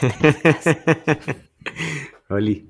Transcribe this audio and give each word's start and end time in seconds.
Oli. 2.28 2.68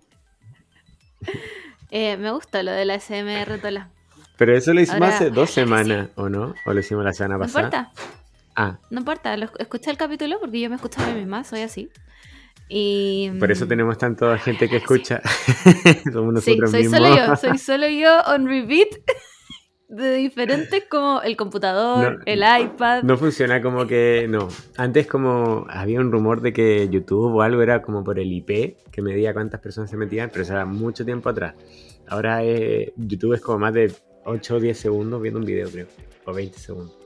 Eh, 1.91 2.17
me 2.17 2.31
gusta 2.33 2.63
lo 2.63 2.73
de 2.73 2.85
la 2.85 2.99
SMR 3.01 3.59
Tola. 3.61 3.91
Pero 4.37 4.57
eso 4.57 4.75
lo 4.75 4.81
hicimos 4.81 5.03
Ahora- 5.03 5.15
hace 5.17 5.31
dos 5.31 5.49
Sí. 5.51 5.55
semanas, 5.57 6.09
¿o 6.17 6.29
no? 6.29 6.55
¿O 6.67 6.73
lo 6.73 6.81
hicimos 6.81 7.05
la 7.05 7.13
semana 7.13 7.35
No 7.37 7.41
pasada? 7.41 7.65
importa, 7.67 7.93
Ah, 8.59 8.79
no 8.91 9.01
importa. 9.01 9.37
Lo, 9.37 9.51
escuché 9.59 9.91
el 9.91 9.99
capítulo 9.99 10.39
porque 10.41 10.61
yo 10.61 10.71
me 10.71 10.77
escucho 10.77 11.01
a 11.03 11.07
mí 11.07 11.15
misma, 11.15 11.45
soy 11.45 11.61
así. 11.61 11.91
Y. 12.69 13.31
por 13.39 13.53
eso 13.53 13.67
mm, 13.67 13.69
tenemos 13.69 13.99
tanta 13.99 14.37
gente 14.39 14.69
que 14.69 14.77
escucha. 14.79 15.21
Somos 16.13 16.43
Sí, 16.45 16.57
nosotros 16.57 16.71
soy 16.71 16.83
mismos. 16.83 16.99
solo 17.01 17.17
yo, 17.17 17.37
soy 17.37 17.59
solo 17.59 17.89
yo 17.89 18.21
on 18.27 18.47
repeat 18.47 18.89
de 19.89 20.15
diferentes 20.15 20.85
como 20.89 21.23
el 21.23 21.37
computador, 21.37 22.19
No, 22.19 22.23
el 22.27 22.41
iPad. 22.41 23.03
No 23.05 23.17
funciona 23.17 23.63
como 23.63 23.87
que. 23.87 24.27
No. 24.29 24.49
Antes, 24.77 25.07
como 25.07 25.67
había 25.69 26.01
un 26.01 26.11
rumor 26.11 26.41
de 26.41 26.53
que 26.53 26.89
YouTube 26.89 27.35
o 27.35 27.43
algo 27.43 27.63
era 27.63 27.83
como 27.83 28.03
por 28.03 28.19
el 28.19 28.33
IP, 28.33 28.77
que 28.91 29.03
medía 29.03 29.33
cuántas 29.33 29.61
personas 29.61 29.91
se 29.91 29.97
metían, 29.97 30.31
pero 30.31 30.43
eso 30.43 30.55
era 30.55 30.65
mucho 30.67 31.05
tiempo 31.05 31.29
atrás. 31.29 31.55
Ahora 32.09 32.43
eh, 32.45 32.93
YouTube 32.97 33.35
es 33.35 33.41
como 33.41 33.59
más 33.59 33.75
de 33.75 33.93
8 34.25 34.57
o 34.57 34.61
10 34.61 34.79
segundos 34.79 35.23
viendo 35.23 35.39
un 35.41 35.47
video, 35.47 35.71
creo. 35.71 35.87
O 36.25 36.33
20 36.33 36.59
segundos. 36.59 36.97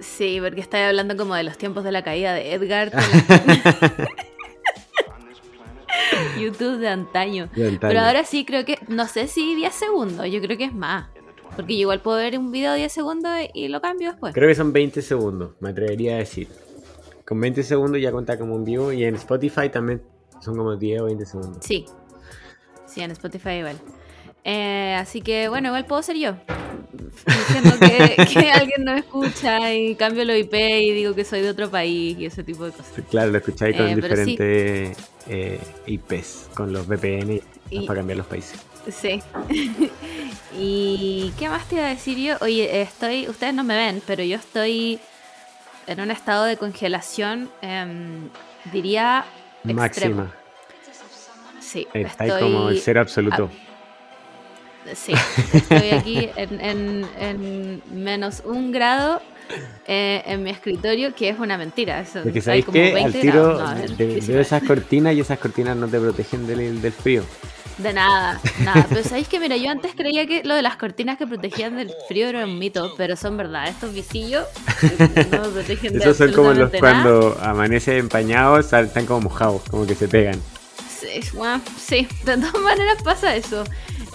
Sí, 0.00 0.38
porque 0.42 0.60
estaba 0.60 0.88
hablando 0.88 1.16
como 1.16 1.34
de 1.34 1.44
los 1.44 1.56
tiempos 1.58 1.84
de 1.84 1.92
la 1.92 2.02
caída 2.02 2.32
de 2.32 2.52
Edgar. 2.52 2.90
YouTube 6.38 6.78
de 6.78 6.88
antaño. 6.88 7.48
De 7.54 7.68
antaño. 7.68 7.88
Pero 7.92 8.00
ahora 8.00 8.24
sí 8.24 8.44
creo 8.44 8.64
que, 8.64 8.78
no 8.88 9.06
sé 9.06 9.28
si 9.28 9.54
10 9.54 9.74
segundos, 9.74 10.26
yo 10.30 10.40
creo 10.40 10.58
que 10.58 10.64
es 10.64 10.74
más. 10.74 11.13
Porque 11.56 11.74
yo 11.74 11.80
igual 11.82 12.00
puedo 12.00 12.16
ver 12.18 12.38
un 12.38 12.50
video 12.50 12.72
de 12.72 12.78
10 12.78 12.92
segundos 12.92 13.32
y 13.52 13.68
lo 13.68 13.80
cambio 13.80 14.10
después. 14.10 14.34
Creo 14.34 14.48
que 14.48 14.54
son 14.54 14.72
20 14.72 15.02
segundos, 15.02 15.52
me 15.60 15.70
atrevería 15.70 16.14
a 16.14 16.18
decir. 16.18 16.48
Con 17.26 17.40
20 17.40 17.62
segundos 17.62 18.00
ya 18.00 18.10
cuenta 18.12 18.38
como 18.38 18.54
un 18.54 18.64
vivo 18.64 18.92
y 18.92 19.04
en 19.04 19.14
Spotify 19.14 19.68
también 19.70 20.02
son 20.40 20.56
como 20.56 20.76
10 20.76 21.00
o 21.00 21.04
20 21.06 21.24
segundos. 21.26 21.58
Sí. 21.60 21.86
Sí, 22.86 23.00
en 23.00 23.10
Spotify 23.12 23.50
igual. 23.60 23.76
Eh, 24.44 24.94
así 24.98 25.22
que 25.22 25.48
bueno, 25.48 25.68
igual 25.68 25.86
puedo 25.86 26.02
ser 26.02 26.16
yo. 26.16 26.34
Diciendo 27.26 27.70
que, 27.80 28.26
que 28.32 28.50
alguien 28.50 28.84
no 28.84 28.92
me 28.92 28.98
escucha 29.00 29.72
y 29.72 29.94
cambio 29.94 30.24
los 30.24 30.36
IP 30.36 30.52
y 30.54 30.92
digo 30.92 31.14
que 31.14 31.24
soy 31.24 31.40
de 31.40 31.48
otro 31.50 31.70
país 31.70 32.18
y 32.18 32.26
ese 32.26 32.44
tipo 32.44 32.64
de 32.64 32.72
cosas. 32.72 32.92
Claro, 33.10 33.30
lo 33.30 33.38
escucháis 33.38 33.76
con 33.76 33.86
Eh, 33.86 33.88
sí. 33.90 33.94
diferentes 34.00 34.98
eh, 35.28 35.60
IPs, 35.86 36.50
con 36.54 36.72
los 36.72 36.86
VPN 36.86 37.40
Y- 37.70 37.86
para 37.86 38.00
cambiar 38.00 38.18
los 38.18 38.26
países. 38.26 38.60
Sí. 38.90 39.20
¿Y 40.58 41.32
qué 41.38 41.48
más 41.48 41.66
te 41.68 41.76
iba 41.76 41.86
a 41.86 41.88
decir 41.90 42.18
yo? 42.18 42.36
Oye, 42.40 42.82
estoy, 42.82 43.28
ustedes 43.28 43.54
no 43.54 43.64
me 43.64 43.76
ven, 43.76 44.02
pero 44.06 44.22
yo 44.22 44.36
estoy 44.36 45.00
en 45.86 46.00
un 46.00 46.10
estado 46.10 46.44
de 46.44 46.56
congelación, 46.56 47.50
em, 47.62 48.28
diría 48.72 49.24
extremo. 49.66 50.22
Máxima. 50.24 50.34
Sí, 51.60 51.86
estoy, 51.92 52.40
como 52.40 52.68
el 52.68 52.80
cero 52.80 53.00
absoluto. 53.00 53.50
sí, 54.94 55.12
estoy 55.52 55.90
aquí 55.90 56.28
en, 56.36 56.60
en- 56.60 57.06
en 57.18 57.82
menos 57.90 58.42
un 58.44 58.70
grado 58.70 59.20
eh, 59.88 60.22
en 60.26 60.42
mi 60.44 60.50
escritorio, 60.50 61.14
que 61.14 61.30
es 61.30 61.38
una 61.38 61.58
mentira. 61.58 62.00
Eso, 62.00 62.22
Porque 62.22 62.40
sabéis 62.40 62.64
como 62.66 62.74
que 62.74 62.88
al 62.88 62.94
20 62.94 63.20
tiro 63.20 63.56
grados. 63.56 63.90
No, 63.90 63.96
de- 63.96 64.40
esas 64.40 64.62
cortinas 64.62 65.14
y 65.14 65.20
esas 65.20 65.38
cortinas 65.38 65.76
no 65.76 65.88
te 65.88 65.98
protegen 65.98 66.46
del, 66.46 66.80
del 66.80 66.92
frío. 66.92 67.24
De 67.78 67.92
nada, 67.92 68.40
nada. 68.60 68.86
Pero 68.88 69.02
sabéis 69.02 69.26
que, 69.26 69.40
mira, 69.40 69.56
yo 69.56 69.70
antes 69.70 69.94
creía 69.96 70.26
que 70.26 70.44
lo 70.44 70.54
de 70.54 70.62
las 70.62 70.76
cortinas 70.76 71.18
que 71.18 71.26
protegían 71.26 71.76
del 71.76 71.92
frío 72.06 72.28
era 72.28 72.44
un 72.44 72.58
mito, 72.58 72.94
pero 72.96 73.16
son 73.16 73.36
verdad. 73.36 73.68
Estos 73.68 73.92
visillos 73.92 74.46
no 75.32 75.40
me 75.42 75.48
protegen 75.48 75.92
de 75.92 75.98
Esos 75.98 76.16
son 76.16 76.32
como 76.32 76.52
los 76.52 76.72
nada. 76.72 76.78
cuando 76.78 77.36
amanece 77.42 77.98
empañados, 77.98 78.72
están 78.72 79.06
como 79.06 79.22
mojados, 79.22 79.62
como 79.70 79.86
que 79.86 79.94
se 79.94 80.06
pegan. 80.06 80.40
Sí, 81.00 81.20
bueno, 81.34 81.60
sí, 81.76 82.06
de 82.24 82.36
todas 82.36 82.60
maneras 82.62 83.02
pasa 83.02 83.34
eso. 83.34 83.64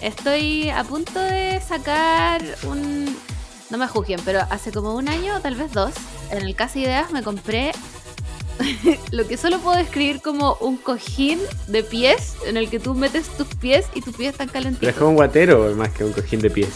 Estoy 0.01 0.69
a 0.69 0.84
punto 0.84 1.19
de 1.19 1.59
sacar 1.59 2.41
un... 2.63 3.16
No 3.69 3.78
me 3.78 3.88
juzguen, 3.88 4.19
pero 4.25 4.39
hace 4.50 4.72
como 4.72 4.95
un 4.95 5.09
año, 5.09 5.39
tal 5.41 5.55
vez 5.55 5.72
dos, 5.72 5.94
en 6.31 6.39
el 6.39 6.55
Casa 6.55 6.79
Ideas 6.79 7.11
me 7.11 7.22
compré 7.22 7.72
lo 9.12 9.28
que 9.28 9.38
solo 9.38 9.59
puedo 9.59 9.78
describir 9.78 10.22
como 10.22 10.56
un 10.59 10.78
cojín 10.78 11.40
de 11.68 11.84
pies 11.84 12.36
en 12.46 12.58
el 12.58 12.70
que 12.70 12.80
tú 12.80 12.94
metes 12.94 13.30
tus 13.38 13.47
pies 13.56 13.88
y 13.94 14.02
tus 14.02 14.16
pies 14.16 14.31
están 14.31 14.47
Pero 14.50 14.59
es 14.59 14.66
calentitos. 14.66 14.96
como 14.96 15.09
un 15.12 15.16
guatero 15.16 15.75
más 15.75 15.90
que 15.90 16.03
un 16.03 16.14
cojín 16.14 16.42
de 16.42 16.50
pies. 16.50 16.70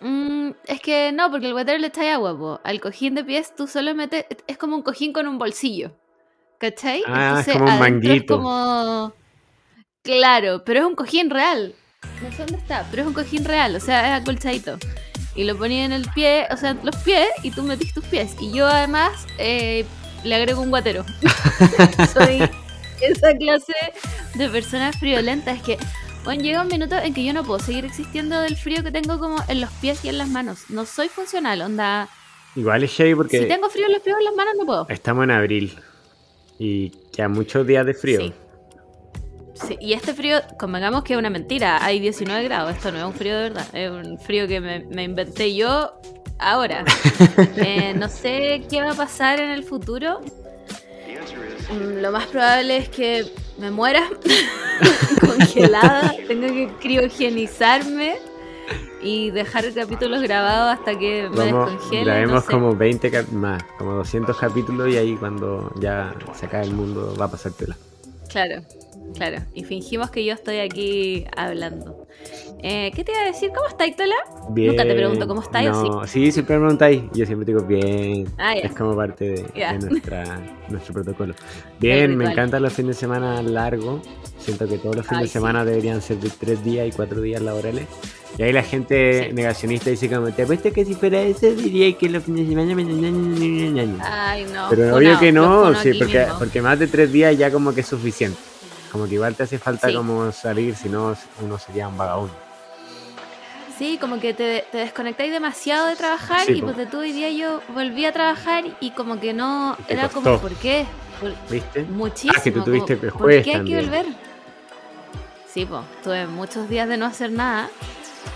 Mm, 0.00 0.50
es 0.66 0.80
que 0.80 1.12
no, 1.12 1.30
porque 1.30 1.46
el 1.46 1.52
guatero 1.52 1.78
le 1.78 1.88
echa 1.88 2.14
agua, 2.14 2.36
po. 2.38 2.60
Al 2.64 2.80
cojín 2.80 3.14
de 3.14 3.24
pies 3.24 3.54
tú 3.54 3.66
solo 3.66 3.94
metes. 3.94 4.24
Es 4.46 4.56
como 4.56 4.76
un 4.76 4.82
cojín 4.82 5.12
con 5.12 5.26
un 5.26 5.38
bolsillo. 5.38 5.92
¿Cachai? 6.58 7.02
Ah, 7.06 7.42
es 7.46 7.52
como 7.52 7.70
un 7.70 7.78
manguito. 7.78 8.34
Es 8.34 8.40
como. 8.40 9.12
Claro, 10.02 10.62
pero 10.64 10.80
es 10.80 10.86
un 10.86 10.94
cojín 10.94 11.30
real. 11.30 11.74
No 12.22 12.30
sé 12.30 12.38
dónde 12.38 12.56
está, 12.56 12.86
pero 12.90 13.02
es 13.02 13.08
un 13.08 13.14
cojín 13.14 13.44
real, 13.44 13.74
o 13.74 13.80
sea, 13.80 14.06
es 14.16 14.22
acolchadito. 14.22 14.78
Y 15.34 15.44
lo 15.44 15.56
ponía 15.58 15.84
en 15.84 15.92
el 15.92 16.08
pie, 16.14 16.46
o 16.50 16.56
sea, 16.56 16.74
los 16.82 16.96
pies, 16.96 17.28
y 17.42 17.50
tú 17.50 17.62
metís 17.62 17.92
tus 17.92 18.04
pies. 18.04 18.36
Y 18.40 18.52
yo 18.52 18.66
además 18.66 19.26
eh, 19.38 19.84
le 20.24 20.34
agrego 20.34 20.60
un 20.60 20.70
guatero. 20.70 21.04
Soy 22.12 22.48
esa 23.00 23.34
clase 23.36 23.72
de 24.34 24.48
persona 24.48 24.92
friolenta. 24.92 25.52
Es 25.52 25.62
que, 25.62 25.78
bueno, 26.24 26.42
llega 26.42 26.62
un 26.62 26.68
minuto 26.68 26.96
en 26.96 27.14
que 27.14 27.24
yo 27.24 27.32
no 27.32 27.44
puedo 27.44 27.58
seguir 27.60 27.84
existiendo 27.84 28.40
del 28.40 28.56
frío 28.56 28.82
que 28.82 28.90
tengo 28.90 29.18
como 29.18 29.36
en 29.48 29.60
los 29.60 29.70
pies 29.72 30.04
y 30.04 30.08
en 30.08 30.18
las 30.18 30.28
manos. 30.28 30.64
No 30.68 30.86
soy 30.86 31.08
funcional, 31.08 31.62
onda. 31.62 32.08
Igual 32.54 32.82
es 32.84 32.92
heavy 32.94 33.14
porque 33.14 33.40
Si 33.40 33.46
tengo 33.46 33.68
frío 33.68 33.86
en 33.86 33.92
los 33.92 34.02
pies 34.02 34.16
o 34.16 34.18
en 34.18 34.24
las 34.24 34.34
manos, 34.34 34.54
no 34.58 34.64
puedo. 34.66 34.86
estamos 34.88 35.24
en 35.24 35.30
abril 35.30 35.78
y 36.58 36.90
quedan 37.14 37.32
muchos 37.32 37.66
días 37.66 37.84
de 37.84 37.94
frío. 37.94 38.20
Sí. 38.20 38.32
Sí, 39.54 39.78
y 39.80 39.94
este 39.94 40.12
frío, 40.12 40.38
convengamos 40.58 41.02
que 41.02 41.14
es 41.14 41.18
una 41.18 41.30
mentira, 41.30 41.82
hay 41.82 41.98
19 41.98 42.42
grados, 42.44 42.74
esto 42.76 42.92
no 42.92 42.98
es 42.98 43.04
un 43.04 43.14
frío 43.14 43.36
de 43.36 43.42
verdad, 43.48 43.66
es 43.74 43.90
un 43.90 44.18
frío 44.18 44.46
que 44.46 44.60
me, 44.60 44.80
me 44.80 45.02
inventé 45.04 45.54
yo 45.54 45.98
ahora. 46.38 46.84
Eh, 47.56 47.94
no 47.96 48.08
sé 48.08 48.62
qué 48.70 48.82
va 48.82 48.90
a 48.92 48.94
pasar 48.94 49.40
en 49.40 49.50
el 49.50 49.62
futuro. 49.64 50.20
Mm, 51.70 52.00
Lo 52.02 52.12
más 52.12 52.26
probable 52.26 52.76
es 52.76 52.88
que 52.88 53.26
me 53.58 53.70
muera 53.70 54.02
congelada, 55.20 56.14
tengo 56.28 56.46
que 56.48 56.68
criogenizarme 56.80 58.16
y 59.02 59.30
dejar 59.30 59.72
capítulos 59.74 60.22
grabados 60.22 60.78
hasta 60.78 60.98
que 60.98 61.28
me 61.30 61.36
Vamos, 61.52 61.70
descongele. 61.72 62.04
grabemos 62.04 62.34
no 62.34 62.40
sé. 62.40 62.46
como 62.50 62.76
20 62.76 63.10
cap- 63.10 63.28
más, 63.30 63.62
como 63.78 63.92
200 63.94 64.36
capítulos 64.36 64.88
y 64.92 64.96
ahí 64.96 65.16
cuando 65.16 65.72
ya 65.80 66.14
se 66.34 66.46
acabe 66.46 66.64
el 66.64 66.72
mundo 66.74 67.14
va 67.20 67.26
a 67.26 67.30
pasar 67.30 67.52
tela. 67.52 67.76
Claro, 68.28 68.62
claro. 69.14 69.42
Y 69.54 69.64
fingimos 69.64 70.10
que 70.10 70.24
yo 70.24 70.34
estoy 70.34 70.58
aquí 70.58 71.24
hablando. 71.36 72.06
Eh, 72.62 72.90
¿Qué 72.94 73.04
te 73.04 73.12
iba 73.12 73.20
a 73.20 73.24
decir? 73.26 73.50
¿Cómo 73.54 73.68
estáis, 73.68 73.94
Tola? 73.96 74.14
Bien. 74.50 74.68
Nunca 74.68 74.84
te 74.84 74.94
pregunto 74.94 75.28
cómo 75.28 75.42
estáis, 75.42 75.68
¿o 75.70 76.00
no, 76.00 76.06
sí? 76.06 76.32
siempre 76.32 76.56
me 76.56 76.62
preguntáis. 76.62 77.02
Yo 77.12 77.26
siempre 77.26 77.44
digo 77.46 77.62
bien. 77.62 78.26
Ah. 78.38 78.54
Es 78.54 78.72
como 78.72 78.96
parte 78.96 79.24
de, 79.54 79.78
nuestra, 79.78 80.40
nuestro 80.68 80.94
protocolo. 80.94 81.34
Bien, 81.80 82.16
me 82.16 82.30
encantan 82.30 82.62
los 82.62 82.72
fines 82.72 82.96
de 82.96 83.00
semana 83.00 83.42
largos. 83.42 84.02
Siento 84.38 84.66
que 84.66 84.78
todos 84.78 84.96
los 84.96 85.06
fines 85.06 85.20
Ay, 85.20 85.26
de 85.26 85.32
semana 85.32 85.64
deberían 85.64 86.00
ser 86.00 86.18
de 86.18 86.30
tres 86.30 86.64
días 86.64 86.88
y 86.88 86.92
cuatro 86.92 87.20
días 87.20 87.42
laborales. 87.42 87.86
Y 88.38 88.42
ahí 88.42 88.52
la 88.52 88.62
gente 88.62 89.28
Sí. 89.28 89.32
negacionista 89.34 89.88
dice 89.90 90.10
como, 90.10 90.30
te 90.30 90.42
apuesto 90.42 90.70
que 90.72 90.84
si 90.84 90.94
fuera 90.94 91.20
eso 91.22 91.46
diría 91.52 91.96
que 91.96 92.08
los 92.10 92.22
fines 92.24 92.44
de 92.46 92.50
semana... 92.54 92.74
me- 92.74 92.84
ña, 92.84 93.08
ña, 93.10 93.10
ña, 93.10 93.70
ña, 93.70 93.84
ña". 93.84 94.30
Ay, 94.30 94.44
no. 94.52 94.66
Pero 94.68 94.82
funao, 94.82 94.96
obvio 94.98 95.18
que 95.18 95.32
no, 95.32 95.74
sí, 95.82 95.94
porque, 95.94 96.18
mismo. 96.20 96.38
porque 96.38 96.62
más 96.62 96.78
de 96.78 96.86
tres 96.86 97.10
días 97.12 97.36
ya 97.38 97.50
como 97.50 97.72
que 97.74 97.80
es 97.80 97.86
suficiente. 97.86 98.38
Como 98.92 99.06
que 99.08 99.14
igual 99.14 99.34
te 99.34 99.44
hace 99.44 99.58
falta 99.58 99.88
Sí. 99.88 99.94
como 99.94 100.30
salir, 100.32 100.76
si 100.76 100.88
no 100.88 101.16
uno 101.42 101.58
sería 101.58 101.88
un 101.88 101.96
vagabundo. 101.96 102.34
Sí, 103.78 103.98
como 104.00 104.18
que 104.20 104.32
te, 104.32 104.64
te 104.72 104.78
desconectáis 104.78 105.30
demasiado 105.32 105.86
de 105.88 105.96
trabajar 105.96 106.46
Sí, 106.46 106.52
y 106.52 106.62
pues 106.62 106.76
de 106.78 106.86
tu 106.86 106.98
hoy 106.98 107.12
día 107.12 107.30
yo 107.30 107.60
volví 107.74 108.06
a 108.06 108.12
trabajar 108.12 108.64
y 108.80 108.90
como 108.92 109.20
que 109.20 109.34
no, 109.34 109.76
era 109.88 110.04
costó. 110.08 110.22
como, 110.22 110.38
¿por 110.40 110.52
qué? 110.54 110.86
Por- 111.20 111.34
¿Viste? 111.50 111.82
muchísimo. 111.84 112.32
Ah, 112.36 112.42
que 112.42 112.52
tú 112.52 112.62
tuviste 112.62 112.96
como, 112.96 113.06
el 113.06 113.12
¿Por 113.18 113.28
qué 113.30 113.36
hay 113.36 113.42
que 113.44 113.52
también. 113.52 113.84
volver? 113.84 114.06
Sí, 115.52 115.66
pues, 115.66 115.82
tuve 116.02 116.26
muchos 116.26 116.68
días 116.70 116.88
de 116.88 116.96
no 116.96 117.04
hacer 117.06 117.30
nada. 117.32 117.68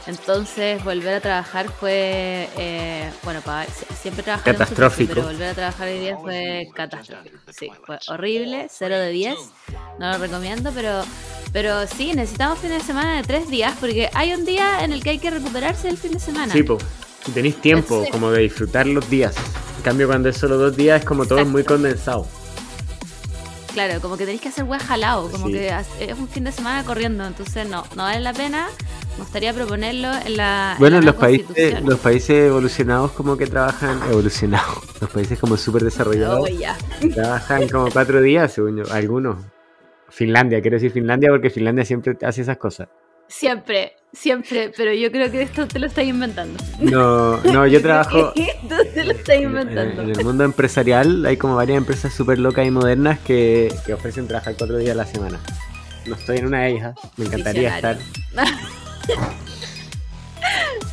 Entonces, 0.06 0.82
volver 0.84 1.14
a 1.14 1.20
trabajar 1.20 1.68
fue, 1.70 2.48
eh, 2.56 3.10
bueno, 3.22 3.40
pa- 3.42 3.64
si- 3.66 3.84
siempre 3.94 4.22
tiempo, 4.24 4.42
Catastrófico. 4.44 5.14
pero 5.14 5.26
volver 5.26 5.48
a 5.50 5.54
trabajar 5.54 5.88
hoy 5.88 5.98
día 5.98 6.16
fue 6.16 6.68
catastrófico. 6.74 7.36
Sí, 7.56 7.70
fue 7.84 7.98
horrible, 8.08 8.66
0 8.70 8.98
de 8.98 9.10
10. 9.10 9.36
No 9.98 10.12
lo 10.12 10.18
recomiendo, 10.18 10.72
pero, 10.74 11.02
pero 11.52 11.86
sí, 11.86 12.12
necesitamos 12.14 12.58
fines 12.58 12.78
de 12.78 12.84
semana 12.84 13.16
de 13.16 13.22
tres 13.22 13.48
días 13.50 13.74
porque 13.78 14.10
hay 14.14 14.32
un 14.34 14.44
día 14.44 14.82
en 14.84 14.92
el 14.92 15.02
que 15.02 15.10
hay 15.10 15.18
que 15.18 15.30
recuperarse 15.30 15.88
del 15.88 15.98
fin 15.98 16.12
de 16.12 16.20
semana. 16.20 16.52
Sí, 16.52 16.62
pues. 16.62 16.82
Tenéis 17.34 17.60
tiempo 17.60 18.04
como 18.10 18.30
de 18.30 18.40
disfrutar 18.42 18.86
los 18.86 19.08
días. 19.10 19.34
En 19.76 19.82
cambio, 19.82 20.06
cuando 20.06 20.30
es 20.30 20.36
solo 20.38 20.56
dos 20.56 20.74
días 20.76 21.00
es 21.00 21.06
como 21.06 21.26
todo 21.26 21.44
muy 21.44 21.64
condensado. 21.64 22.26
Claro, 23.72 24.00
como 24.00 24.16
que 24.16 24.24
tenéis 24.24 24.40
que 24.40 24.48
hacer 24.48 24.64
web 24.64 24.80
jalado, 24.80 25.30
como 25.30 25.46
Sí. 25.46 25.52
que 25.54 25.68
es 26.00 26.18
un 26.18 26.28
fin 26.28 26.44
de 26.44 26.52
semana 26.52 26.84
corriendo, 26.84 27.24
entonces 27.26 27.68
no, 27.68 27.84
no 27.96 28.02
vale 28.02 28.20
la 28.20 28.32
pena 28.32 28.68
Me 29.12 29.24
gustaría 29.24 29.52
proponerlo 29.52 30.08
en 30.24 30.36
la. 30.36 30.76
Bueno, 30.78 30.96
en 30.98 31.04
la 31.04 31.12
los 31.12 31.20
países, 31.20 31.82
los 31.82 31.98
países 32.00 32.48
evolucionados 32.48 33.12
como 33.12 33.36
que 33.36 33.46
trabajan, 33.46 34.00
evolucionados, 34.10 34.78
los 35.00 35.10
países 35.10 35.38
como 35.38 35.56
súper 35.56 35.82
desarrollados, 35.84 36.40
Oh, 36.40 36.46
ya. 36.48 36.76
trabajan 37.14 37.68
como 37.68 37.90
cuatro 37.90 38.20
días, 38.22 38.52
según 38.52 38.78
yo, 38.84 38.92
algunos. 38.92 39.36
Finlandia, 40.08 40.60
quiero 40.60 40.76
decir 40.76 40.90
Finlandia 40.90 41.30
porque 41.30 41.50
Finlandia 41.50 41.84
siempre 41.84 42.16
hace 42.26 42.42
esas 42.42 42.56
cosas. 42.56 42.88
Siempre, 43.28 43.94
siempre, 44.12 44.72
pero 44.76 44.92
yo 44.92 45.10
creo 45.10 45.30
que 45.30 45.42
esto 45.42 45.66
te 45.66 45.78
lo 45.78 45.86
estás 45.86 46.04
inventando. 46.04 46.62
No, 46.80 47.38
no, 47.42 47.66
yo 47.66 47.80
trabajo 47.82 48.32
Esto 48.34 48.76
te 48.94 49.04
lo 49.04 49.12
estás 49.12 49.36
en, 49.36 49.42
inventando. 49.44 50.02
en 50.02 50.10
el 50.10 50.24
mundo 50.24 50.44
empresarial, 50.44 51.24
hay 51.26 51.36
como 51.36 51.56
varias 51.56 51.78
empresas 51.78 52.12
súper 52.14 52.38
locas 52.38 52.66
y 52.66 52.70
modernas 52.70 53.18
que, 53.20 53.72
que 53.86 53.94
ofrecen 53.94 54.26
trabajar 54.28 54.54
cuatro 54.58 54.76
días 54.78 54.92
a 54.92 54.96
la 54.96 55.06
semana. 55.06 55.40
No 56.06 56.14
estoy 56.14 56.38
en 56.38 56.46
una 56.46 56.62
de 56.62 56.70
ellas, 56.70 56.96
me 57.16 57.26
encantaría 57.26 57.74
estar. 57.76 57.98
Visionario. 57.98 58.56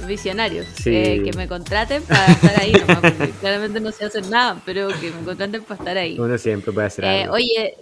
Visionarios. 0.06 0.66
Sí. 0.82 0.90
Eh, 0.96 1.22
que 1.24 1.34
me 1.36 1.48
contraten 1.48 2.02
para 2.04 2.28
estar 2.28 2.62
ahí 2.62 2.72
nomás, 2.72 3.00
porque 3.00 3.32
claramente 3.42 3.80
no 3.80 3.92
sé 3.92 4.06
hacer 4.06 4.26
nada, 4.28 4.62
pero 4.66 4.88
que 4.90 5.12
me 5.12 5.24
contraten 5.26 5.64
para 5.64 5.80
estar 5.80 5.98
ahí. 5.98 6.18
Uno 6.20 6.38
siempre 6.38 6.72
puede 6.72 6.88
hacer 6.88 7.04
Eh, 7.06 7.24
algo. 7.24 7.34
oye, 7.36 7.76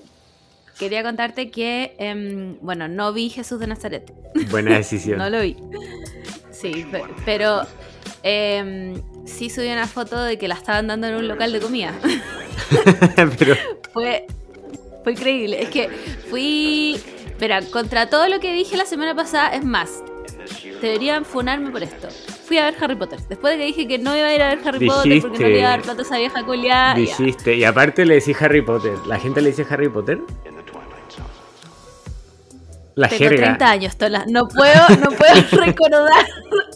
quería 0.80 1.04
contarte 1.04 1.50
que, 1.52 1.96
em, 2.00 2.58
bueno, 2.62 2.88
no 2.88 3.14
vi 3.14 3.30
Jesús 3.30 3.60
de 3.60 3.68
Nazaret. 3.68 4.12
Buena 4.50 4.76
decisión. 4.78 5.18
No 5.20 5.30
lo 5.30 5.42
vi. 5.42 5.56
Sí, 6.52 6.86
pe- 6.92 7.04
pero 7.26 7.62
em, 8.24 9.02
sí 9.26 9.50
subí 9.50 9.68
una 9.68 9.88
foto 9.88 10.22
de 10.24 10.38
que 10.38 10.48
la 10.48 10.56
estaban 10.56 10.88
dando 10.88 11.08
en 11.08 11.16
un 11.16 11.28
local 11.28 11.52
de 11.52 11.60
comida. 11.60 11.94
Pero 13.38 13.56
Fue, 13.94 14.26
fue 15.04 15.12
increíble. 15.14 15.62
Es 15.62 15.70
que 15.70 15.90
fui. 16.30 17.00
Espera, 17.28 17.62
contra 17.62 18.10
todo 18.10 18.28
lo 18.30 18.40
que 18.40 18.54
dije 18.54 18.78
la 18.78 18.86
semana 18.86 19.14
pasada, 19.14 19.50
es 19.56 19.64
más, 19.66 20.02
deberían 20.82 21.26
funarme 21.26 21.70
por 21.70 21.84
esto. 21.84 22.08
Fui 22.46 22.58
a 22.58 22.66
ver 22.66 22.76
Harry 22.82 22.96
Potter. 22.96 23.20
Después 23.28 23.54
de 23.54 23.60
que 23.60 23.66
dije 23.66 23.88
que 23.88 23.98
no 24.00 24.16
iba 24.18 24.28
a 24.28 24.34
ir 24.36 24.42
a 24.42 24.56
ver 24.56 24.60
Harry 24.66 24.88
Potter 24.88 25.22
porque 25.22 25.40
no 25.40 25.48
le 25.50 25.60
iba 25.60 25.68
a 25.68 25.72
dar 25.72 25.82
plata 25.82 26.02
a 26.02 26.06
esa 26.06 26.18
vieja 26.18 26.44
culiada. 26.46 26.94
ya. 26.96 27.00
dijiste, 27.02 27.56
y 27.56 27.64
aparte 27.66 28.06
le 28.06 28.16
decís 28.16 28.42
Harry 28.42 28.62
Potter. 28.62 28.94
¿La 29.08 29.20
gente 29.20 29.42
le 29.42 29.50
dice 29.50 29.66
Harry 29.70 29.90
Potter? 29.90 30.20
La 32.96 33.10
Tengo 33.10 33.20
jerga. 33.30 33.44
30 33.46 33.70
años, 33.70 33.98
Tola. 33.98 34.24
No 34.28 34.48
puedo, 34.48 34.88
no 35.02 35.10
puedo 35.12 35.34
recordar 35.66 36.26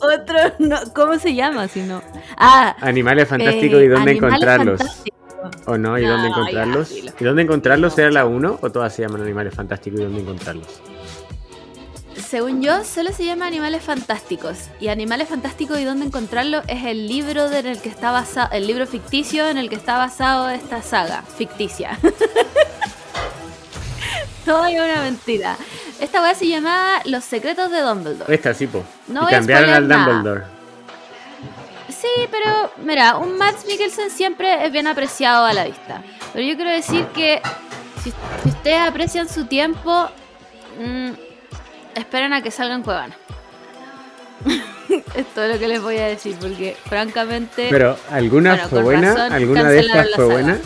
otro. 0.01 0.38
no- 0.60 0.80
¿Cómo 0.94 1.18
se 1.18 1.33
llama? 1.33 1.68
Si 1.68 1.81
no. 1.81 2.01
Ah, 2.38 2.75
Animales 2.81 3.27
fantásticos 3.27 3.80
eh, 3.81 3.86
y 3.86 3.88
dónde 3.88 4.12
encontrarlos. 4.12 4.81
¿O 5.66 5.77
no? 5.77 5.98
¿Y 5.98 6.04
No, 6.04 6.12
dónde 6.12 6.27
ya, 6.30 6.36
encontrarlos? 6.36 6.89
dilo. 6.89 7.12
¿Y 7.19 7.24
dónde 7.24 7.42
encontrarlos 7.44 7.98
era 7.98 8.12
la 8.12 8.25
1 8.25 8.60
o 8.62 8.69
todas 8.69 8.94
se 8.94 9.01
llaman 9.04 9.21
Animales 9.21 9.54
fantásticos 9.56 10.01
y 10.01 10.04
dónde 10.04 10.19
encontrarlos? 10.21 10.81
Según 12.18 12.62
yo, 12.62 12.83
solo 12.83 13.12
se 13.13 13.24
llama 13.25 13.48
Animales 13.48 13.81
Fantásticos. 13.81 14.68
Y 14.81 14.89
Animales 14.89 15.30
Fantásticos 15.30 15.80
y 15.80 15.86
dónde 15.86 16.06
encontrarlo 16.06 16.62
es 16.68 16.83
el 16.83 17.07
libro 17.07 17.50
de- 17.50 17.60
en 17.60 17.68
el 17.68 17.80
que 17.81 17.88
está 17.88 18.12
basado, 18.12 18.50
el 18.51 18.68
libro 18.68 18.86
ficticio 18.88 19.48
en 19.48 19.57
el 19.57 19.69
que 19.69 19.75
está 19.75 19.98
basado 19.98 20.50
esta 20.50 20.81
saga 20.81 21.22
ficticia. 21.38 21.98
Todo 24.45 24.65
es 24.65 24.74
una 24.80 25.01
mentira. 25.01 25.57
Esta 26.00 26.21
weá 26.21 26.33
se 26.33 26.47
llamaba 26.47 27.01
Los 27.06 27.24
secretos 27.24 27.71
de 27.71 27.81
Dumbledore. 27.81 28.33
Esta 28.33 28.53
sí, 28.53 28.68
po. 28.68 28.83
No 29.07 29.24
y 29.27 29.31
cambiaron 29.31 29.69
al 29.69 29.88
nada. 29.88 30.06
Dumbledore. 30.06 30.44
Sí, 31.89 32.27
pero 32.31 32.71
mira, 32.83 33.18
un 33.18 33.38
Max 33.38 33.65
Mikkelsen 33.68 34.09
siempre 34.09 34.65
es 34.65 34.71
bien 34.71 34.88
apreciado 34.88 35.45
a 35.45 35.53
la 35.53 35.65
vista. 35.65 36.01
Pero 36.31 36.45
yo 36.45 36.56
quiero 36.56 36.71
decir 36.71 37.06
que 37.07 37.41
si, 38.03 38.12
si 38.44 38.50
ustedes 38.50 38.80
aprecian 38.88 39.27
su 39.27 39.45
tiempo, 39.45 40.09
mm, 40.80 41.09
esperen 41.95 42.33
a 42.33 42.41
que 42.41 42.51
salgan 42.51 42.83
Cuevana. 42.83 43.15
es 45.15 45.27
todo 45.33 45.47
lo 45.47 45.59
que 45.59 45.68
les 45.68 45.81
voy 45.81 45.97
a 45.97 46.07
decir, 46.07 46.36
porque 46.39 46.77
francamente 46.86 47.68
Pero, 47.69 47.97
¿alguna 48.09 48.51
Bueno, 48.51 48.69
fue 48.69 48.81
buena? 48.81 49.25
¿Alguna 49.25 49.69
de 49.69 49.80
estas 49.80 50.07
fue 50.15 50.25
saga. 50.25 50.33
buena? 50.33 50.59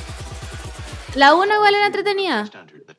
la 1.16 1.34
1 1.36 1.54
igual 1.54 1.75
era 1.75 1.86
entretenida. 1.88 2.50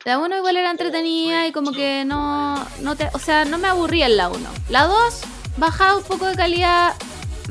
La 0.05 0.19
1 0.19 0.37
igual 0.37 0.55
era 0.55 0.69
entretenida 0.69 1.47
y 1.47 1.51
como 1.51 1.71
que 1.71 2.05
no, 2.05 2.63
no 2.81 2.95
te, 2.95 3.09
o 3.13 3.19
sea, 3.19 3.43
no 3.43 3.57
me 3.57 3.67
aburría 3.67 4.05
en 4.05 4.17
la 4.17 4.29
1. 4.29 4.37
La 4.69 4.83
2 4.85 5.21
bajaba 5.57 5.97
un 5.97 6.03
poco 6.03 6.27
de 6.27 6.35
calidad, 6.35 6.93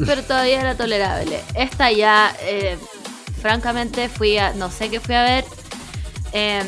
pero 0.06 0.22
todavía 0.28 0.60
era 0.60 0.76
tolerable. 0.76 1.40
Esta 1.56 1.90
ya, 1.90 2.32
eh, 2.42 2.78
francamente, 3.42 4.08
fui 4.08 4.38
a, 4.38 4.52
no 4.54 4.70
sé 4.70 4.88
qué 4.88 5.00
fui 5.00 5.16
a 5.16 5.22
ver. 5.24 5.44
em, 6.32 6.66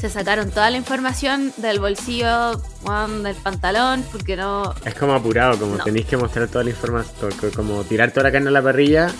se 0.00 0.08
sacaron 0.08 0.50
toda 0.50 0.70
la 0.70 0.78
información 0.78 1.52
del 1.58 1.78
bolsillo, 1.78 2.52
del 3.22 3.36
pantalón, 3.36 4.02
porque 4.10 4.34
no, 4.34 4.74
Es 4.86 4.94
como 4.94 5.12
apurado, 5.12 5.58
como 5.58 5.76
No. 5.76 5.84
tenéis 5.84 6.06
que 6.06 6.16
mostrar 6.16 6.48
toda 6.48 6.64
la 6.64 6.70
información, 6.70 7.30
co- 7.38 7.50
como 7.54 7.84
tirar 7.84 8.10
toda 8.10 8.22
la 8.24 8.32
carne 8.32 8.48
a 8.48 8.52
la 8.52 8.62
parrilla. 8.62 9.10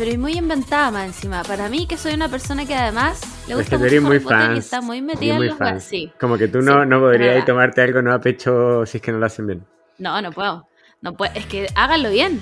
Pero 0.00 0.12
y 0.12 0.16
muy 0.16 0.32
inventada 0.32 0.90
más 0.90 1.04
encima. 1.08 1.42
Para 1.42 1.68
mí, 1.68 1.86
que 1.86 1.98
soy 1.98 2.14
una 2.14 2.30
persona 2.30 2.64
que 2.64 2.74
además 2.74 3.20
le 3.46 3.52
Es 3.52 3.58
gusta 3.58 3.76
que 3.76 3.76
tú 3.76 3.82
mucho 3.82 4.00
muy 4.00 4.16
Harry 4.16 4.24
Potter 4.24 4.52
y 4.54 4.58
está 4.58 4.80
muy 4.80 5.02
metida 5.02 5.34
muy 5.34 5.44
en 5.44 5.50
los 5.50 5.58
fans. 5.58 5.84
Sí. 5.84 6.10
Como 6.18 6.38
que 6.38 6.48
tú 6.48 6.62
no, 6.62 6.82
Sí, 6.82 6.88
no 6.88 6.96
es 6.96 7.02
podrías 7.02 7.44
tomarte 7.44 7.82
algo 7.82 8.00
no 8.00 8.14
a 8.14 8.18
pecho 8.18 8.86
si 8.86 8.96
es 8.96 9.02
que 9.02 9.12
no 9.12 9.18
lo 9.18 9.26
hacen 9.26 9.46
bien. 9.46 9.66
No, 9.98 10.22
no 10.22 10.32
puedo. 10.32 10.66
No. 11.02 11.14
Es 11.34 11.44
que 11.44 11.66
háganlo 11.74 12.08
bien. 12.08 12.40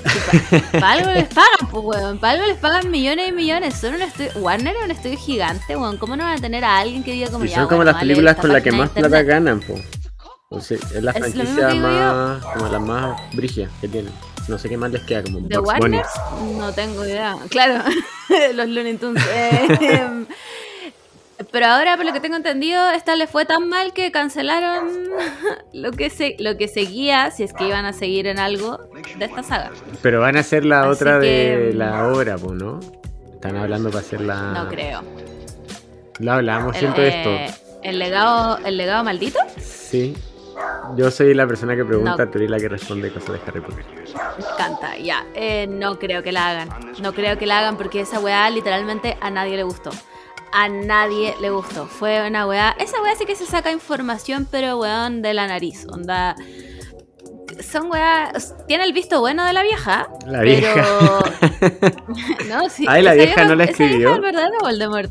Para 0.73 0.93
algo 0.93 1.11
les 1.11 1.27
pagan, 1.27 1.69
pues, 1.69 1.85
weón. 1.85 2.19
Para 2.21 2.35
algo 2.35 2.47
les 2.47 2.59
pagan 2.59 2.93
millones 2.93 3.31
y 3.31 3.33
millones. 3.33 3.75
Son 3.75 3.93
un 3.93 4.03
estudio. 4.03 4.31
Warner 4.37 4.77
es 4.77 4.85
un 4.85 4.91
estudio 4.93 5.19
gigante, 5.19 5.77
weón. 5.77 5.97
¿Cómo 5.99 6.17
no 6.17 6.23
van 6.23 6.39
a 6.39 6.41
tener 6.41 6.65
a 6.65 6.79
alguien 6.79 7.03
que 7.03 7.11
diga 7.11 7.29
como 7.29 7.45
Y 7.45 7.49
ya, 7.49 7.57
son 7.57 7.65
como 7.65 7.79
bueno, 7.79 7.87
las 7.87 7.95
vale, 7.95 8.07
películas 8.07 8.37
con 8.37 8.53
las 8.53 8.63
que 8.63 8.71
más 8.71 8.91
plata 8.91 9.23
ganan. 9.25 9.61
O 10.51 10.61
sea, 10.61 10.77
es 10.77 11.03
la 11.03 11.11
Es 11.11 11.19
franquicia 11.19 11.69
que 11.71 11.75
más, 11.75 12.45
como 12.45 12.69
las 12.69 12.81
más 12.81 13.21
brígidas 13.35 13.73
que 13.81 13.89
tienen. 13.89 14.13
No 14.49 14.59
sé 14.59 14.69
qué 14.69 14.77
más 14.79 14.91
les 14.91 15.03
queda, 15.03 15.23
como 15.23 15.41
¿De 15.41 15.59
Bunny. 15.59 15.69
Warner? 15.69 16.07
No 16.57 16.73
tengo 16.73 17.05
idea. 17.05 17.37
Claro, 17.51 17.85
los 18.55 18.69
Looney 18.69 18.97
Tunes. 18.97 19.23
Eh, 19.31 20.25
pero 21.53 21.67
ahora, 21.67 21.97
por 21.97 22.07
lo 22.07 22.13
que 22.15 22.21
tengo 22.21 22.37
entendido, 22.37 22.89
esta 22.91 23.15
le 23.15 23.27
fue 23.27 23.45
tan 23.45 23.69
mal 23.69 23.93
que 23.93 24.11
cancelaron 24.11 24.89
lo 25.75 25.91
que, 25.93 26.09
se, 26.09 26.37
lo 26.39 26.57
que 26.57 26.67
seguía, 26.67 27.31
si 27.31 27.43
es 27.43 27.53
que 27.53 27.69
iban 27.69 27.85
a 27.85 27.93
seguir 27.93 28.27
en 28.27 28.39
algo 28.39 28.81
de 29.19 29.27
esta 29.27 29.43
saga. 29.43 29.71
Pero 30.03 30.21
van 30.21 30.37
a 30.37 30.41
hacer 30.41 30.65
la 30.65 30.81
Así 30.81 30.91
otra 30.91 31.19
de 31.19 31.73
la 31.75 32.09
obra, 32.09 32.37
¿no? 32.37 32.81
Están 33.35 33.57
hablando 33.57 33.91
para 33.91 34.01
hacer 34.01 34.23
la... 34.23 34.53
No 34.53 34.69
creo. 34.69 35.03
Lo 36.19 36.33
hablamos 36.33 36.75
El, 36.75 36.81
siempre 36.81 37.05
de 37.05 37.11
eh, 37.11 37.45
esto. 37.47 37.61
el 37.85 37.99
legado, 37.99 38.59
el 38.65 38.77
legado 38.77 39.05
maldito. 39.05 39.39
Sí. 39.61 40.17
Yo 40.97 41.11
soy 41.11 41.35
la 41.35 41.47
persona 41.47 41.77
que 41.77 41.85
pregunta, 41.85 42.25
No. 42.25 42.31
tú 42.31 42.39
eres 42.39 42.51
la 42.51 42.59
que 42.59 42.69
responde 42.69 43.13
cosas 43.13 43.35
de 43.35 43.41
Harry 43.47 43.61
Potter. 43.61 43.85
Me 44.39 44.45
encanta, 44.45 44.97
ya. 44.97 45.25
Eh, 45.35 45.67
no 45.69 45.99
creo 45.99 46.23
que 46.23 46.33
la 46.33 46.49
hagan. 46.49 46.69
No 47.03 47.13
creo 47.13 47.37
que 47.39 47.47
la 47.47 47.59
hagan 47.59 47.77
porque 47.77 48.01
esa 48.01 48.19
weá 48.21 48.49
literalmente 48.51 49.17
a 49.21 49.31
nadie 49.31 49.57
le 49.57 49.63
gustó. 49.65 49.91
A 50.53 50.69
nadie 50.69 51.35
le 51.41 51.51
gustó. 51.51 51.87
Fue 51.87 52.27
una 52.27 52.47
weá. 52.47 52.75
Esa 52.79 53.01
weá 53.03 53.15
sí 53.17 53.27
que 53.27 53.37
se 53.37 53.45
saca 53.47 53.71
información, 53.71 54.49
pero 54.51 54.79
weón 54.79 55.21
de 55.21 55.35
la 55.35 55.47
nariz. 55.47 55.87
Onda. 55.91 56.35
Son 57.61 57.91
weá. 57.91 58.33
Tiene 58.67 58.85
el 58.85 58.93
visto 58.95 59.21
bueno 59.21 59.45
de 59.45 59.53
la 59.53 59.63
vieja. 59.63 60.09
La 60.27 60.41
pero... 60.41 60.45
vieja. 60.45 60.85
no, 62.49 62.69
sí. 62.71 62.87
Ay, 62.89 63.03
la 63.03 63.13
vieja 63.15 63.45
no 63.45 63.55
la 63.55 63.65
esa 63.65 63.73
vieja 63.77 63.85
escribió. 63.85 64.15
el 64.15 64.21
verdadero 64.23 64.59
Voldemort. 64.61 65.11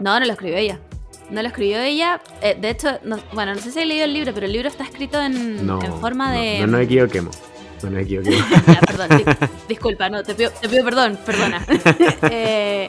No, 0.00 0.18
no 0.18 0.26
lo 0.26 0.32
escribió 0.32 0.56
ella. 0.58 0.80
No 1.30 1.42
lo 1.42 1.48
escribió 1.48 1.80
ella. 1.80 2.20
Eh, 2.40 2.56
de 2.58 2.70
hecho, 2.70 2.98
no- 3.04 3.18
bueno, 3.32 3.54
no 3.54 3.60
sé 3.60 3.70
si 3.70 3.80
he 3.80 3.84
leído 3.86 4.04
el 4.04 4.14
libro, 4.14 4.32
pero 4.32 4.46
el 4.46 4.52
libro 4.52 4.68
está 4.68 4.84
escrito 4.84 5.20
en, 5.20 5.66
No, 5.66 5.82
en 5.82 5.92
forma 6.00 6.32
no, 6.32 6.40
de. 6.40 6.60
No 6.60 6.66
nos 6.68 6.80
equivoquemos. 6.82 7.36
No 7.82 7.90
nos 7.90 8.02
equivoquemos. 8.02 8.44
Ya, 8.66 8.80
perdón, 8.80 9.08
di- 9.18 9.46
disculpa, 9.68 10.08
no, 10.08 10.22
te 10.22 10.34
pido, 10.34 10.50
te 10.50 10.68
pido 10.68 10.84
perdón, 10.84 11.18
perdona. 11.26 11.64
Eh, 12.30 12.88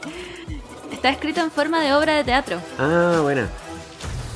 está 0.92 1.10
escrito 1.10 1.42
en 1.42 1.52
forma 1.52 1.82
de 1.82 1.94
obra 1.94 2.16
de 2.16 2.24
teatro, 2.24 2.60
ah, 2.78 3.20
buena. 3.22 3.48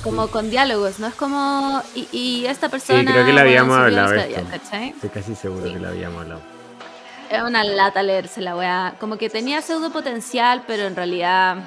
como 0.03 0.27
con 0.27 0.49
diálogos, 0.49 0.99
no 0.99 1.07
es 1.07 1.15
como. 1.15 1.81
Y, 1.95 2.07
y 2.11 2.45
esta 2.45 2.67
persona. 2.69 2.99
Sí, 2.99 3.05
creo 3.07 3.25
que 3.25 3.33
la 3.33 3.41
habíamos 3.41 3.77
hablado 3.77 4.13
esto. 4.15 4.41
Estoy 4.51 5.09
casi 5.09 5.33
seguro 5.35 5.65
Sí. 5.67 5.73
que 5.73 5.79
lo 5.79 5.87
habíamos 5.87 6.21
hablado. 6.21 6.41
Es 7.31 7.41
una 7.41 7.63
lata 7.63 8.03
leerse 8.03 8.41
la 8.41 8.55
weá. 8.55 8.93
Como 8.99 9.17
que 9.17 9.29
tenía 9.29 9.61
pseudo 9.61 9.91
potencial, 9.91 10.63
pero 10.67 10.83
en 10.83 10.95
realidad. 10.95 11.57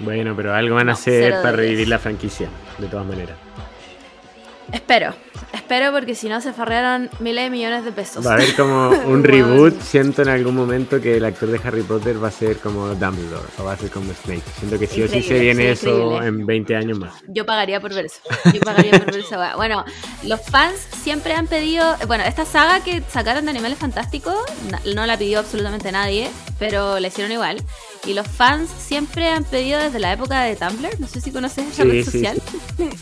Bueno, 0.00 0.34
pero 0.36 0.54
algo 0.54 0.74
van 0.76 0.88
a 0.88 0.92
No, 0.92 0.98
hacer 0.98 1.32
para 1.34 1.52
revivir 1.52 1.88
la 1.88 1.98
franquicia, 1.98 2.48
de 2.78 2.86
todas 2.88 3.06
maneras. 3.06 3.36
Espero, 4.72 5.14
espero 5.52 5.92
porque 5.92 6.14
si 6.14 6.28
no 6.28 6.40
se 6.40 6.52
farrearon 6.52 7.10
miles 7.20 7.44
de 7.44 7.50
millones 7.50 7.84
de 7.84 7.92
pesos. 7.92 8.26
Va 8.26 8.32
a 8.32 8.34
haber 8.34 8.54
como 8.56 8.88
un 9.06 9.22
reboot. 9.22 9.80
Siento 9.80 10.22
en 10.22 10.28
algún 10.28 10.54
momento 10.54 11.00
que 11.00 11.16
el 11.16 11.24
actor 11.24 11.50
de 11.50 11.60
Harry 11.64 11.82
Potter 11.82 12.22
va 12.22 12.28
a 12.28 12.32
ser 12.32 12.58
como 12.58 12.88
Dumbledore 12.88 13.44
o 13.58 13.64
va 13.64 13.72
a 13.72 13.76
ser 13.76 13.90
como 13.90 14.12
Snape. 14.12 14.42
Siento 14.58 14.78
que 14.78 14.86
sí 14.86 15.02
o 15.02 15.08
sí 15.08 15.22
se 15.22 15.38
viene 15.38 15.76
sí, 15.76 15.86
eso 15.88 16.22
en 16.22 16.46
20 16.46 16.76
años 16.76 16.98
más. 16.98 17.14
Yo 17.28 17.44
pagaría 17.46 17.80
por 17.80 17.94
ver 17.94 18.06
eso. 18.06 18.20
Yo 18.52 18.60
pagaría 18.60 18.92
por 18.92 19.12
ver 19.12 19.24
weá. 19.30 19.56
Bueno, 19.56 19.84
los 20.24 20.40
fans 20.40 20.86
siempre 21.02 21.34
han 21.34 21.46
pedido. 21.46 21.96
Bueno, 22.06 22.24
esta 22.24 22.44
saga 22.44 22.82
que 22.82 23.02
sacaron 23.08 23.44
de 23.44 23.50
Animales 23.50 23.78
Fantásticos 23.78 24.38
no 24.94 25.06
la 25.06 25.16
pidió 25.16 25.40
absolutamente 25.40 25.92
nadie, 25.92 26.30
pero 26.58 26.98
la 27.00 27.08
hicieron 27.08 27.32
igual. 27.32 27.62
Y 28.06 28.14
los 28.14 28.26
fans 28.26 28.70
siempre 28.78 29.28
han 29.28 29.44
pedido 29.44 29.78
desde 29.80 29.98
la 30.00 30.12
época 30.12 30.42
de 30.42 30.56
Tumblr. 30.56 31.00
No 31.00 31.06
sé 31.06 31.20
si 31.20 31.30
conoces 31.30 31.66
esa 31.68 31.82
Sí, 31.82 31.88
red 31.88 32.04
sí, 32.04 32.10
social. 32.10 32.42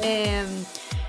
Eh, 0.00 0.44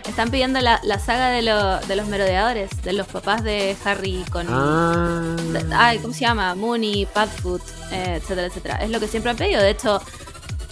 están 0.10 0.30
pidiendo 0.32 0.60
la, 0.62 0.80
la 0.84 1.00
saga 1.00 1.30
de, 1.30 1.42
lo- 1.42 1.80
de 1.80 1.96
los 1.96 2.08
merodeadores, 2.08 2.70
de 2.84 2.94
los 2.94 3.08
papás 3.08 3.44
de 3.44 3.76
Harry 3.86 4.24
con... 4.32 4.48
Ah. 4.50 5.36
de- 5.38 5.66
ay, 5.76 6.00
¿cómo 6.00 6.14
se 6.14 6.22
llama? 6.22 6.56
Mooney, 6.56 7.08
Padfoot, 7.14 7.62
eh, 7.92 8.16
etcétera, 8.18 8.48
etcétera. 8.48 8.76
Es 8.84 8.90
lo 8.90 9.00
que 9.00 9.08
siempre 9.08 9.32
han 9.32 9.38
pedido. 9.38 9.62
De 9.62 9.70
hecho, 9.72 10.02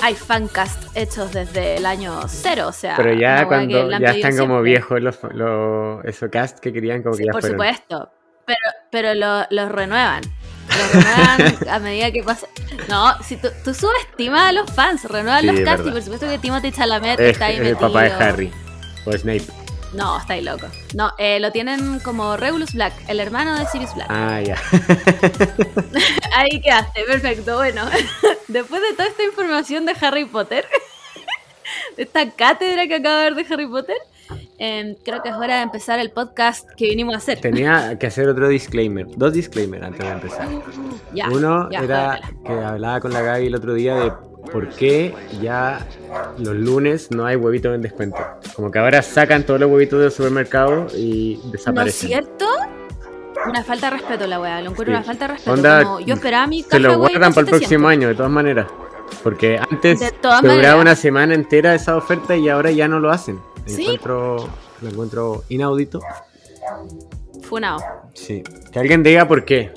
hay 0.01 0.13
fancast 0.15 0.83
hechos 0.95 1.31
desde 1.33 1.77
el 1.77 1.85
año 1.85 2.21
cero, 2.27 2.67
o 2.67 2.71
sea... 2.71 2.95
Pero 2.97 3.13
ya 3.13 3.45
cuando 3.47 3.89
ya 3.99 4.11
están 4.11 4.37
como 4.37 4.61
viejos 4.61 5.01
los, 5.01 5.17
los 5.33 6.03
esos 6.05 6.29
cast 6.29 6.59
que 6.59 6.71
querían 6.73 7.01
como 7.03 7.15
Sí, 7.15 7.21
que 7.23 7.25
ya 7.27 7.31
por 7.31 7.41
fueron. 7.41 7.57
supuesto. 7.57 8.11
Pero, 8.45 8.59
pero 8.91 9.13
lo- 9.13 9.45
los 9.49 9.71
renuevan. 9.71 10.21
Los 10.69 10.91
renuevan 10.93 11.67
a 11.69 11.79
medida 11.79 12.11
que 12.11 12.23
pasa. 12.23 12.47
No, 12.87 13.21
si 13.23 13.35
tú, 13.37 13.49
tú 13.63 13.73
subestimas 13.73 14.49
a 14.49 14.51
los 14.51 14.71
fans, 14.71 15.03
renuevan 15.05 15.41
Sí, 15.41 15.47
los 15.47 15.59
es 15.59 15.65
cast 15.65 15.85
y 15.85 15.91
por 15.91 16.01
supuesto 16.01 16.27
que 16.27 16.37
Timothy 16.37 16.71
Chalamet 16.71 17.19
Es, 17.19 17.31
está 17.33 17.45
ahí 17.47 17.55
es 17.57 17.61
el 17.67 17.75
papá 17.77 18.03
de 18.03 18.11
Harry. 18.11 18.51
O 19.07 19.17
Snape. 19.17 19.45
No, 19.93 20.17
está 20.17 20.33
ahí 20.33 20.41
loco. 20.41 20.67
No, 20.93 21.11
eh, 21.17 21.39
lo 21.39 21.51
tienen 21.51 21.99
como 21.99 22.35
Regulus 22.35 22.73
Black, 22.73 22.93
el 23.07 23.21
hermano 23.21 23.57
de 23.57 23.65
Sirius 23.67 23.95
Black. 23.95 24.07
Ah, 24.09 24.41
ya. 24.41 24.57
Ahí 26.35 26.59
quedaste, 26.61 27.03
perfecto. 27.03 27.55
Bueno, 27.55 27.85
después 28.49 28.81
de 28.81 28.91
toda 28.95 29.07
esta 29.07 29.23
información 29.23 29.85
de 29.85 29.95
Harry 30.01 30.25
Potter, 30.25 30.65
de 31.97 32.03
esta 32.03 32.29
cátedra 32.31 32.85
que 32.87 32.95
acabo 32.95 33.15
de 33.15 33.31
ver 33.31 33.35
de 33.35 33.53
Harry 33.53 33.65
Potter, 33.65 33.95
em, 34.57 34.93
creo 35.05 35.23
que 35.23 35.29
es 35.29 35.35
hora 35.35 35.55
de 35.55 35.61
empezar 35.61 35.99
el 35.99 36.11
podcast 36.11 36.69
que 36.75 36.89
vinimos 36.89 37.15
a 37.15 37.19
hacer. 37.19 37.39
Tenía 37.39 37.97
que 37.97 38.07
hacer 38.07 38.27
otro 38.27 38.49
disclaimer. 38.49 39.07
Dos 39.15 39.31
disclaimers 39.31 39.85
antes 39.85 40.05
de 40.05 40.11
empezar. 40.11 40.49
Ya, 41.13 41.29
Uno 41.29 41.69
ya, 41.71 41.79
era 41.79 42.19
que 42.45 42.51
hablaba 42.51 42.99
con 42.99 43.13
la 43.13 43.21
Gaby 43.21 43.47
el 43.47 43.55
otro 43.55 43.73
día 43.73 43.95
de 43.95 44.11
por 44.51 44.69
qué 44.69 45.13
ya 45.41 45.85
los 46.37 46.55
lunes 46.55 47.11
no 47.11 47.25
hay 47.25 47.35
huevitos 47.35 47.73
en 47.75 47.81
descuento. 47.81 48.17
Como 48.55 48.71
que 48.71 48.79
ahora 48.79 49.01
sacan 49.01 49.43
todos 49.43 49.59
los 49.59 49.69
huevitos 49.71 49.99
del 49.99 50.11
supermercado 50.11 50.87
y 50.95 51.35
¿No 51.37 51.45
es 51.45 51.51
desaparecen. 51.51 52.07
cierto? 52.09 52.45
Una 53.47 53.63
falta 53.63 53.89
de 53.91 53.97
respeto 53.97 54.27
la 54.27 54.39
weá, 54.41 54.61
lo 54.61 54.71
encuentro 54.71 54.85
Sí. 54.85 54.91
una 54.97 55.03
falta 55.03 55.27
de 55.27 55.33
respeto. 55.33 55.53
Onda, 55.53 55.83
como 55.83 55.99
yo 56.01 56.15
esperaba 56.15 56.47
mi 56.47 56.63
Se 56.63 56.69
caja 56.69 56.79
lo 56.83 56.89
de 56.91 56.95
guardan 56.97 57.19
para 57.33 57.41
el 57.41 57.45
700. 57.47 57.59
próximo 57.59 57.87
año, 57.87 58.07
de 58.07 58.15
todas 58.15 58.31
maneras. 58.31 58.67
Porque 59.23 59.57
antes 59.57 59.99
se 59.99 60.11
duraba 60.21 60.41
maneras. 60.41 60.75
una 60.81 60.95
semana 60.95 61.33
entera 61.33 61.73
esa 61.75 61.95
oferta 61.95 62.35
y 62.35 62.49
ahora 62.49 62.71
ya 62.71 62.87
no 62.87 62.99
lo 62.99 63.09
hacen. 63.11 63.39
Sí. 63.65 63.83
Encuentro, 63.83 64.49
lo 64.81 64.89
encuentro 64.89 65.43
inaudito. 65.49 66.01
Funao. 67.43 67.79
Sí. 68.13 68.43
Que 68.71 68.79
alguien 68.79 69.03
diga 69.03 69.27
por 69.27 69.45
qué. 69.45 69.71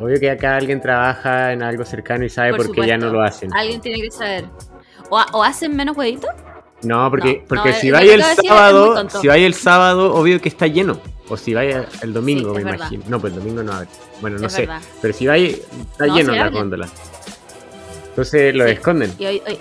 Obvio 0.00 0.20
que 0.20 0.30
acá 0.30 0.56
alguien 0.56 0.80
trabaja 0.80 1.52
en 1.52 1.62
algo 1.62 1.84
cercano 1.84 2.24
y 2.24 2.28
sabe 2.30 2.54
por, 2.54 2.66
Por 2.66 2.74
qué 2.76 2.86
ya 2.86 2.96
no 2.96 3.10
lo 3.10 3.20
hacen. 3.22 3.52
Alguien 3.54 3.80
tiene 3.80 4.00
que 4.00 4.10
saber. 4.10 4.44
O, 5.10 5.20
o 5.32 5.42
hacen 5.42 5.74
menos 5.74 5.96
huevitos. 5.96 6.30
No, 6.82 7.10
porque, 7.10 7.38
No, 7.42 7.48
porque 7.48 7.70
no, 7.70 7.76
si 7.76 7.90
vais 7.90 8.10
el 8.10 8.22
sábado, 8.22 9.08
si 9.20 9.26
vais 9.26 9.44
el 9.44 9.54
sábado, 9.54 10.14
obvio 10.14 10.40
que 10.40 10.48
está 10.48 10.66
lleno. 10.68 11.00
O 11.28 11.36
si 11.36 11.52
vais 11.52 11.76
el 12.02 12.12
domingo, 12.12 12.50
Sí, 12.52 12.58
me 12.58 12.64
verdad. 12.64 12.78
imagino. 12.78 13.04
No, 13.08 13.20
pues 13.20 13.32
el 13.32 13.40
domingo 13.40 13.62
no 13.64 13.72
abre. 13.72 13.88
Bueno, 14.20 14.38
no 14.38 14.48
sé. 14.48 14.60
verdad. 14.62 14.80
Pero 15.02 15.14
si 15.14 15.26
vais, 15.26 15.58
está 15.92 16.06
No, 16.06 16.16
lleno 16.16 16.32
la 16.34 16.48
góndola. 16.48 16.88
Entonces 18.10 18.54
lo 18.54 18.64
Sí. 18.66 18.70
esconden. 18.70 19.12
Y 19.18 19.26
hoy, 19.26 19.42
hoy- 19.46 19.58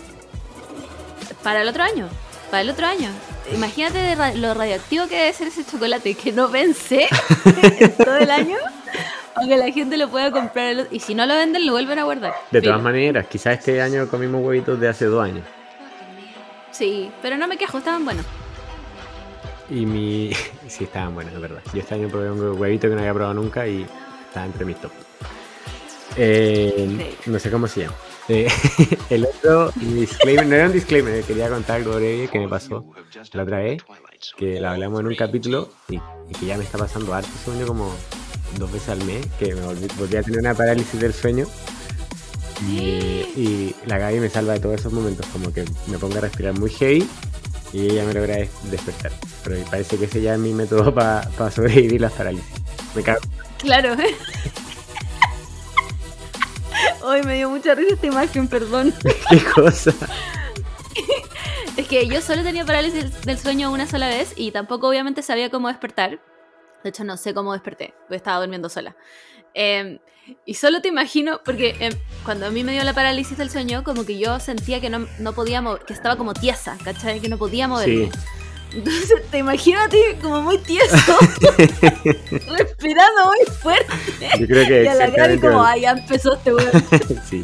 Para 1.44 1.62
el 1.64 1.68
otro 1.68 1.84
año. 1.84 2.08
Para 2.52 2.62
el 2.62 2.70
otro 2.70 2.86
año. 2.88 3.10
Imagínate 3.54 4.16
lo 4.38 4.54
radioactivo 4.54 5.08
que 5.08 5.16
debe 5.18 5.34
ser 5.34 5.48
ese 5.48 5.66
chocolate 5.66 6.14
que 6.16 6.32
no 6.34 6.50
vence 6.50 7.08
en 7.80 7.92
todo 7.98 8.18
el 8.18 8.30
año. 8.30 8.58
Aunque 9.40 9.58
la 9.58 9.72
gente 9.72 9.98
lo 9.98 10.10
pueda 10.10 10.32
comprar. 10.32 10.88
y 10.92 11.00
si 11.00 11.14
no 11.16 11.26
lo 11.26 11.36
venden, 11.36 11.66
lo 11.66 11.74
vuelven 11.74 12.00
a 12.00 12.04
guardar. 12.04 12.34
De 12.52 12.60
Filo. 12.60 12.74
todas 12.74 12.84
maneras, 12.84 13.28
quizás 13.28 13.60
este 13.60 13.82
año 13.82 14.08
comimos 14.08 14.44
huevitos 14.44 14.80
de 14.80 14.88
hace 14.90 15.06
dos 15.06 15.24
años. 15.24 15.46
Sí, 16.72 17.12
pero 17.22 17.38
no 17.38 17.48
me 17.48 17.58
quejo, 17.58 17.78
estaban 17.80 18.06
buenos. 18.06 18.26
Y 19.70 19.86
mi. 19.86 20.32
Sí, 20.68 20.84
estaban 20.84 21.16
buenos, 21.16 21.34
es 21.34 21.40
verdad. 21.40 21.62
Yo 21.74 21.80
este 21.80 21.96
año 21.96 22.10
probé 22.10 22.30
un 22.30 22.60
huevito 22.60 22.90
que 22.90 22.94
no 22.96 23.00
había 23.00 23.14
probado 23.14 23.34
nunca 23.36 23.66
y 23.68 23.86
estaba 24.28 24.46
entre 24.46 24.66
mis 24.66 24.76
top. 24.82 24.92
Eh. 26.18 27.16
No 27.26 27.40
sé 27.40 27.50
cómo 27.50 27.68
se 27.68 27.82
llama. 27.82 27.96
Eh, 28.28 28.48
el 29.10 29.26
otro 29.26 29.72
disclaimer, 29.76 30.46
no 30.46 30.56
era 30.56 30.66
un 30.66 30.74
disclaimer, 30.74 31.24
quería 31.24 31.48
contar 31.50 31.78
algo 31.78 31.96
breve 31.96 32.28
que 32.28 32.40
me 32.40 32.50
pasó 32.50 32.86
la 33.32 33.44
otra 33.44 33.60
vez, 33.60 33.82
que 34.36 34.60
lo 34.60 34.68
hablamos 34.70 35.00
en 35.00 35.08
un 35.08 35.16
capítulo 35.16 35.70
y, 35.88 35.96
y 35.96 36.34
que 36.38 36.46
ya 36.46 36.58
me 36.58 36.66
está 36.66 36.78
pasando 36.78 37.14
harto 37.14 37.30
sueño 37.46 37.66
como 37.66 37.96
dos 38.58 38.72
veces 38.72 38.90
al 38.90 39.04
mes, 39.06 39.26
que 39.40 39.54
me 39.56 39.62
volví, 39.62 39.88
volví 39.98 40.16
a 40.18 40.24
tener 40.24 40.40
una 40.40 40.54
parálisis 40.54 41.00
del 41.00 41.14
sueño. 41.14 41.48
Y, 42.68 42.80
y 42.80 43.76
la 43.86 43.98
Gaby 44.00 44.20
me 44.20 44.30
salva 44.30 44.54
de 44.54 44.60
todos 44.60 44.80
esos 44.80 44.92
momentos, 44.92 45.26
como 45.28 45.54
que 45.54 45.64
me 45.88 46.00
pongo 46.00 46.18
a 46.18 46.22
respirar 46.22 46.58
muy 46.58 46.72
heavy 46.72 47.08
y 47.72 47.82
ella 47.92 48.04
me 48.06 48.14
logra 48.14 48.38
des- 48.38 48.50
despertar. 48.72 49.12
Pero 49.44 49.64
parece 49.70 49.98
que 49.98 50.06
ese 50.06 50.22
ya 50.22 50.34
es 50.34 50.40
mi 50.40 50.54
método 50.54 50.94
para 50.94 51.30
sobrevivir 51.52 52.02
las 52.02 52.14
parálisis. 52.14 52.50
Me 52.96 53.04
cago. 53.04 53.20
Claro. 53.60 53.96
Hoy 57.04 57.22
me 57.24 57.36
dio 57.36 57.50
mucha 57.50 57.74
risa 57.76 57.94
esta 57.94 58.08
imagen, 58.08 58.48
perdón. 58.48 58.94
¿Qué 59.30 59.44
cosa? 59.56 59.94
Es 61.78 61.88
que 61.88 62.08
yo 62.08 62.22
solo 62.22 62.42
tenía 62.44 62.66
parálisis 62.66 63.22
del 63.22 63.38
sueño 63.38 63.72
una 63.72 63.88
sola 63.88 64.08
vez 64.10 64.34
y 64.36 64.52
tampoco 64.52 64.90
obviamente 64.90 65.22
sabía 65.22 65.50
cómo 65.52 65.68
despertar. 65.68 66.20
De 66.88 66.92
hecho, 66.92 67.04
no 67.04 67.18
sé 67.18 67.34
cómo 67.34 67.52
desperté, 67.52 67.94
porque 68.04 68.16
estaba 68.16 68.40
durmiendo 68.40 68.70
sola. 68.70 68.96
Eh, 69.54 70.00
y 70.46 70.54
solo 70.54 70.82
te 70.82 70.88
imagino, 70.88 71.42
porque 71.44 71.76
eh, 71.82 71.90
cuando 72.24 72.46
a 72.46 72.50
mí 72.50 72.64
me 72.64 72.72
dio 72.72 72.82
la 72.86 72.94
parálisis 72.94 73.38
del 73.38 73.50
sueño, 73.50 73.84
como 73.84 74.06
que 74.06 74.18
yo 74.18 74.40
sentía 74.40 74.80
que 74.80 74.90
no, 74.90 75.06
no 75.20 75.34
podía 75.34 75.62
mover, 75.62 75.82
que 75.84 75.92
estaba 75.92 76.16
como 76.16 76.34
tiesa, 76.34 76.78
¿cachai? 76.82 77.20
Que 77.20 77.28
no 77.28 77.38
podía 77.38 77.68
moverme. 77.68 78.10
Sí. 78.10 78.20
Entonces 78.78 79.30
te 79.30 79.40
imagino 79.40 79.82
a 79.82 79.90
ti 79.90 80.00
como 80.22 80.42
muy 80.44 80.60
tieso, 80.60 80.96
respirando 82.58 83.26
muy 83.26 83.46
fuerte. 83.62 84.30
Yo 84.40 84.48
creo 84.48 84.66
que 84.66 84.84
Y 84.84 84.88
a 84.88 84.96
la 84.96 85.08
Gaby 85.08 85.40
como, 85.40 85.62
ay, 85.62 85.82
ya 85.82 85.92
empezó 85.92 86.36
este 86.36 86.54
weón. 86.54 86.72
sí. 87.30 87.44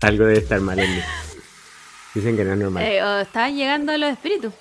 Algo 0.00 0.24
debe 0.24 0.40
estar 0.40 0.60
mal 0.60 0.80
en 0.80 0.96
mí. 0.96 1.02
Dicen 2.12 2.36
que 2.36 2.44
no 2.44 2.54
es 2.54 2.58
normal. 2.58 2.82
Eh, 2.82 3.04
o 3.04 3.20
estaban 3.20 3.54
llegando 3.54 3.96
los 3.96 4.10
espíritus. 4.10 4.52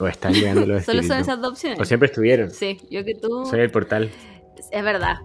O 0.00 0.08
están 0.08 0.32
llegando 0.32 0.66
los 0.66 0.84
Solo 0.86 1.02
son 1.02 1.18
esas 1.18 1.40
dos 1.40 1.52
opciones. 1.52 1.78
O 1.78 1.84
siempre 1.84 2.08
estuvieron. 2.08 2.50
Sí, 2.50 2.80
yo 2.90 3.04
que 3.04 3.14
tú. 3.14 3.44
Soy 3.44 3.60
el 3.60 3.70
portal. 3.70 4.10
Es 4.70 4.82
verdad. 4.82 5.18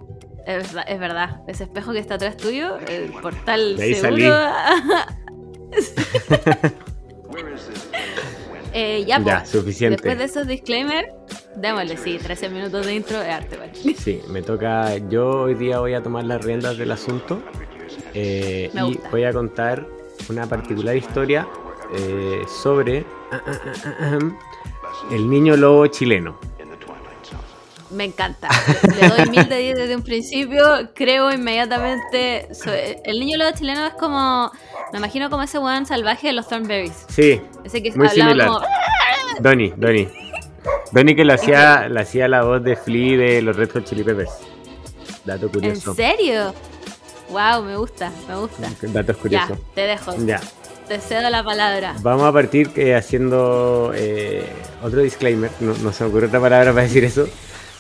Es 0.46 0.68
verdad, 0.68 0.86
es 0.88 1.00
verdad. 1.00 1.42
Ese 1.48 1.64
espejo 1.64 1.92
que 1.94 2.00
está 2.00 2.16
atrás 2.16 2.38
tuyo, 2.38 2.78
el 2.88 3.12
portal 3.14 3.78
De 3.78 3.84
ahí 3.84 3.96
seguro. 3.96 4.36
eh, 8.74 9.04
ya, 9.08 9.20
Ya, 9.20 9.40
pues. 9.40 9.50
suficiente. 9.50 9.96
Después 9.96 10.18
de 10.20 10.24
esos 10.26 10.46
disclaimers, 10.48 11.08
démosle, 11.56 11.98
sí, 11.98 12.20
13 12.22 12.50
minutos 12.50 12.86
de 12.86 12.94
intro 12.94 13.20
de 13.20 13.32
arte, 13.32 13.58
¿vale? 13.58 13.72
Sí, 13.98 14.22
me 14.30 14.42
toca. 14.44 14.98
Yo 15.10 15.42
hoy 15.44 15.56
día 15.56 15.80
voy 15.80 15.94
a 15.96 16.04
tomar 16.04 16.26
las 16.26 16.44
riendas 16.44 16.78
del 16.78 16.92
asunto 16.92 17.42
eh, 18.14 18.70
y 18.74 19.00
voy 19.10 19.24
a 19.24 19.34
contar 19.34 19.88
una 20.30 20.46
particular 20.48 20.96
historia 20.96 21.48
eh, 21.98 22.42
sobre 22.62 23.06
ah, 23.32 23.42
ah, 23.46 23.60
ah, 24.00 24.20
el 25.12 25.30
niño 25.30 25.56
lobo 25.58 25.88
chileno. 25.88 26.40
Me 27.92 28.04
encanta. 28.06 28.50
Le 29.00 29.08
doy 29.08 29.30
mil 29.30 29.48
de 29.48 29.58
10 29.58 29.78
desde 29.78 29.96
un 29.96 30.02
principio. 30.02 30.64
Creo 30.96 31.32
inmediatamente. 31.32 32.48
El 33.06 33.20
niño 33.20 33.38
lobo 33.38 33.52
chileno 33.56 33.86
es 33.86 33.94
como. 33.94 34.52
Me 34.92 34.98
imagino 34.98 35.30
como 35.30 35.44
ese 35.44 35.60
weón 35.60 35.86
salvaje 35.86 36.28
de 36.28 36.34
los 36.34 36.48
Thornberries. 36.48 37.06
Sí, 37.10 37.40
Ese 37.64 37.82
que 37.84 37.92
Muy 37.94 38.10
similar. 38.10 38.48
como. 38.48 38.62
Donnie, 39.40 39.74
Donnie. 39.78 40.10
Donnie 40.92 41.16
que 41.16 41.24
le 41.24 41.34
hacía, 41.34 41.88
le 41.88 42.02
hacía 42.02 42.28
la 42.28 42.44
voz 42.44 42.64
de 42.64 42.76
Flea 42.76 43.18
de 43.18 43.42
los 43.42 43.56
Red 43.56 43.72
Hot 43.74 43.86
Chili 43.86 44.04
Peppers. 44.04 44.32
Dato 45.24 45.46
¿En 45.46 45.52
curioso. 45.52 45.94
serio? 45.94 46.54
Wow, 47.30 47.64
me 47.64 47.78
gusta, 47.78 48.12
me 48.28 48.36
gusta. 48.36 48.70
Datos 48.82 49.16
Ya, 49.16 49.22
curiosos. 49.22 49.58
te 49.74 49.82
dejo. 49.82 50.16
Ya. 50.26 50.42
Te 50.88 51.00
cedo 51.00 51.30
la 51.30 51.44
palabra. 51.44 51.96
Vamos 52.02 52.24
a 52.28 52.32
partir 52.32 52.70
eh, 52.76 52.94
haciendo 52.96 53.92
eh, 53.96 54.48
otro 54.84 55.02
disclaimer. 55.02 55.50
No, 55.60 55.74
no 55.82 55.92
se 55.92 56.04
me 56.04 56.10
ocurre 56.12 56.28
otra 56.28 56.40
palabra 56.40 56.72
para 56.72 56.84
decir 56.84 57.04
eso. 57.04 57.28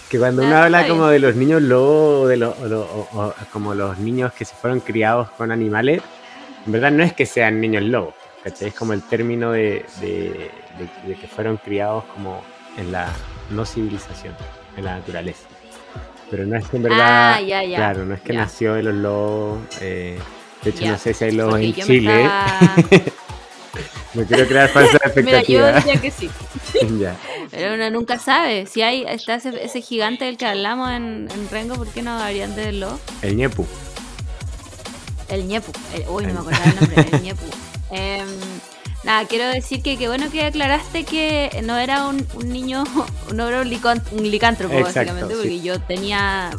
Que 0.10 0.18
cuando 0.18 0.44
uno 0.44 0.56
Ah, 0.56 0.64
habla 0.66 0.88
como 0.88 1.08
de 1.08 1.20
los 1.20 1.36
niños 1.36 1.62
lobos 1.62 2.30
de 2.30 2.38
los, 2.38 2.56
o 2.60 3.08
o- 3.14 3.24
o 3.28 3.34
como 3.52 3.74
los 3.76 3.98
niños 4.00 4.34
que 4.34 4.46
se 4.46 4.56
fueron 4.56 4.80
criados 4.80 5.30
con 5.32 5.52
animales, 5.52 6.02
en 6.66 6.72
verdad 6.72 6.92
no 6.92 7.04
es 7.04 7.14
que 7.14 7.26
sean 7.26 7.60
niños 7.62 7.84
lobos. 7.84 8.14
¿cachai? 8.44 8.70
Es 8.70 8.74
como 8.76 8.94
el 8.94 9.02
término 9.04 9.52
de, 9.52 9.86
de- 10.02 10.52
de- 10.80 11.08
de 11.08 11.16
que 11.16 11.28
fueron 11.28 11.58
criados 11.58 12.04
como 12.14 12.44
en 12.78 12.92
la 12.92 13.08
no 13.52 13.66
civilización, 13.66 14.36
en 14.78 14.86
la 14.86 14.98
naturaleza. 14.98 15.48
Pero 16.32 16.46
no 16.46 16.56
es 16.58 16.68
que 16.68 16.78
en 16.78 16.84
verdad, 16.84 17.34
Ah, 17.36 17.42
ya, 17.42 17.64
ya. 17.64 17.78
claro, 17.78 18.06
no 18.06 18.16
es 18.16 18.22
que 18.22 18.34
Ya. 18.34 18.40
nació 18.42 18.74
de 18.76 18.84
los 18.84 18.96
lobos. 18.96 19.60
eh, 19.82 20.18
de 20.66 20.70
hecho, 20.72 20.86
no 20.88 20.98
sé 20.98 21.14
si 21.14 21.24
hay 21.24 21.32
lobos 21.32 21.60
en 21.62 21.74
Chile. 21.74 22.24
estaba- 22.26 22.76
No 24.14 24.24
quiero 24.24 24.48
crear 24.48 24.70
falsas 24.70 24.94
Mira, 25.18 25.42
yo 25.44 25.66
expectativas. 25.68 25.84
diría 25.86 26.02
que 26.02 26.12
sí. 26.12 26.30
ya. 27.00 27.18
Pero 27.52 27.74
uno 27.76 27.90
nunca 27.90 28.18
sabe. 28.18 28.66
Si 28.66 28.82
hay 28.82 29.04
está 29.06 29.36
ese, 29.36 29.62
ese 29.64 29.82
gigante 29.82 30.24
del 30.26 30.38
que 30.38 30.46
hablamos 30.46 30.90
en, 30.92 31.28
en 31.34 31.50
Rengo, 31.52 31.76
¿por 31.76 31.88
qué 31.88 32.02
no 32.02 32.18
habrían 32.18 32.56
de 32.56 32.66
verlo? 32.68 32.98
El 33.22 33.36
ñepu. 33.36 33.66
El 35.28 35.48
ñepu. 35.48 35.72
El- 35.94 36.06
uy, 36.08 36.26
no 36.28 36.34
me 36.34 36.40
acordaba 36.40 36.64
el 36.66 36.76
nombre. 36.76 37.08
El 37.12 37.22
ñepu. 37.24 37.46
Em, 37.92 38.28
Nada, 39.04 39.28
quiero 39.28 39.46
decir 39.50 39.84
que 39.84 39.98
qué 39.98 40.08
bueno 40.08 40.32
que 40.32 40.44
aclaraste 40.46 41.04
que 41.04 41.62
no 41.64 41.78
era 41.78 42.08
un, 42.08 42.26
un 42.34 42.50
niño, 42.50 42.84
no 43.36 43.48
era 43.48 43.62
un, 43.62 43.70
licón- 43.70 44.02
un 44.12 44.24
licántropo, 44.32 44.74
Exacto, 44.74 45.00
básicamente, 45.14 45.34
sí. 45.36 45.40
porque 45.42 45.60
yo 45.62 45.80
tenía 45.82 46.50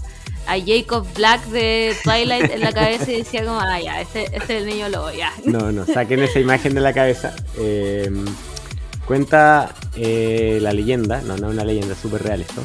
a 0.46 0.56
Jacob 0.64 1.06
Black 1.14 1.44
de 1.46 1.94
Twilight 2.04 2.50
en 2.50 2.60
la 2.60 2.72
cabeza 2.72 3.10
y 3.10 3.16
decía 3.18 3.44
como, 3.44 3.58
ah, 3.60 3.80
ya, 3.80 4.00
este, 4.00 4.24
este 4.24 4.36
es 4.56 4.62
el 4.62 4.66
niño 4.66 4.88
lobo, 4.88 5.10
ya. 5.12 5.32
No, 5.44 5.72
no, 5.72 5.84
saquen 5.84 6.22
esa 6.22 6.38
imagen 6.40 6.74
de 6.74 6.80
la 6.80 6.92
cabeza. 6.92 7.34
Eh, 7.58 8.10
cuenta 9.06 9.74
eh, 9.96 10.58
la 10.60 10.72
leyenda, 10.72 11.20
no, 11.22 11.36
no 11.36 11.48
una 11.48 11.64
leyenda, 11.64 11.92
es 11.94 11.98
súper 12.00 12.22
real 12.22 12.40
esto, 12.40 12.62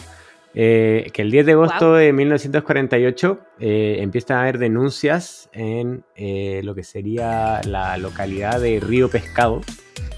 eh, 0.53 1.09
que 1.13 1.21
el 1.21 1.31
10 1.31 1.45
de 1.45 1.51
agosto 1.53 1.89
Guau. 1.89 1.99
de 1.99 2.13
1948 2.13 3.39
eh, 3.59 3.97
empiezan 3.99 4.37
a 4.37 4.41
haber 4.41 4.57
denuncias 4.57 5.49
en 5.53 6.03
eh, 6.15 6.61
lo 6.63 6.75
que 6.75 6.83
sería 6.83 7.61
la 7.65 7.95
localidad 7.97 8.59
de 8.59 8.79
Río 8.79 9.09
Pescado. 9.09 9.61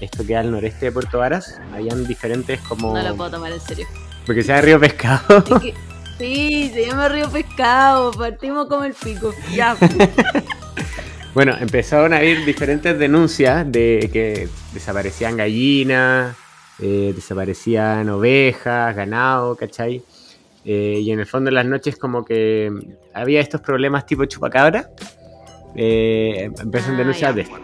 Esto 0.00 0.26
queda 0.26 0.40
al 0.40 0.50
noreste 0.50 0.86
de 0.86 0.92
Puerto 0.92 1.18
Varas. 1.18 1.60
Habían 1.72 2.04
diferentes 2.06 2.58
como... 2.62 2.94
No 2.94 3.02
lo 3.02 3.14
puedo 3.16 3.30
tomar 3.30 3.52
en 3.52 3.60
serio. 3.60 3.86
Porque 4.26 4.42
sea 4.42 4.60
Río 4.60 4.80
Pescado. 4.80 5.38
Es 5.38 5.60
que- 5.60 5.74
sí, 6.18 6.70
se 6.72 6.86
llama 6.86 7.08
Río 7.08 7.28
Pescado, 7.30 8.12
partimos 8.12 8.66
como 8.68 8.84
el 8.84 8.94
pico. 8.94 9.32
Ya, 9.54 9.76
Bueno, 11.34 11.56
empezaron 11.58 12.12
a 12.12 12.18
haber 12.18 12.44
diferentes 12.44 12.96
denuncias 12.96 13.70
de 13.70 14.08
que 14.12 14.48
desaparecían 14.72 15.36
gallinas, 15.36 16.36
eh, 16.80 17.12
desaparecían 17.12 18.08
ovejas, 18.08 18.94
ganado, 18.94 19.56
¿cachai? 19.56 20.00
Eh, 20.64 21.00
y 21.02 21.10
en 21.10 21.18
el 21.18 21.26
fondo 21.26 21.48
en 21.50 21.56
las 21.56 21.66
noches 21.66 21.96
como 21.96 22.24
que 22.24 22.70
había 23.12 23.40
estos 23.40 23.60
problemas 23.62 24.06
tipo 24.06 24.24
chupacabra. 24.26 24.90
Eh, 25.74 26.50
empezaron 26.60 26.94
Ah, 26.94 26.98
denuncias 26.98 27.30
ya. 27.30 27.34
de 27.34 27.40
esto. 27.42 27.56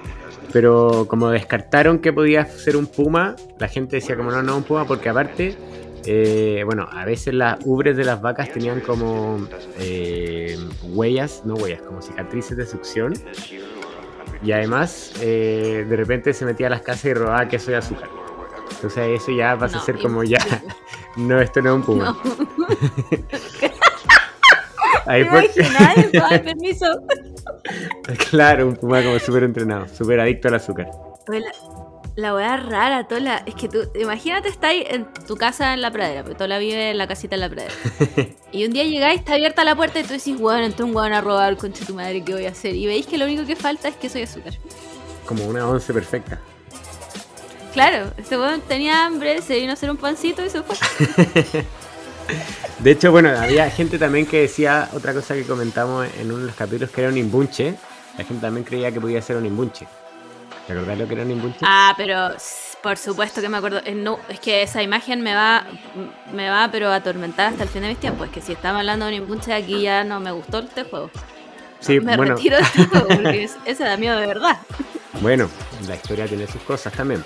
Pero 0.53 1.07
como 1.09 1.31
descartaron 1.31 2.01
que 2.01 2.13
podía 2.13 2.47
ser 2.47 2.77
un 2.77 2.87
puma, 2.89 3.37
la 3.61 3.69
gente 3.69 3.97
decía 3.97 4.17
como 4.17 4.33
no, 4.33 4.43
no 4.43 4.57
un 4.57 4.65
puma, 4.65 4.85
porque 4.85 5.09
aparte, 5.09 5.57
eh, 6.05 6.63
bueno, 6.65 6.89
a 6.91 7.05
veces 7.05 7.35
las 7.35 7.59
ubres 7.65 7.97
de 7.97 8.05
las 8.05 8.21
vacas 8.21 8.53
tenían 8.53 8.81
como 8.81 9.47
eh, 9.79 10.59
huellas, 10.83 11.43
no 11.45 11.55
huellas, 11.55 11.83
como 11.83 12.01
cicatrices 12.03 12.57
de 12.57 12.67
succión. 12.67 13.15
Y 14.43 14.53
además, 14.53 15.13
eh, 15.21 15.85
de 15.89 15.97
repente 15.97 16.33
se 16.33 16.45
metía 16.47 16.69
a 16.69 16.71
las 16.71 16.83
casas 16.83 17.05
y 17.07 17.15
robaba 17.15 17.47
queso 17.49 17.71
y 17.71 17.75
azúcar. 17.75 18.09
Entonces 18.71 19.21
eso 19.21 19.33
ya 19.33 19.59
pasa 19.59 19.79
a 19.79 19.83
ser 19.83 19.99
como 19.99 20.25
ya, 20.25 20.39
no, 21.17 21.41
esto 21.41 21.61
no 21.61 21.71
es 21.71 21.77
un 21.77 21.83
puma. 21.83 22.17
no. 22.25 22.67
Ahí. 25.07 25.27
Ay, 25.29 26.39
permiso. 26.45 26.87
claro, 28.31 28.69
un 28.69 28.77
puma 28.77 29.03
como 29.03 29.19
súper 29.19 29.45
entrenado, 29.45 29.89
súper 29.89 30.21
adicto 30.21 30.49
al 30.49 30.55
azúcar. 30.55 30.89
Oye, 31.29 31.45
La, 32.21 32.35
weá 32.35 32.57
rara, 32.57 33.05
Tola. 33.09 33.43
Es 33.47 33.55
que 33.55 33.69
tú, 33.69 33.91
imagínate, 33.95 34.49
estáis 34.49 34.85
en 34.89 35.07
tu 35.27 35.37
casa 35.37 35.75
en 35.75 35.81
la 35.81 35.91
pradera, 35.91 36.23
porque 36.23 36.37
Tola 36.37 36.59
vive 36.59 36.91
en 36.91 36.99
la 36.99 37.07
casita 37.07 37.35
en 37.35 37.41
la 37.41 37.49
pradera. 37.49 37.75
y 38.53 38.67
un 38.67 38.73
día 38.73 38.85
llegáis, 38.85 39.21
está 39.21 39.35
abierta 39.35 39.65
la 39.65 39.75
puerta 39.75 40.01
y 40.01 40.03
tú 40.03 40.13
decís, 40.13 40.37
weón, 40.39 40.63
entró 40.63 40.87
un 40.87 40.95
weón 40.95 41.13
a 41.13 41.21
robar, 41.21 41.57
concha 41.57 41.85
tu 41.85 41.95
madre, 41.95 42.23
¿qué 42.23 42.35
voy 42.35 42.47
a 42.47 42.51
hacer? 42.51 42.75
Y 42.75 42.87
veis 42.87 43.07
que 43.07 43.17
lo 43.19 43.25
único 43.25 43.47
que 43.47 43.57
falta 43.57 43.89
es 43.89 43.97
queso 43.97 44.19
y 44.19 44.23
azúcar. 44.23 44.55
Como 45.25 45.47
una 45.47 45.67
once 45.67 45.93
perfecta. 45.93 46.39
Claro, 47.73 48.13
este 48.17 48.37
weón 48.37 48.61
tenía 48.63 49.07
hambre, 49.07 49.41
se 49.43 49.57
vino 49.57 49.71
a 49.71 49.75
hacer 49.75 49.91
un 49.91 49.97
pancito 49.97 50.45
y 50.45 50.51
se 50.51 50.63
fue. 50.63 50.77
De 52.81 52.91
hecho, 52.93 53.11
bueno, 53.11 53.31
había 53.31 53.71
gente 53.71 53.99
también 53.99 54.27
que 54.27 54.43
decía 54.43 54.89
otra 54.93 55.13
cosa 55.13 55.35
que 55.35 55.45
comentamos 55.45 56.07
en 56.19 56.31
uno 56.31 56.41
de 56.41 56.47
los 56.47 56.57
capítulos 56.57 56.91
que 56.91 57.03
era 57.03 57.11
un 57.11 57.17
imbunche. 57.17 57.75
La 58.17 58.25
gente 58.25 58.41
también 58.41 58.65
creía 58.65 58.91
que 58.93 59.01
podía 59.01 59.21
ser 59.23 59.37
un 59.37 59.47
imbunche. 59.47 59.87
¿Te 60.71 60.77
acordás 60.77 60.99
lo 61.01 61.09
que 61.09 61.15
era 61.15 61.25
un 61.25 61.33
imbunche? 61.33 61.59
Ah, 61.63 61.95
pero 61.97 62.29
por 62.81 62.97
supuesto 62.97 63.41
que 63.41 63.49
me 63.49 63.57
acuerdo. 63.57 63.81
Eh, 63.85 63.93
no, 63.93 64.21
es 64.29 64.39
que 64.39 64.63
esa 64.63 64.81
imagen 64.85 65.21
me 65.21 65.35
va, 65.35 65.67
me 66.33 66.49
va, 66.49 66.69
pero 66.71 66.93
atormentar 66.93 67.49
hasta 67.49 67.65
el 67.65 67.69
fin 67.69 67.83
de 67.83 67.89
mis 67.89 67.99
tiempos. 67.99 68.29
Es 68.29 68.33
que 68.33 68.41
si 68.41 68.53
estamos 68.53 68.79
hablando 68.79 69.07
de 69.07 69.17
un 69.17 69.23
impulse 69.23 69.53
aquí 69.53 69.83
ya 69.83 70.05
no 70.05 70.21
me 70.21 70.31
gustó 70.31 70.61
este 70.61 70.85
juego. 70.85 71.11
sí, 71.81 71.99
me 71.99 72.17
bueno, 72.17 72.37
retiro 72.37 72.57
de 72.57 72.63
este 72.63 72.85
juego 72.85 73.09
porque 73.09 73.43
es- 73.47 73.57
ese 73.65 73.83
da 73.83 73.97
miedo 73.97 74.17
de 74.21 74.29
verdad. 74.29 74.59
bueno, 75.21 75.51
la 75.89 75.97
historia 75.97 76.29
tiene 76.29 76.47
sus 76.47 76.63
cosas 76.63 76.93
también. 76.93 77.25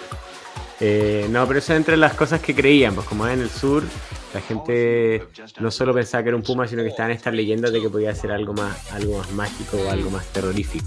Eh, 0.81 1.27
no, 1.29 1.47
pero 1.47 1.59
eso 1.59 1.75
es 1.75 1.77
entre 1.77 1.99
las 1.99 2.15
cosas 2.15 2.41
que 2.41 2.55
creían, 2.55 2.95
pues 2.95 3.07
como 3.07 3.29
en 3.29 3.41
el 3.43 3.51
sur, 3.51 3.83
la 4.33 4.41
gente 4.41 5.23
no 5.61 5.71
solo 5.71 5.93
pensaba 5.93 6.23
que 6.23 6.31
era 6.31 6.37
un 6.39 6.43
puma, 6.43 6.67
sino 6.67 6.83
que 6.83 6.89
estaban 6.89 7.13
estas 7.13 7.35
leyendas 7.35 7.73
de 7.73 7.83
que 7.83 7.91
podía 7.91 8.15
ser 8.15 8.33
algo 8.33 8.55
más, 8.55 8.91
algo 8.93 9.19
más 9.19 9.31
mágico 9.33 9.77
o 9.87 9.91
algo 9.91 10.09
más 10.09 10.25
terrorífico. 10.29 10.87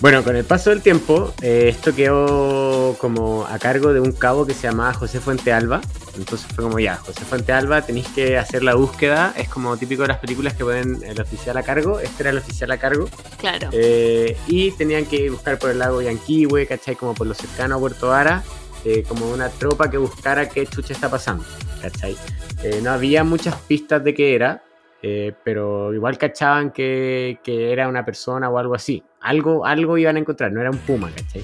Bueno, 0.00 0.22
con 0.22 0.36
el 0.36 0.44
paso 0.44 0.70
del 0.70 0.80
tiempo, 0.80 1.34
eh, 1.42 1.66
esto 1.68 1.92
quedó 1.92 2.94
como 2.98 3.44
a 3.46 3.58
cargo 3.58 3.92
de 3.92 3.98
un 3.98 4.12
cabo 4.12 4.46
que 4.46 4.54
se 4.54 4.68
llamaba 4.68 4.94
José 4.94 5.18
Fuente 5.18 5.52
Alba. 5.52 5.80
Entonces 6.16 6.46
fue 6.54 6.64
como 6.64 6.78
ya, 6.78 6.96
José 6.96 7.24
Fuente 7.24 7.52
Alba, 7.52 7.82
tenéis 7.82 8.06
que 8.08 8.38
hacer 8.38 8.62
la 8.62 8.76
búsqueda. 8.76 9.34
Es 9.36 9.48
como 9.48 9.76
típico 9.76 10.02
de 10.02 10.08
las 10.08 10.18
películas 10.18 10.54
que 10.54 10.64
ponen 10.64 11.02
el 11.02 11.20
oficial 11.20 11.56
a 11.56 11.64
cargo. 11.64 11.98
Este 11.98 12.22
era 12.22 12.30
el 12.30 12.38
oficial 12.38 12.70
a 12.70 12.78
cargo. 12.78 13.08
Claro. 13.38 13.70
Eh, 13.72 14.36
y 14.46 14.70
tenían 14.72 15.04
que 15.04 15.30
buscar 15.30 15.58
por 15.58 15.70
el 15.70 15.80
lago 15.80 16.00
Yanquihue, 16.00 16.66
¿cachai? 16.66 16.94
Como 16.94 17.14
por 17.14 17.26
lo 17.26 17.34
cercano 17.34 17.74
a 17.74 17.78
Puerto 17.80 18.08
Vara, 18.08 18.44
eh, 18.84 19.02
como 19.02 19.28
una 19.28 19.48
tropa 19.48 19.90
que 19.90 19.98
buscara 19.98 20.48
qué 20.48 20.64
chucha 20.66 20.92
está 20.92 21.10
pasando, 21.10 21.44
¿cachai? 21.82 22.16
Eh, 22.62 22.80
no 22.82 22.92
había 22.92 23.24
muchas 23.24 23.56
pistas 23.56 24.02
de 24.04 24.14
qué 24.14 24.36
era, 24.36 24.62
eh, 25.02 25.32
pero 25.44 25.94
igual 25.94 26.18
cachaban 26.18 26.70
que, 26.70 27.38
que 27.42 27.72
era 27.72 27.88
una 27.88 28.04
persona 28.04 28.48
o 28.50 28.58
algo 28.58 28.74
así. 28.74 29.02
Algo, 29.20 29.64
algo 29.66 29.98
iban 29.98 30.16
a 30.16 30.18
encontrar, 30.18 30.52
no 30.52 30.60
era 30.60 30.70
un 30.70 30.78
puma, 30.78 31.10
¿cachai? 31.14 31.42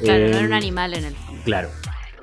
Claro, 0.00 0.28
no 0.28 0.36
era 0.36 0.46
un 0.46 0.52
animal 0.52 0.94
en 0.94 1.04
el 1.04 1.14
fondo. 1.14 1.42
Claro. 1.44 1.68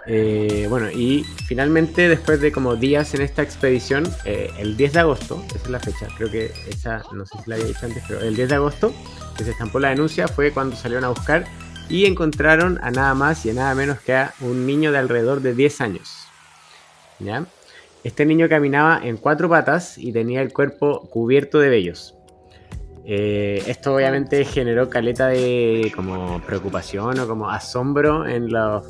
Eh, 0.07 0.67
bueno, 0.69 0.91
y 0.91 1.23
finalmente, 1.47 2.07
después 2.07 2.39
de 2.39 2.51
como 2.51 2.75
días 2.75 3.13
en 3.15 3.21
esta 3.21 3.41
expedición, 3.41 4.07
eh, 4.25 4.51
el 4.59 4.77
10 4.77 4.93
de 4.93 4.99
agosto, 4.99 5.43
esa 5.47 5.57
es 5.57 5.69
la 5.69 5.79
fecha, 5.79 6.07
creo 6.15 6.29
que 6.29 6.51
esa, 6.67 7.01
no 7.11 7.25
sé 7.25 7.39
si 7.43 7.49
la 7.49 7.55
había 7.55 7.67
dicho 7.67 7.85
antes, 7.85 8.03
pero 8.07 8.21
el 8.21 8.35
10 8.35 8.49
de 8.49 8.55
agosto, 8.55 8.93
que 9.35 9.43
se 9.43 9.51
estampó 9.51 9.79
la 9.79 9.89
denuncia, 9.89 10.27
fue 10.27 10.51
cuando 10.51 10.75
salieron 10.75 11.05
a 11.05 11.09
buscar 11.09 11.45
y 11.89 12.05
encontraron 12.05 12.79
a 12.83 12.91
nada 12.91 13.15
más 13.15 13.45
y 13.45 13.49
a 13.49 13.53
nada 13.53 13.73
menos 13.73 13.99
que 13.99 14.13
a 14.13 14.33
un 14.41 14.67
niño 14.67 14.91
de 14.91 14.99
alrededor 14.99 15.41
de 15.41 15.55
10 15.55 15.81
años. 15.81 16.27
¿Ya? 17.19 17.45
Este 18.05 18.23
niño 18.23 18.47
caminaba 18.47 19.01
en 19.03 19.17
cuatro 19.17 19.49
patas 19.49 19.97
y 19.97 20.11
tenía 20.11 20.43
el 20.43 20.53
cuerpo 20.53 21.09
cubierto 21.09 21.57
de 21.59 21.69
vellos. 21.69 22.15
Eh, 23.03 23.63
esto 23.65 23.95
obviamente 23.95 24.45
generó 24.45 24.91
caleta 24.91 25.27
de 25.29 25.91
como 25.95 26.39
preocupación 26.45 27.19
o 27.19 27.27
como 27.27 27.49
asombro 27.49 28.27
en 28.27 28.51
los 28.53 28.85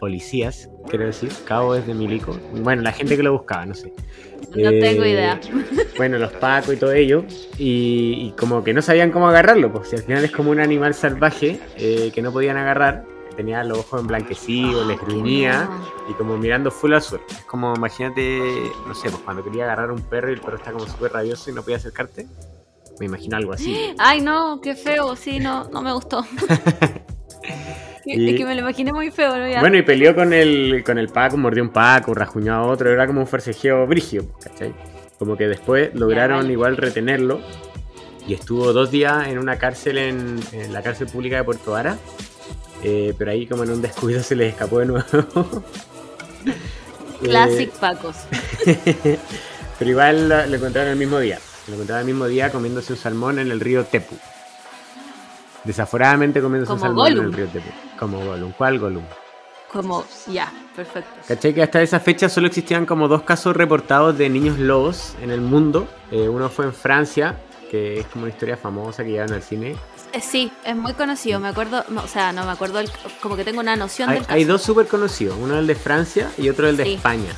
policías, 0.00 0.70
quiero 0.88 1.04
decir, 1.04 1.30
cabos 1.46 1.86
de 1.86 1.92
milico. 1.92 2.38
Bueno, 2.62 2.80
la 2.80 2.92
gente 2.92 3.18
que 3.18 3.22
lo 3.22 3.32
buscaba, 3.32 3.66
no 3.66 3.74
sé. 3.74 3.92
No 4.56 4.70
Eh, 4.70 4.80
tengo 4.80 5.04
idea. 5.04 5.38
Bueno, 5.98 6.16
los 6.16 6.32
pacos 6.32 6.72
y 6.72 6.76
todo 6.78 6.92
ello. 6.92 7.24
Y, 7.58 8.28
y 8.28 8.34
como 8.38 8.64
que 8.64 8.72
no 8.72 8.80
sabían 8.80 9.10
cómo 9.10 9.28
agarrarlo, 9.28 9.70
pues 9.72 9.88
si 9.90 9.96
al 9.96 10.02
final 10.02 10.24
es 10.24 10.30
como 10.32 10.50
un 10.50 10.60
animal 10.60 10.94
salvaje 10.94 11.60
eh, 11.76 12.10
que 12.14 12.22
no 12.22 12.32
podían 12.32 12.56
agarrar. 12.56 13.04
Tenía 13.36 13.64
los 13.64 13.78
ojos 13.78 14.00
emblanquecidos, 14.00 14.86
les 14.86 15.00
gruñía 15.00 15.68
y 16.08 16.12
como 16.14 16.36
mirando 16.36 16.70
full 16.70 16.94
suelo. 17.00 17.24
Es 17.28 17.44
como, 17.44 17.74
imagínate, 17.74 18.70
no 18.86 18.94
sé, 18.94 19.10
pues 19.10 19.22
cuando 19.24 19.42
quería 19.42 19.64
agarrar 19.64 19.90
un 19.90 20.02
perro 20.02 20.30
y 20.30 20.34
el 20.34 20.40
perro 20.40 20.56
está 20.56 20.72
como 20.72 20.86
súper 20.86 21.12
rabioso 21.12 21.50
y 21.50 21.54
no 21.54 21.62
podía 21.62 21.76
acercarte. 21.76 22.26
Me 23.00 23.06
imagino 23.06 23.36
algo 23.36 23.52
así. 23.52 23.92
Ay, 23.98 24.20
no, 24.20 24.60
qué 24.60 24.76
feo, 24.76 25.16
sí, 25.16 25.40
no, 25.40 25.64
no 25.70 25.82
me 25.82 25.92
gustó. 25.92 26.24
Y- 28.06 28.30
Es 28.30 28.36
que 28.36 28.44
me 28.44 28.54
lo 28.54 28.60
imaginé 28.60 28.92
muy 28.92 29.10
feo, 29.10 29.36
¿no? 29.36 29.48
Ya. 29.48 29.60
Bueno, 29.60 29.78
y 29.78 29.82
peleó 29.82 30.14
con 30.14 30.32
el, 30.32 30.82
con 30.84 30.98
el 30.98 31.08
Paco, 31.08 31.36
mordió 31.36 31.62
un 31.62 31.70
Paco, 31.70 32.14
rajuñó 32.14 32.54
a 32.54 32.62
otro, 32.66 32.90
era 32.90 33.06
como 33.06 33.20
un 33.20 33.26
forcejeo 33.26 33.86
brigio, 33.86 34.30
¿cachai? 34.42 34.74
Como 35.18 35.36
que 35.36 35.48
después 35.48 35.94
lograron 35.94 36.38
vale. 36.40 36.52
igual 36.52 36.76
retenerlo 36.76 37.40
y 38.26 38.34
estuvo 38.34 38.72
dos 38.72 38.90
días 38.90 39.28
en 39.28 39.38
una 39.38 39.56
cárcel 39.56 39.98
en, 39.98 40.40
en 40.52 40.72
la 40.72 40.82
cárcel 40.82 41.06
pública 41.06 41.36
de 41.36 41.44
Puerto 41.44 41.70
Vara, 41.72 41.96
eh, 42.84 43.14
pero 43.16 43.30
ahí 43.30 43.46
como 43.46 43.64
en 43.64 43.70
un 43.70 43.82
descuido 43.82 44.22
se 44.22 44.36
les 44.36 44.52
escapó 44.52 44.78
de 44.78 44.86
nuevo. 44.86 45.04
Classic 47.22 47.70
Pacos. 47.72 48.16
Pero 49.78 49.90
igual 49.90 50.28
lo, 50.28 50.46
lo 50.46 50.56
encontraron 50.56 50.92
el 50.92 50.98
mismo 50.98 51.18
día, 51.18 51.38
lo 51.66 51.74
encontraron 51.74 52.00
el 52.02 52.06
mismo 52.06 52.26
día 52.26 52.52
comiéndose 52.52 52.92
un 52.92 52.98
salmón 52.98 53.38
en 53.38 53.50
el 53.50 53.60
río 53.60 53.84
Tepu. 53.84 54.14
Desaforadamente 55.64 56.40
comiéndose 56.40 56.72
un 56.72 56.80
salmón 56.80 57.12
en 57.12 57.18
el 57.18 57.32
río 57.32 57.46
Tepu. 57.46 57.70
Como 57.98 58.24
Gollum. 58.24 58.52
¿Cuál 58.52 58.78
Gollum? 58.78 59.04
Como, 59.72 60.04
ya, 60.28 60.52
perfecto. 60.76 61.10
¿Cachai? 61.26 61.52
Que 61.52 61.62
hasta 61.62 61.82
esa 61.82 61.98
fecha 61.98 62.28
solo 62.28 62.46
existían 62.46 62.86
como 62.86 63.08
dos 63.08 63.22
casos 63.22 63.56
reportados 63.56 64.16
de 64.16 64.28
niños 64.28 64.58
lobos 64.58 65.16
en 65.20 65.30
el 65.30 65.40
mundo. 65.40 65.88
Eh, 66.12 66.28
uno 66.28 66.48
fue 66.48 66.66
en 66.66 66.72
Francia, 66.72 67.40
que 67.70 67.98
es 67.98 68.06
como 68.06 68.24
una 68.24 68.32
historia 68.32 68.56
famosa 68.56 69.02
que 69.02 69.10
llevaron 69.10 69.34
al 69.34 69.42
cine. 69.42 69.74
Eh, 70.14 70.20
sí, 70.20 70.52
es 70.64 70.76
muy 70.76 70.92
conocido, 70.94 71.40
me 71.40 71.48
acuerdo, 71.48 71.84
no, 71.88 72.02
o 72.04 72.08
sea, 72.08 72.32
no 72.32 72.44
me 72.44 72.52
acuerdo, 72.52 72.78
el- 72.80 72.90
como 73.20 73.36
que 73.36 73.44
tengo 73.44 73.60
una 73.60 73.74
noción 73.76 74.08
Hay, 74.10 74.16
del 74.16 74.24
caso. 74.26 74.34
hay 74.36 74.44
dos 74.44 74.62
súper 74.62 74.86
conocidos, 74.86 75.36
uno 75.40 75.58
el 75.58 75.66
de 75.66 75.74
Francia 75.74 76.30
y 76.38 76.48
otro 76.48 76.68
el 76.68 76.76
de 76.76 76.84
Sí. 76.84 76.94
España. 76.94 77.32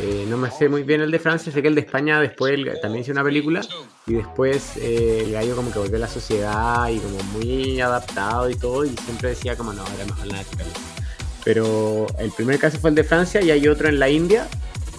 Eh, 0.00 0.26
no 0.28 0.36
me 0.36 0.50
sé 0.50 0.68
muy 0.68 0.82
bien 0.82 1.00
el 1.00 1.12
de 1.12 1.20
Francia, 1.20 1.52
sé 1.52 1.62
que 1.62 1.68
el 1.68 1.76
de 1.76 1.82
España 1.82 2.18
después 2.18 2.54
el- 2.54 2.80
también 2.80 3.04
hizo 3.04 3.12
una 3.12 3.22
película 3.22 3.60
y 4.06 4.14
después 4.14 4.76
eh, 4.78 5.22
el 5.26 5.32
gallo 5.32 5.54
como 5.54 5.70
que 5.72 5.78
volvió 5.78 5.96
a 5.96 6.00
la 6.00 6.08
sociedad 6.08 6.88
y 6.88 6.98
como 6.98 7.22
muy 7.34 7.80
adaptado 7.80 8.50
y 8.50 8.56
todo 8.56 8.84
y 8.84 8.88
siempre 9.04 9.28
decía 9.28 9.54
como 9.56 9.72
no, 9.72 9.84
era 9.94 10.04
mejor 10.04 10.26
la 10.26 10.38
naturaleza. 10.38 10.80
Pero 11.44 12.06
el 12.18 12.32
primer 12.32 12.58
caso 12.58 12.78
fue 12.78 12.90
el 12.90 12.96
de 12.96 13.04
Francia 13.04 13.40
y 13.42 13.52
hay 13.52 13.68
otro 13.68 13.88
en 13.88 14.00
la 14.00 14.08
India, 14.08 14.48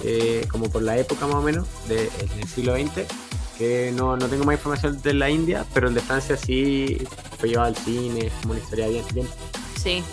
eh, 0.05 0.45
como 0.49 0.69
por 0.69 0.81
la 0.81 0.97
época 0.97 1.25
más 1.25 1.35
o 1.35 1.41
menos, 1.41 1.67
de, 1.89 2.09
en 2.19 2.39
el 2.41 2.47
siglo 2.47 2.75
XX, 2.75 3.05
que 3.63 3.91
no, 3.95 4.17
no 4.17 4.27
tengo 4.27 4.43
más 4.43 4.55
información 4.55 5.01
de 5.01 5.13
la 5.13 5.29
India, 5.29 5.65
pero 5.73 5.87
el 5.87 5.93
de 5.93 6.01
Francia 6.01 6.35
sí 6.35 6.97
fue 7.39 7.49
llevado 7.49 7.69
al 7.69 7.75
cine, 7.77 8.27
es 8.27 8.33
como 8.41 8.53
una 8.53 8.61
historia 8.61 8.87
bien, 8.89 9.05
bien 9.13 9.27
Sí. 9.77 10.03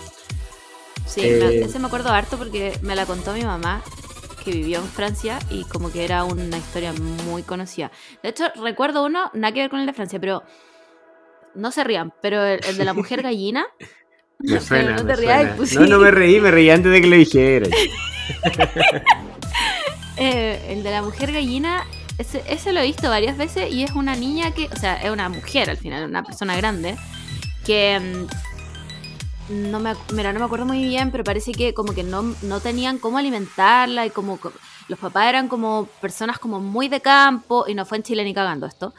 Sí, 1.07 1.23
Eh, 1.25 1.39
me- 1.41 1.67
ese 1.67 1.79
me 1.81 1.87
acuerdo 1.89 2.11
harto 2.11 2.39
porque 2.39 2.79
me 2.83 2.95
la 2.95 3.05
contó 3.07 3.33
mi 3.33 3.43
mamá, 3.43 3.83
que 4.45 4.53
vivió 4.53 4.79
en 4.79 4.87
Francia 4.87 5.39
y 5.51 5.65
como 5.65 5.91
que 5.93 6.05
era 6.05 6.23
una 6.25 6.57
historia 6.59 6.93
muy 6.93 7.43
conocida. 7.43 7.91
De 8.23 8.29
hecho, 8.29 8.45
recuerdo 8.63 9.05
uno, 9.05 9.31
nada 9.35 9.53
que 9.53 9.61
ver 9.61 9.71
con 9.71 9.81
el 9.81 9.87
de 9.87 9.93
Francia, 9.93 10.21
pero 10.21 10.43
no 11.57 11.73
se 11.73 11.83
rían, 11.83 12.13
pero 12.23 12.43
el, 12.45 12.61
el 12.65 12.77
de 12.79 12.85
la 12.85 12.95
mujer 12.95 13.23
gallina. 13.29 13.67
Me 14.39 14.61
suena, 14.61 14.93
no 14.97 15.03
me 15.05 15.15
te 15.15 15.21
rías, 15.21 15.39
suena. 15.41 15.57
pues 15.57 15.73
No, 15.73 15.83
sí. 15.85 15.91
no 15.91 15.99
me 15.99 16.11
reí, 16.13 16.41
me 16.41 16.51
reí 16.53 16.71
antes 16.71 16.93
de 16.93 17.01
que 17.01 17.07
lo 17.09 17.17
dijeras. 17.17 17.71
Eh, 20.17 20.67
el 20.69 20.83
de 20.83 20.91
la 20.91 21.01
mujer 21.01 21.33
gallina, 21.33 21.87
ese, 22.21 22.43
ese 22.47 22.73
lo 22.73 22.81
he 22.81 22.85
visto 22.87 23.09
varias 23.09 23.37
veces 23.37 23.71
y 23.73 23.83
es 23.83 23.93
una 23.93 24.15
niña 24.17 24.53
que, 24.53 24.69
o 24.73 24.77
sea, 24.77 24.97
es 25.03 25.11
una 25.11 25.29
mujer 25.29 25.71
al 25.71 25.77
final, 25.77 26.09
una 26.09 26.23
persona 26.23 26.57
grande, 26.57 26.97
que 27.65 27.99
mm, 29.49 29.71
no 29.71 29.81
me, 29.81 29.95
mira, 30.13 30.33
no 30.33 30.39
me 30.39 30.45
acuerdo 30.45 30.67
muy 30.67 30.83
bien, 30.85 31.11
pero 31.11 31.25
parece 31.25 31.53
que 31.53 31.75
como 31.75 31.93
que 31.93 32.05
no, 32.05 32.23
no 32.43 32.61
tenían 32.61 32.99
cómo 32.99 33.19
alimentarla 33.19 34.07
y 34.07 34.11
como 34.11 34.39
co- 34.39 34.53
los 34.89 34.99
papás 34.99 35.27
eran 35.27 35.49
como 35.49 35.87
personas 36.01 36.39
como 36.39 36.61
muy 36.61 36.89
de 36.89 37.01
campo 37.01 37.65
y 37.67 37.75
no 37.75 37.85
fue 37.85 37.99
en 37.99 38.05
Chile 38.05 38.25
ni 38.25 38.35
cagando 38.35 38.67
esto. 38.67 38.95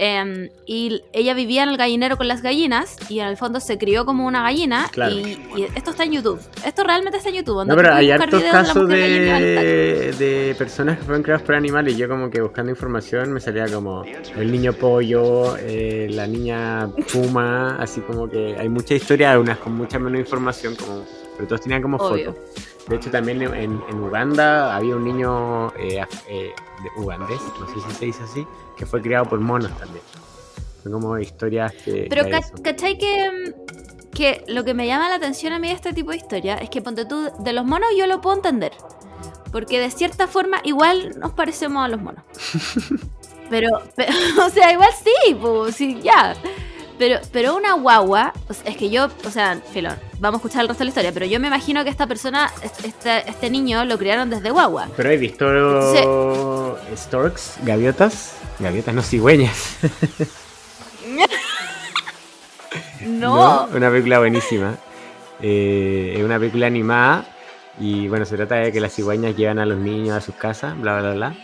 Em, 0.00 0.48
y 0.64 1.02
ella 1.12 1.34
vivía 1.34 1.64
en 1.64 1.70
el 1.70 1.76
gallinero 1.76 2.16
con 2.16 2.28
las 2.28 2.40
gallinas 2.40 2.96
y 3.10 3.18
en 3.18 3.26
el 3.26 3.36
fondo 3.36 3.58
se 3.58 3.78
crió 3.78 4.04
como 4.06 4.26
una 4.26 4.42
gallina 4.42 4.88
Claro. 4.92 5.12
y, 5.12 5.40
y 5.56 5.62
esto 5.74 5.90
está 5.90 6.04
en 6.04 6.12
YouTube. 6.12 6.40
Esto 6.64 6.84
realmente 6.84 7.18
está 7.18 7.30
en 7.30 7.34
YouTube. 7.36 7.66
No, 7.66 7.74
pero 7.74 7.92
hay 7.92 8.10
hartos 8.12 8.40
de 8.42 8.48
casos 8.48 8.76
estar. 8.76 8.88
de, 8.88 10.14
de 10.16 10.54
personas 10.56 10.98
que 10.98 11.04
fueron 11.04 11.22
creadas 11.24 11.42
por 11.42 11.56
animales. 11.56 11.94
Y 11.94 11.96
yo, 11.96 12.08
como 12.08 12.30
que 12.30 12.40
buscando 12.40 12.70
información, 12.70 13.32
me 13.32 13.40
salía 13.40 13.66
como 13.66 14.04
el 14.36 14.52
niño 14.52 14.72
pollo, 14.72 15.56
eh, 15.58 16.06
la 16.10 16.26
niña 16.28 16.88
puma. 17.12 17.76
Así 17.80 18.00
como 18.00 18.28
que 18.30 18.56
hay 18.56 18.68
mucha 18.68 18.94
historia, 18.94 19.32
algunas 19.32 19.58
con 19.58 19.74
mucha 19.74 19.98
menos 19.98 20.20
información, 20.20 20.76
como, 20.76 21.04
pero 21.38 21.48
todos 21.48 21.62
tenían 21.62 21.80
como 21.80 21.96
Obvio. 21.96 22.34
fotos. 22.34 22.44
De 22.88 22.96
hecho, 22.96 23.10
también 23.10 23.40
en, 23.40 23.80
en 23.88 24.02
Uganda 24.02 24.74
había 24.76 24.96
un 24.96 25.04
niño 25.04 25.68
eh, 25.78 26.04
eh, 26.28 26.52
de 26.82 27.02
ugandés, 27.02 27.40
no 27.60 27.66
sé 27.68 27.74
si 27.88 27.94
se 27.96 28.04
dice 28.06 28.22
así, 28.24 28.46
que 28.76 28.84
fue 28.84 29.00
criado 29.00 29.24
por 29.26 29.40
monos 29.40 29.70
también. 29.78 30.02
Son 30.82 30.92
como 30.92 31.18
historias 31.18 31.72
que. 31.84 32.06
Pero 32.10 32.28
ca- 32.28 32.40
¿cachai 32.62 32.98
que, 32.98 33.30
mm, 33.30 34.10
que 34.10 34.44
lo 34.48 34.64
que 34.64 34.74
me 34.74 34.86
llama 34.86 35.08
la 35.08 35.14
atención 35.14 35.52
a 35.52 35.58
mí 35.58 35.68
de 35.68 35.74
este 35.74 35.92
tipo 35.92 36.10
de 36.10 36.16
historia 36.16 36.56
es 36.56 36.68
que 36.70 36.82
ponte 36.82 37.04
tú, 37.06 37.30
de 37.38 37.52
los 37.52 37.64
monos 37.64 37.88
yo 37.96 38.06
lo 38.06 38.20
puedo 38.20 38.36
entender. 38.36 38.72
Porque 39.52 39.80
de 39.80 39.90
cierta 39.90 40.26
forma 40.26 40.60
igual 40.64 41.18
nos 41.18 41.32
parecemos 41.32 41.84
a 41.84 41.88
los 41.88 42.00
monos. 42.00 42.22
Pero, 43.50 43.80
pero, 43.96 44.12
o 44.46 44.50
sea, 44.50 44.70
igual 44.74 44.90
sí, 45.02 45.34
pues, 45.40 45.74
sí, 45.74 46.00
ya. 46.02 46.34
Pero, 46.98 47.20
pero 47.32 47.56
una 47.56 47.74
guagua, 47.74 48.32
o 48.48 48.54
sea, 48.54 48.70
es 48.70 48.76
que 48.76 48.90
yo, 48.90 49.08
o 49.24 49.30
sea, 49.30 49.60
Filón, 49.72 49.96
vamos 50.18 50.38
a 50.38 50.40
escuchar 50.40 50.62
el 50.62 50.68
resto 50.68 50.80
de 50.80 50.86
la 50.86 50.88
historia, 50.90 51.12
pero 51.12 51.26
yo 51.26 51.38
me 51.38 51.46
imagino 51.46 51.84
que 51.84 51.90
esta 51.90 52.06
persona, 52.06 52.50
este, 52.62 52.88
este, 52.88 53.30
este 53.30 53.50
niño 53.50 53.84
lo 53.84 53.96
criaron 53.98 54.30
desde 54.30 54.50
guagua. 54.50 54.88
Pero 54.96 55.10
he 55.10 55.16
visto 55.16 55.46
storks, 56.96 57.58
gaviotas, 57.62 58.32
gaviotas 58.58 58.94
no 58.94 59.02
cigüeñas. 59.02 59.76
No. 63.00 63.68
Una 63.72 63.90
película 63.90 64.18
buenísima. 64.18 64.76
Eh, 65.40 66.14
es 66.16 66.22
una 66.24 66.38
película 66.38 66.66
animada 66.66 67.24
y 67.80 68.08
bueno, 68.08 68.24
se 68.24 68.36
trata 68.36 68.56
de 68.56 68.72
que 68.72 68.80
las 68.80 68.92
cigüeñas 68.92 69.36
llevan 69.36 69.58
a 69.58 69.66
los 69.66 69.78
niños 69.78 70.16
a 70.16 70.20
sus 70.20 70.34
casas, 70.34 70.78
bla, 70.78 71.00
bla, 71.00 71.12
bla. 71.14 71.36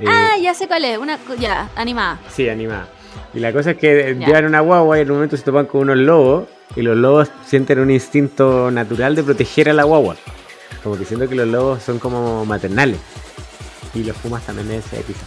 Eh, 0.00 0.04
Ah, 0.08 0.36
ya 0.40 0.54
sé 0.54 0.66
cuál 0.66 0.84
es, 0.84 0.98
una, 0.98 1.18
ya, 1.38 1.68
animada. 1.76 2.18
Sí, 2.30 2.48
animada. 2.48 2.88
Y 3.34 3.40
la 3.40 3.52
cosa 3.52 3.72
es 3.72 3.76
que 3.78 4.16
Ya. 4.18 4.26
llevan 4.26 4.44
una 4.46 4.60
guagua 4.60 4.98
y 4.98 5.02
en 5.02 5.10
un 5.10 5.16
momento 5.16 5.36
se 5.36 5.42
topan 5.42 5.66
con 5.66 5.82
unos 5.82 5.96
lobos 5.98 6.44
y 6.76 6.82
los 6.82 6.96
lobos 6.96 7.30
sienten 7.46 7.78
un 7.78 7.90
instinto 7.90 8.70
natural 8.70 9.14
de 9.14 9.22
proteger 9.22 9.68
a 9.70 9.72
la 9.72 9.84
guagua. 9.84 10.16
Como 10.82 10.96
que 10.98 11.04
siento 11.04 11.28
que 11.28 11.34
los 11.34 11.46
lobos 11.48 11.82
son 11.82 11.98
como 11.98 12.44
maternales. 12.44 12.98
Y 13.94 14.04
los 14.04 14.16
pumas 14.16 14.44
también 14.44 14.70
ese 14.72 15.00
episodio. 15.00 15.26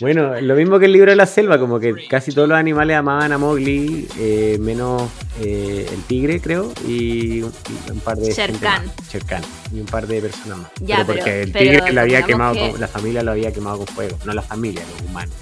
Bueno, 0.00 0.40
lo 0.40 0.56
mismo 0.56 0.80
que 0.80 0.86
el 0.86 0.92
libro 0.92 1.10
de 1.12 1.16
la 1.16 1.26
selva, 1.26 1.58
como 1.60 1.78
que 1.78 1.94
casi 2.08 2.32
todos 2.32 2.48
los 2.48 2.58
animales 2.58 2.96
amaban 2.96 3.30
a 3.30 3.38
Mowgli, 3.38 4.08
eh, 4.18 4.56
menos 4.60 5.02
eh, 5.40 5.86
el 5.92 6.02
tigre, 6.04 6.40
creo, 6.40 6.72
y 6.88 7.42
un, 7.42 7.52
y 7.86 7.90
un 7.92 8.00
par 8.00 8.16
de 8.16 8.32
Sher 8.32 8.46
gente 8.50 8.66
Khan. 8.66 8.86
más. 8.86 9.08
Sher 9.12 9.24
Khan, 9.24 9.42
y 9.72 9.78
un 9.78 9.86
par 9.86 10.06
de 10.08 10.20
personas 10.20 10.58
más. 10.58 10.70
Ya, 10.80 10.96
pero 10.96 11.06
porque 11.06 11.22
pero- 11.22 11.42
el 11.42 11.52
pero 11.52 11.64
tigre 11.82 11.92
lo 11.92 12.00
había 12.00 12.22
quemado, 12.22 12.54
que- 12.54 12.70
con, 12.72 12.80
la 12.80 12.88
familia 12.88 13.22
lo 13.22 13.30
había 13.30 13.52
quemado 13.52 13.78
con 13.78 13.86
fuego, 13.86 14.18
no 14.24 14.32
la 14.32 14.42
familia, 14.42 14.82
los 14.98 15.08
humanos. 15.08 15.34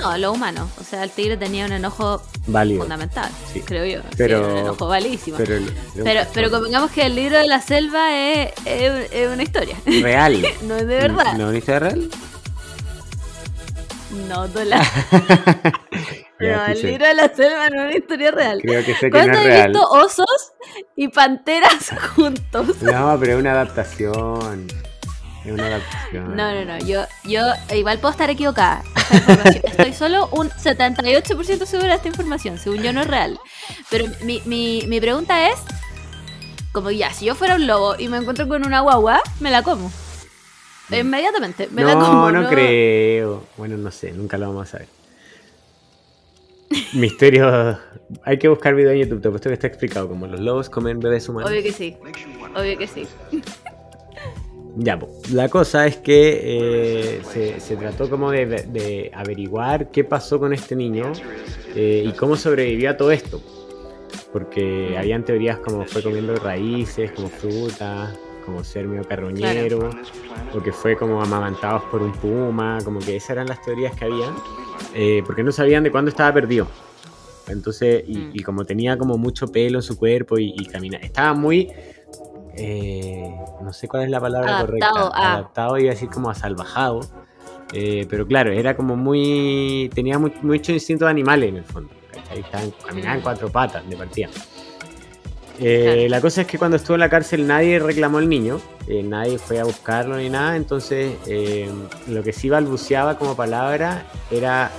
No, 0.00 0.16
lo 0.18 0.32
humano. 0.32 0.68
O 0.80 0.84
sea, 0.84 1.02
el 1.04 1.10
tigre 1.10 1.36
tenía 1.36 1.66
un 1.66 1.72
enojo 1.72 2.22
Válido. 2.46 2.80
fundamental, 2.82 3.30
Sí. 3.52 3.60
creo 3.60 3.84
yo. 3.84 4.00
Sí, 4.10 4.14
Pero- 4.18 4.48
un 4.52 4.58
enojo 4.58 4.86
valísimo. 4.88 5.36
Pero, 5.36 5.56
Pero, 6.02 6.20
el- 6.20 6.26
pero, 6.32 6.50
convengamos 6.50 6.90
que 6.90 7.06
el 7.06 7.14
libro 7.16 7.38
de 7.38 7.46
la 7.46 7.60
selva 7.60 8.16
es, 8.16 8.52
es- 8.64 9.10
es 9.12 9.28
una 9.28 9.42
historia. 9.42 9.76
real. 9.86 10.42
No 10.62 10.76
es 10.76 10.86
de 10.86 10.96
verdad. 10.96 11.32
¿No 11.34 11.44
es 11.44 11.48
una 11.48 11.58
historia 11.58 11.78
real? 11.80 12.10
No, 14.28 14.46
no, 14.48 14.64
la- 14.64 14.84
Ya, 16.40 16.56
no, 16.56 16.66
el 16.72 16.82
libro 16.82 17.06
de 17.06 17.14
la 17.14 17.28
selva 17.34 17.68
no 17.68 17.80
es 17.82 17.86
una 17.88 17.96
historia 17.98 18.30
real. 18.30 18.60
Creo 18.62 18.82
que 18.84 18.94
sé 18.94 19.00
que 19.00 19.10
no 19.10 19.10
¿Cuándo 19.10 19.38
es 19.38 19.44
real. 19.44 19.72
visto 19.72 19.88
osos 19.90 20.52
y 20.96 21.08
panteras 21.08 21.90
juntos? 22.16 22.80
No, 22.80 23.16
pero 23.20 23.32
es 23.34 23.38
una 23.38 23.52
adaptación. 23.52 24.66
Es 25.44 25.52
una 25.52 25.66
adaptación. 25.66 26.36
No, 26.36 26.54
no, 26.54 26.64
no. 26.64 26.78
Yo, 26.84 27.04
yo 27.24 27.42
igual 27.74 27.98
puedo 27.98 28.12
estar 28.12 28.28
equivocada. 28.28 28.82
Estoy 29.64 29.92
solo 29.92 30.28
un 30.32 30.50
78% 30.50 31.64
segura 31.64 31.88
de 31.88 31.94
esta 31.94 32.08
información. 32.08 32.58
Según 32.58 32.82
yo 32.82 32.92
no 32.92 33.00
es 33.00 33.06
real. 33.06 33.38
Pero 33.90 34.06
mi, 34.24 34.42
mi, 34.44 34.84
mi 34.86 35.00
pregunta 35.00 35.48
es, 35.48 35.58
como 36.72 36.90
ya, 36.90 37.12
si 37.12 37.24
yo 37.24 37.34
fuera 37.34 37.56
un 37.56 37.66
lobo 37.66 37.96
y 37.98 38.08
me 38.08 38.18
encuentro 38.18 38.46
con 38.48 38.66
una 38.66 38.80
guagua, 38.80 39.20
me 39.40 39.50
la 39.50 39.62
como. 39.62 39.90
Inmediatamente, 40.90 41.68
me 41.70 41.84
la 41.84 41.94
no, 41.94 42.00
como. 42.00 42.30
no 42.32 42.48
creo. 42.48 43.44
Bueno, 43.56 43.76
no 43.76 43.90
sé, 43.90 44.12
nunca 44.12 44.36
lo 44.36 44.48
vamos 44.48 44.68
a 44.68 44.72
saber. 44.72 44.88
Misterio. 46.92 47.78
Hay 48.24 48.38
que 48.38 48.48
buscar 48.48 48.74
video 48.74 48.90
en 48.90 48.98
YouTube, 48.98 49.20
te 49.20 49.30
puesto 49.30 49.48
que 49.48 49.54
está 49.54 49.66
explicado 49.66 50.08
como 50.08 50.26
los 50.26 50.40
lobos 50.40 50.68
comen 50.68 51.00
bebés 51.00 51.28
humanos. 51.28 51.50
Obvio 51.50 51.62
que 51.62 51.72
sí. 51.72 51.96
Obvio 52.54 52.78
que 52.78 52.86
sí. 52.86 53.06
Ya, 54.76 54.98
la 55.32 55.48
cosa 55.48 55.86
es 55.86 55.96
que 55.96 56.40
eh, 56.42 57.20
se, 57.24 57.60
se 57.60 57.76
trató 57.76 58.08
como 58.08 58.30
de, 58.30 58.46
de 58.46 59.10
averiguar 59.14 59.90
qué 59.90 60.04
pasó 60.04 60.38
con 60.38 60.52
este 60.52 60.76
niño 60.76 61.12
eh, 61.74 62.04
y 62.06 62.12
cómo 62.12 62.36
sobrevivió 62.36 62.90
a 62.90 62.96
todo 62.96 63.10
esto. 63.10 63.40
Porque 64.32 64.96
habían 64.96 65.24
teorías 65.24 65.58
como 65.58 65.84
fue 65.84 66.02
comiendo 66.02 66.36
raíces, 66.36 67.10
como 67.12 67.28
frutas, 67.28 68.16
como 68.44 68.62
ser 68.64 68.86
medio 68.86 69.04
carroñero, 69.06 69.90
o 70.54 70.62
que 70.62 70.72
fue 70.72 70.96
como 70.96 71.20
amamantados 71.22 71.82
por 71.90 72.00
un 72.02 72.12
puma, 72.12 72.78
como 72.84 73.00
que 73.00 73.16
esas 73.16 73.30
eran 73.30 73.48
las 73.48 73.60
teorías 73.62 73.94
que 73.96 74.04
había, 74.04 74.32
eh, 74.94 75.22
porque 75.26 75.42
no 75.42 75.52
sabían 75.52 75.82
de 75.82 75.90
cuándo 75.90 76.10
estaba 76.10 76.32
perdido. 76.32 76.68
Entonces, 77.48 78.04
y, 78.06 78.16
Mm. 78.18 78.30
y 78.34 78.42
como 78.44 78.64
tenía 78.64 78.96
como 78.96 79.18
mucho 79.18 79.48
pelo 79.48 79.78
en 79.78 79.82
su 79.82 79.98
cuerpo 79.98 80.38
y, 80.38 80.54
y 80.56 80.66
caminaba, 80.66 81.02
estaba 81.04 81.34
muy, 81.34 81.68
eh, 82.60 83.34
no 83.62 83.72
sé 83.72 83.88
cuál 83.88 84.04
es 84.04 84.10
la 84.10 84.20
palabra 84.20 84.58
Adaptado 84.58 84.66
correcta, 84.66 85.22
a- 85.22 85.32
adaptado, 85.34 85.78
iba 85.78 85.90
a 85.90 85.94
decir 85.94 86.08
como 86.10 86.30
asalvajado, 86.30 87.00
eh, 87.72 88.06
pero 88.10 88.26
claro, 88.26 88.52
era 88.52 88.76
como 88.76 88.96
muy, 88.96 89.90
tenía 89.94 90.18
mu- 90.18 90.30
mucho 90.42 90.72
instinto 90.72 91.04
de 91.06 91.10
animales 91.10 91.48
en 91.50 91.56
el 91.58 91.64
fondo, 91.64 91.90
¿cachai? 92.12 92.40
Estaban- 92.40 92.72
caminaban 92.86 93.14
en 93.16 93.20
Mm. 93.20 93.22
cuatro 93.24 93.48
patas 93.50 93.88
de 93.88 93.96
partida. 93.96 94.28
Eh, 95.62 95.82
Claro. 95.84 96.08
La 96.08 96.20
cosa 96.22 96.40
es 96.42 96.46
que 96.46 96.58
cuando 96.58 96.76
estuvo 96.78 96.94
en 96.94 97.00
la 97.00 97.10
cárcel 97.10 97.46
nadie 97.46 97.78
reclamó 97.78 98.16
al 98.18 98.28
niño, 98.28 98.60
eh, 98.88 99.02
nadie 99.02 99.38
fue 99.38 99.58
a 99.60 99.64
buscarlo 99.64 100.16
ni 100.16 100.30
nada, 100.30 100.56
entonces 100.56 101.16
eh, 101.26 101.70
lo 102.08 102.22
que 102.22 102.32
sí 102.32 102.48
balbuceaba 102.48 103.18
como 103.18 103.36
palabra 103.36 104.06
era, 104.30 104.70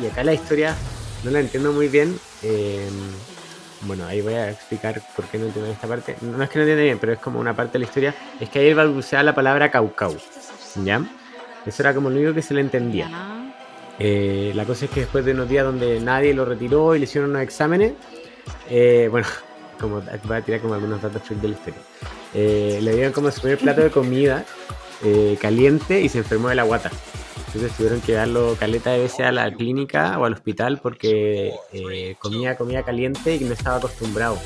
y 0.00 0.06
acá 0.06 0.22
la 0.22 0.32
historia 0.34 0.76
no 1.24 1.30
la 1.32 1.40
entiendo 1.40 1.72
muy 1.72 1.88
bien, 1.88 2.16
bueno, 3.82 4.06
ahí 4.06 4.20
voy 4.20 4.34
a 4.34 4.50
explicar 4.50 5.00
por 5.14 5.26
qué 5.26 5.38
no 5.38 5.46
entiendo 5.46 5.70
esta 5.70 5.86
parte, 5.86 6.16
no 6.20 6.42
es 6.42 6.50
que 6.50 6.58
no 6.58 6.64
entienda 6.64 6.82
bien, 6.82 6.98
pero 6.98 7.12
es 7.12 7.18
como 7.18 7.38
una 7.38 7.54
parte 7.54 7.74
de 7.74 7.78
la 7.80 7.84
historia, 7.84 8.14
es 8.40 8.48
que 8.48 8.58
ahí 8.58 8.68
él 8.68 8.74
balbuceaba 8.74 9.22
la 9.22 9.34
palabra 9.34 9.70
caucau, 9.70 10.16
¿ya? 10.84 11.02
Eso 11.66 11.82
era 11.82 11.94
como 11.94 12.10
lo 12.10 12.16
único 12.16 12.34
que 12.34 12.42
se 12.42 12.54
le 12.54 12.60
entendía. 12.60 13.10
Eh, 13.98 14.52
la 14.54 14.64
cosa 14.64 14.84
es 14.84 14.90
que 14.90 15.00
después 15.00 15.24
de 15.24 15.32
unos 15.32 15.48
días 15.48 15.64
donde 15.64 16.00
nadie 16.00 16.32
lo 16.32 16.44
retiró 16.44 16.94
y 16.94 16.98
le 16.98 17.04
hicieron 17.04 17.30
unos 17.30 17.42
exámenes, 17.42 17.92
eh, 18.70 19.08
bueno, 19.10 19.26
como 19.80 20.00
voy 20.00 20.36
a 20.36 20.42
tirar 20.42 20.60
como 20.60 20.74
algunos 20.74 21.00
datos 21.02 21.22
freak 21.22 21.40
de 21.40 21.48
la 21.48 21.54
historia. 21.54 21.80
Eh, 22.34 22.78
le 22.82 22.94
dieron 22.94 23.12
como 23.12 23.30
su 23.30 23.40
primer 23.40 23.58
plato 23.58 23.80
de 23.80 23.90
comida 23.90 24.44
eh, 25.04 25.38
caliente 25.40 26.00
y 26.00 26.08
se 26.08 26.18
enfermó 26.18 26.48
de 26.48 26.54
la 26.56 26.64
guata. 26.64 26.90
Entonces 27.48 27.72
tuvieron 27.76 28.00
que 28.00 28.12
darlo 28.12 28.56
caleta 28.58 28.90
de 28.90 29.00
veces 29.00 29.20
a 29.20 29.32
la 29.32 29.50
clínica 29.50 30.18
o 30.18 30.24
al 30.24 30.34
hospital 30.34 30.78
porque 30.82 31.54
eh, 31.72 32.16
comía 32.18 32.56
comida 32.56 32.82
caliente 32.82 33.36
y 33.36 33.40
no 33.40 33.54
estaba 33.54 33.76
acostumbrado. 33.76 34.38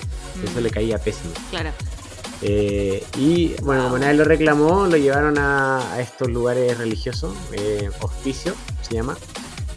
Eso 0.43 0.61
le 0.61 0.71
caía 0.71 0.99
pésimo. 0.99 1.33
Claro. 1.51 1.71
Eh, 2.43 3.05
y 3.19 3.55
bueno, 3.63 3.85
como 3.85 3.99
nadie 3.99 4.15
lo 4.15 4.25
reclamó, 4.25 4.87
lo 4.87 4.97
llevaron 4.97 5.39
a, 5.39 5.95
a 5.95 6.01
estos 6.01 6.29
lugares 6.29 6.77
religiosos, 6.79 7.35
eh, 7.53 7.91
hospicio 8.01 8.55
se 8.83 8.95
llama. 8.95 9.17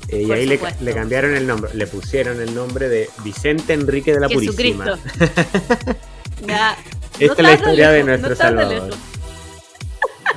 Eh, 0.08 0.24
y 0.24 0.32
ahí 0.32 0.46
le, 0.46 0.60
le 0.82 0.94
cambiaron 0.94 1.36
el 1.36 1.48
nombre, 1.48 1.72
le 1.74 1.88
pusieron 1.88 2.40
el 2.42 2.54
nombre 2.54 2.90
de 2.90 3.10
Vicente 3.24 3.74
Enrique 3.74 4.14
de 4.14 4.20
la 4.20 4.30
Purísima. 4.30 4.86
Jesucristo. 4.86 5.96
Ya. 6.46 6.78
Esta 7.18 7.42
es 7.42 7.48
la 7.48 7.54
historia 7.54 7.90
de 7.92 8.04
nuestro 8.04 8.30
no 8.32 8.36
Salvador. 8.36 8.94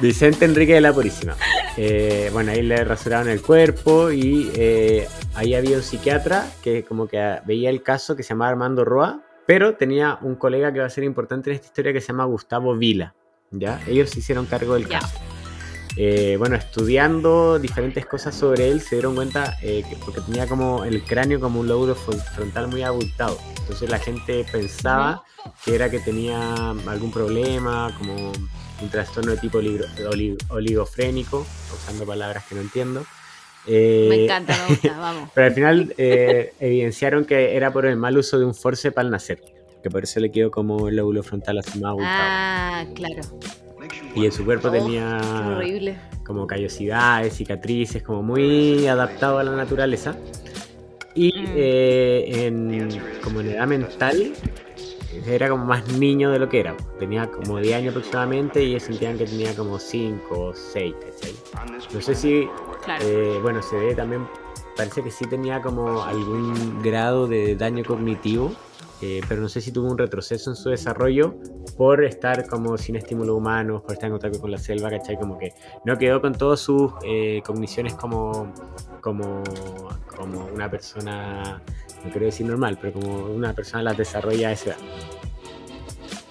Vicente 0.00 0.44
Enrique 0.44 0.74
de 0.74 0.80
la 0.80 0.92
Purísima. 0.92 1.34
Eh, 1.76 2.30
bueno, 2.32 2.52
ahí 2.52 2.62
le 2.62 2.84
rasuraron 2.84 3.28
el 3.28 3.42
cuerpo 3.42 4.10
y 4.10 4.50
eh, 4.54 5.06
ahí 5.34 5.54
había 5.54 5.76
un 5.76 5.82
psiquiatra 5.82 6.46
que 6.62 6.84
como 6.84 7.06
que 7.06 7.38
veía 7.46 7.70
el 7.70 7.82
caso 7.82 8.16
que 8.16 8.22
se 8.22 8.30
llamaba 8.30 8.50
Armando 8.50 8.84
Roa, 8.84 9.22
pero 9.46 9.74
tenía 9.74 10.18
un 10.22 10.34
colega 10.36 10.72
que 10.72 10.80
va 10.80 10.86
a 10.86 10.90
ser 10.90 11.04
importante 11.04 11.50
en 11.50 11.56
esta 11.56 11.66
historia 11.68 11.92
que 11.92 12.00
se 12.00 12.08
llama 12.08 12.24
Gustavo 12.24 12.76
Vila. 12.76 13.14
¿ya? 13.50 13.80
Ellos 13.86 14.10
se 14.10 14.18
hicieron 14.20 14.46
cargo 14.46 14.74
del 14.74 14.88
caso. 14.88 15.18
Eh, 15.96 16.36
bueno, 16.38 16.54
estudiando 16.54 17.58
diferentes 17.58 18.06
cosas 18.06 18.32
sobre 18.34 18.68
él, 18.68 18.80
se 18.80 18.96
dieron 18.96 19.16
cuenta 19.16 19.56
eh, 19.62 19.82
que 19.88 19.96
porque 19.96 20.20
tenía 20.20 20.46
como 20.46 20.84
el 20.84 21.02
cráneo 21.02 21.40
como 21.40 21.58
un 21.60 21.66
lóbulo 21.66 21.96
fron- 21.96 22.22
frontal 22.34 22.68
muy 22.68 22.82
abultado. 22.82 23.36
Entonces 23.60 23.90
la 23.90 23.98
gente 23.98 24.44
pensaba 24.52 25.24
que 25.64 25.74
era 25.74 25.90
que 25.90 25.98
tenía 25.98 26.70
algún 26.86 27.10
problema, 27.10 27.92
como 27.98 28.30
un 28.80 28.88
trastorno 28.90 29.32
de 29.32 29.38
tipo 29.38 29.58
oligro- 29.58 29.86
oli- 30.10 30.36
oligofrénico, 30.48 31.46
usando 31.74 32.04
palabras 32.06 32.44
que 32.48 32.54
no 32.54 32.60
entiendo. 32.60 33.04
Eh, 33.66 34.06
Me 34.08 34.24
encanta, 34.24 34.56
me 34.56 34.68
gusta, 34.74 34.96
vamos. 34.98 35.30
Pero 35.34 35.46
al 35.46 35.52
final 35.52 35.94
eh, 35.98 36.52
evidenciaron 36.60 37.24
que 37.24 37.56
era 37.56 37.72
por 37.72 37.86
el 37.86 37.96
mal 37.96 38.16
uso 38.16 38.38
de 38.38 38.44
un 38.44 38.54
forceps 38.54 38.96
al 38.98 39.10
nacer, 39.10 39.40
que 39.82 39.90
por 39.90 40.04
eso 40.04 40.20
le 40.20 40.30
quedó 40.30 40.50
como 40.50 40.88
el 40.88 40.96
lóbulo 40.96 41.22
frontal 41.22 41.58
así 41.58 41.78
más 41.78 41.90
abultado. 41.90 42.16
Ah, 42.20 42.84
claro. 42.94 43.20
y 44.14 44.24
en 44.26 44.32
su 44.32 44.44
cuerpo 44.44 44.68
Oh, 44.68 44.70
tenía 44.72 45.20
horrible. 45.56 45.96
como 46.24 46.46
callosidades, 46.46 47.34
cicatrices, 47.34 48.02
como 48.02 48.22
muy 48.22 48.86
adaptado 48.86 49.38
a 49.38 49.44
la 49.44 49.52
naturaleza. 49.52 50.16
Y 51.14 51.32
Mm. 51.32 51.46
eh, 51.56 52.46
en, 52.46 52.88
como 53.24 53.40
en 53.40 53.48
edad 53.50 53.66
mental, 53.66 54.32
era 55.26 55.48
como 55.48 55.64
más 55.64 55.86
niño 55.92 56.30
de 56.30 56.38
lo 56.38 56.48
que 56.48 56.60
era. 56.60 56.76
Tenía 56.98 57.30
como 57.30 57.58
10 57.58 57.76
años 57.76 57.90
aproximadamente 57.92 58.62
y 58.62 58.70
ellos 58.70 58.84
sentían 58.84 59.16
que 59.18 59.24
tenía 59.26 59.54
como 59.54 59.78
5 59.78 60.38
o 60.38 60.54
6, 60.54 60.94
¿cachai? 61.00 61.34
No 61.92 62.00
sé 62.00 62.14
si, 62.14 62.48
Claro. 62.84 63.04
eh, 63.06 63.38
bueno, 63.42 63.62
se 63.62 63.76
ve 63.76 63.94
también, 63.94 64.26
parece 64.76 65.02
que 65.02 65.10
sí 65.10 65.24
tenía 65.26 65.60
como 65.62 66.02
algún 66.02 66.82
grado 66.82 67.26
de 67.26 67.56
daño 67.56 67.84
cognitivo, 67.84 68.52
eh, 69.00 69.20
pero 69.28 69.40
no 69.40 69.48
sé 69.48 69.60
si 69.60 69.70
tuvo 69.70 69.88
un 69.90 69.96
retroceso 69.98 70.50
en 70.50 70.56
su 70.56 70.70
desarrollo 70.70 71.34
por 71.76 72.02
estar 72.04 72.48
como 72.48 72.76
sin 72.76 72.96
estímulos 72.96 73.36
humanos, 73.36 73.82
por 73.82 73.92
estar 73.92 74.06
en 74.08 74.12
contacto 74.14 74.40
con 74.40 74.50
la 74.50 74.58
selva, 74.58 74.90
¿cachai? 74.90 75.16
Como 75.16 75.38
que 75.38 75.52
no 75.84 75.96
quedó 75.96 76.20
con 76.20 76.34
todas 76.34 76.58
sus 76.58 76.92
eh, 77.04 77.40
cogniciones 77.46 77.94
como, 77.94 78.52
como, 79.00 79.42
como 80.16 80.46
una 80.52 80.68
persona, 80.68 81.62
no 82.04 82.10
quiero 82.10 82.26
decir 82.26 82.46
normal, 82.46 82.78
pero 82.80 82.94
como 82.94 83.24
una 83.26 83.52
persona 83.52 83.82
las 83.82 83.96
desarrolla 83.96 84.48
a 84.48 84.52
esa 84.52 84.70
edad. 84.70 84.76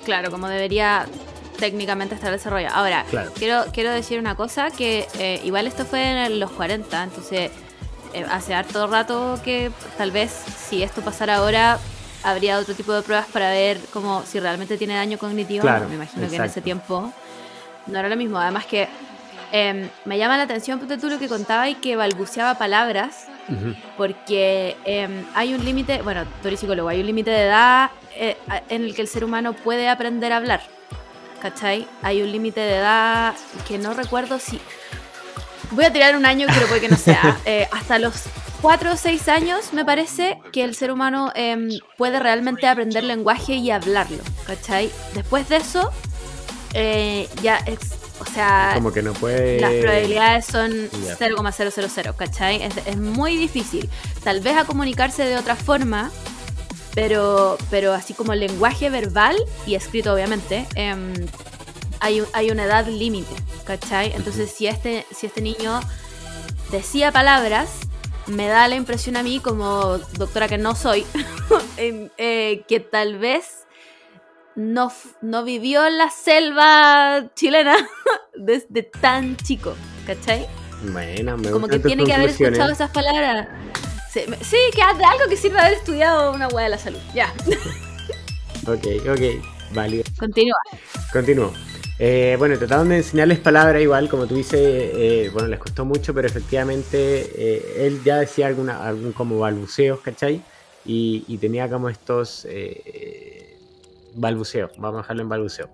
Claro, 0.05 0.31
como 0.31 0.47
debería 0.47 1.05
técnicamente 1.59 2.15
estar 2.15 2.31
desarrollado. 2.31 2.75
Ahora, 2.75 3.03
Claro. 3.09 3.31
quiero, 3.37 3.65
quiero 3.73 3.91
decir 3.91 4.19
una 4.19 4.35
cosa, 4.35 4.71
que 4.71 5.07
eh, 5.19 5.41
igual 5.43 5.67
esto 5.67 5.85
fue 5.85 6.25
en 6.25 6.39
los 6.39 6.51
40, 6.51 7.03
entonces 7.03 7.51
eh, 8.13 8.25
hace 8.29 8.53
harto 8.53 8.87
rato 8.87 9.39
que 9.43 9.71
tal 9.97 10.11
vez 10.11 10.31
si 10.31 10.83
esto 10.83 11.01
pasara 11.01 11.37
ahora 11.37 11.79
habría 12.23 12.57
otro 12.57 12.73
tipo 12.73 12.93
de 12.93 13.01
pruebas 13.01 13.27
para 13.27 13.49
ver 13.49 13.79
como 13.91 14.23
si 14.23 14.39
realmente 14.39 14.77
tiene 14.77 14.95
daño 14.95 15.17
cognitivo. 15.17 15.61
Claro, 15.63 15.87
Me 15.89 15.95
imagino 15.95 16.21
que 16.21 16.27
en 16.27 16.33
exacto. 16.33 16.51
ese 16.51 16.61
tiempo 16.61 17.11
no 17.87 17.99
era 17.99 18.07
lo 18.09 18.15
mismo. 18.15 18.37
Además 18.39 18.65
que 18.65 18.87
eh, 19.51 19.89
me 20.05 20.17
llama 20.17 20.37
la 20.37 20.43
atención 20.43 20.79
ponte 20.79 20.97
tú 20.97 21.09
lo 21.09 21.19
que 21.19 21.27
contaba 21.27 21.69
y 21.69 21.75
que 21.75 21.95
balbuceaba 21.95 22.55
palabras 22.57 23.26
Ujú. 23.49 23.75
porque 23.95 24.75
eh, 24.83 25.23
hay 25.33 25.53
un 25.53 25.63
límite, 25.63 26.01
bueno, 26.01 26.25
tú 26.41 26.49
eres 26.49 26.59
psicólogo, 26.59 26.89
hay 26.89 26.99
un 26.99 27.05
límite 27.05 27.31
de 27.31 27.43
edad 27.43 27.91
eh, 28.15 28.35
en 28.69 28.83
el 28.83 28.93
que 28.93 29.01
el 29.01 29.07
ser 29.07 29.23
humano 29.23 29.53
puede 29.53 29.87
aprender 29.87 30.33
a 30.33 30.37
hablar, 30.37 30.61
¿cachai? 31.41 31.87
Hay 32.01 32.21
un 32.21 32.31
límite 32.31 32.59
de 32.59 32.75
edad 32.75 33.35
que 33.67 33.77
no 33.77 33.93
recuerdo 33.93 34.39
si... 34.39 34.59
Voy 35.71 35.85
a 35.85 35.91
tirar 35.91 36.15
un 36.15 36.25
año, 36.25 36.47
pero 36.53 36.65
puede 36.67 36.81
que 36.81 36.89
no 36.89 36.97
sea. 36.97 37.37
eh, 37.45 37.67
hasta 37.71 37.99
los 37.99 38.23
4 38.61 38.93
o 38.93 38.97
6 38.97 39.27
años 39.27 39.73
me 39.73 39.85
parece 39.85 40.39
que 40.51 40.63
el 40.63 40.75
ser 40.75 40.91
humano 40.91 41.31
em, 41.35 41.69
puede 41.97 42.19
realmente 42.19 42.67
aprender 42.67 43.03
lenguaje 43.03 43.55
y 43.55 43.69
hablarlo, 43.71 44.23
¿cachai? 44.45 44.89
Después 45.13 45.47
de 45.49 45.57
eso, 45.57 45.91
eh, 46.73 47.29
ya 47.41 47.57
es... 47.65 47.96
O 48.19 48.25
sea, 48.25 48.71
Como 48.73 48.91
que 48.91 49.01
no 49.03 49.13
puede... 49.13 49.59
las 49.59 49.71
probabilidades 49.73 50.45
son 50.45 50.89
Ya. 51.05 51.15
0,000, 51.17 52.15
¿cachai? 52.15 52.63
Es, 52.63 52.73
es 52.85 52.97
muy 52.97 53.35
difícil. 53.37 53.89
Tal 54.23 54.41
vez 54.41 54.57
a 54.57 54.65
comunicarse 54.65 55.23
de 55.23 55.37
otra 55.37 55.55
forma, 55.55 56.09
pero, 56.95 57.57
pero 57.69 57.93
así 57.93 58.13
como 58.15 58.33
lenguaje 58.33 58.89
verbal 58.89 59.35
y 59.67 59.75
escrito, 59.75 60.13
obviamente, 60.13 60.65
em, 60.75 61.13
hay, 61.99 62.21
un- 62.21 62.27
hay 62.33 62.49
una 62.49 62.63
edad 62.63 62.87
límite, 62.87 63.35
¿cachai? 63.65 64.11
Entonces, 64.15 64.51
si 64.51 64.65
este, 64.67 65.05
si 65.15 65.27
este 65.27 65.41
niño 65.41 65.79
decía 66.71 67.11
palabras, 67.11 67.69
me 68.25 68.47
da 68.47 68.67
la 68.67 68.75
impresión 68.75 69.15
a 69.15 69.23
mí, 69.23 69.39
como 69.39 69.99
doctora 70.17 70.47
que 70.47 70.57
no 70.57 70.75
soy, 70.75 71.05
eh, 71.77 72.63
que 72.67 72.79
tal 72.79 73.17
vez 73.19 73.66
no, 74.57 74.91
no 75.21 75.43
vivió 75.43 75.85
en 75.85 75.99
la 75.99 76.09
selva 76.09 77.29
chilena 77.35 77.77
desde 78.35 78.81
tan 78.83 79.37
chico, 79.37 79.75
¿cachai? 80.05 80.47
Bueno, 80.91 81.37
me 81.37 81.51
Como 81.51 81.67
que 81.67 81.79
tiene 81.79 82.03
que 82.03 82.13
haber 82.13 82.31
escuchado 82.31 82.71
esas 82.71 82.89
palabras. 82.89 83.47
Sí, 84.11 84.21
sí, 84.41 84.57
que 84.71 84.97
de 84.97 85.05
algo 85.05 85.29
que 85.29 85.37
sirva 85.37 85.61
haber 85.61 85.73
estudiado 85.73 86.33
una 86.33 86.47
hueá 86.47 86.63
de 86.63 86.69
la 86.71 86.77
salud. 86.79 86.99
Ya, 87.13 87.31
Ok, 88.67 88.85
ok, 89.07 89.73
válido. 89.73 90.03
continúa. 90.19 90.57
Continúo. 91.13 91.53
Eh, 91.99 92.35
bueno, 92.39 92.57
trataron 92.57 92.89
de 92.89 92.97
enseñarles 92.97 93.39
palabras 93.39 93.81
igual, 93.81 94.09
como 94.09 94.25
tú 94.25 94.35
dices, 94.35 94.59
eh, 94.59 95.29
bueno, 95.33 95.47
les 95.49 95.59
costó 95.59 95.85
mucho, 95.85 96.13
pero 96.15 96.27
efectivamente 96.27 97.31
eh, 97.35 97.85
él 97.85 98.01
ya 98.03 98.17
decía 98.17 98.47
alguna, 98.47 98.85
algún 98.85 99.13
como 99.13 99.37
balbuceos, 99.39 99.99
¿cachai? 99.99 100.41
Y, 100.85 101.23
y 101.27 101.37
tenía 101.37 101.69
como 101.69 101.89
estos 101.89 102.45
balbuceos, 104.17 104.71
vamos 104.77 104.99
a 104.99 105.01
dejarlo 105.03 105.23
en 105.23 105.29
balbuceo. 105.29 105.69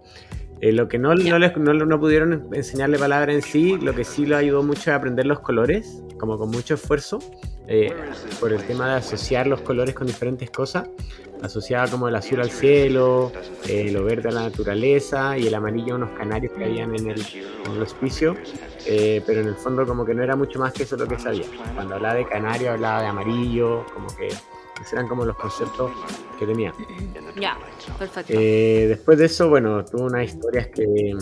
Eh, 0.61 0.71
lo 0.71 0.87
que 0.87 0.97
no, 0.97 1.13
no, 1.13 1.39
les- 1.39 1.57
no, 1.57 1.73
no 1.73 1.99
pudieron 1.99 2.47
enseñarle 2.53 2.97
palabras 2.97 3.35
en 3.35 3.41
sí, 3.41 3.77
lo 3.79 3.93
que 3.93 4.03
sí 4.05 4.25
lo 4.25 4.37
ayudó 4.37 4.63
mucho 4.63 4.81
es 4.91 4.95
aprender 4.95 5.25
los 5.25 5.39
colores, 5.41 6.01
como 6.19 6.37
con 6.37 6.51
mucho 6.51 6.75
esfuerzo, 6.75 7.19
eh, 7.67 7.93
por 8.39 8.53
el 8.53 8.63
tema 8.65 8.87
de 8.91 8.93
asociar 8.99 9.47
los 9.47 9.61
colores 9.61 9.93
con 9.95 10.07
diferentes 10.07 10.49
cosas. 10.51 10.87
Asociaba 11.41 11.89
como 11.89 12.07
el 12.07 12.15
azul 12.15 12.39
al 12.39 12.49
cielo, 12.51 13.33
eh, 13.67 13.91
lo 13.91 14.05
verde 14.05 14.29
a 14.29 14.31
la 14.31 14.43
naturaleza 14.43 15.37
y 15.37 15.47
el 15.47 15.55
amarillo 15.55 15.95
a 15.95 15.97
unos 15.97 16.11
canarios 16.11 16.53
que 16.57 16.63
habían 16.63 16.95
en 16.95 17.09
el, 17.09 17.19
en 17.65 17.71
el 17.73 17.81
hospicio, 17.81 18.33
eh, 18.85 19.21
pero 19.25 19.41
en 19.41 19.47
el 19.49 19.55
fondo 19.55 19.85
como 19.85 20.05
que 20.05 20.13
no 20.13 20.23
era 20.23 20.37
mucho 20.37 20.59
más 20.59 20.71
que 20.71 20.83
eso 20.83 20.95
lo 20.95 21.05
que 21.05 21.19
sabía. 21.19 21.43
Cuando 21.75 21.95
hablaba 21.95 22.15
de 22.15 22.25
canario 22.25 22.71
hablaba 22.71 23.01
de 23.01 23.07
amarillo, 23.07 23.85
como 23.93 24.07
que 24.15 24.29
esos 24.81 24.93
eran 24.93 25.07
como 25.07 25.25
los 25.25 25.35
conceptos 25.37 25.91
que 26.39 26.45
tenía. 26.45 26.73
Ya, 27.39 27.57
perfecto. 27.97 28.33
Eh, 28.35 28.85
después 28.89 29.17
de 29.17 29.25
eso, 29.25 29.49
bueno, 29.49 29.83
tuvo 29.85 30.05
unas 30.05 30.25
historias 30.25 30.67
que, 30.67 31.15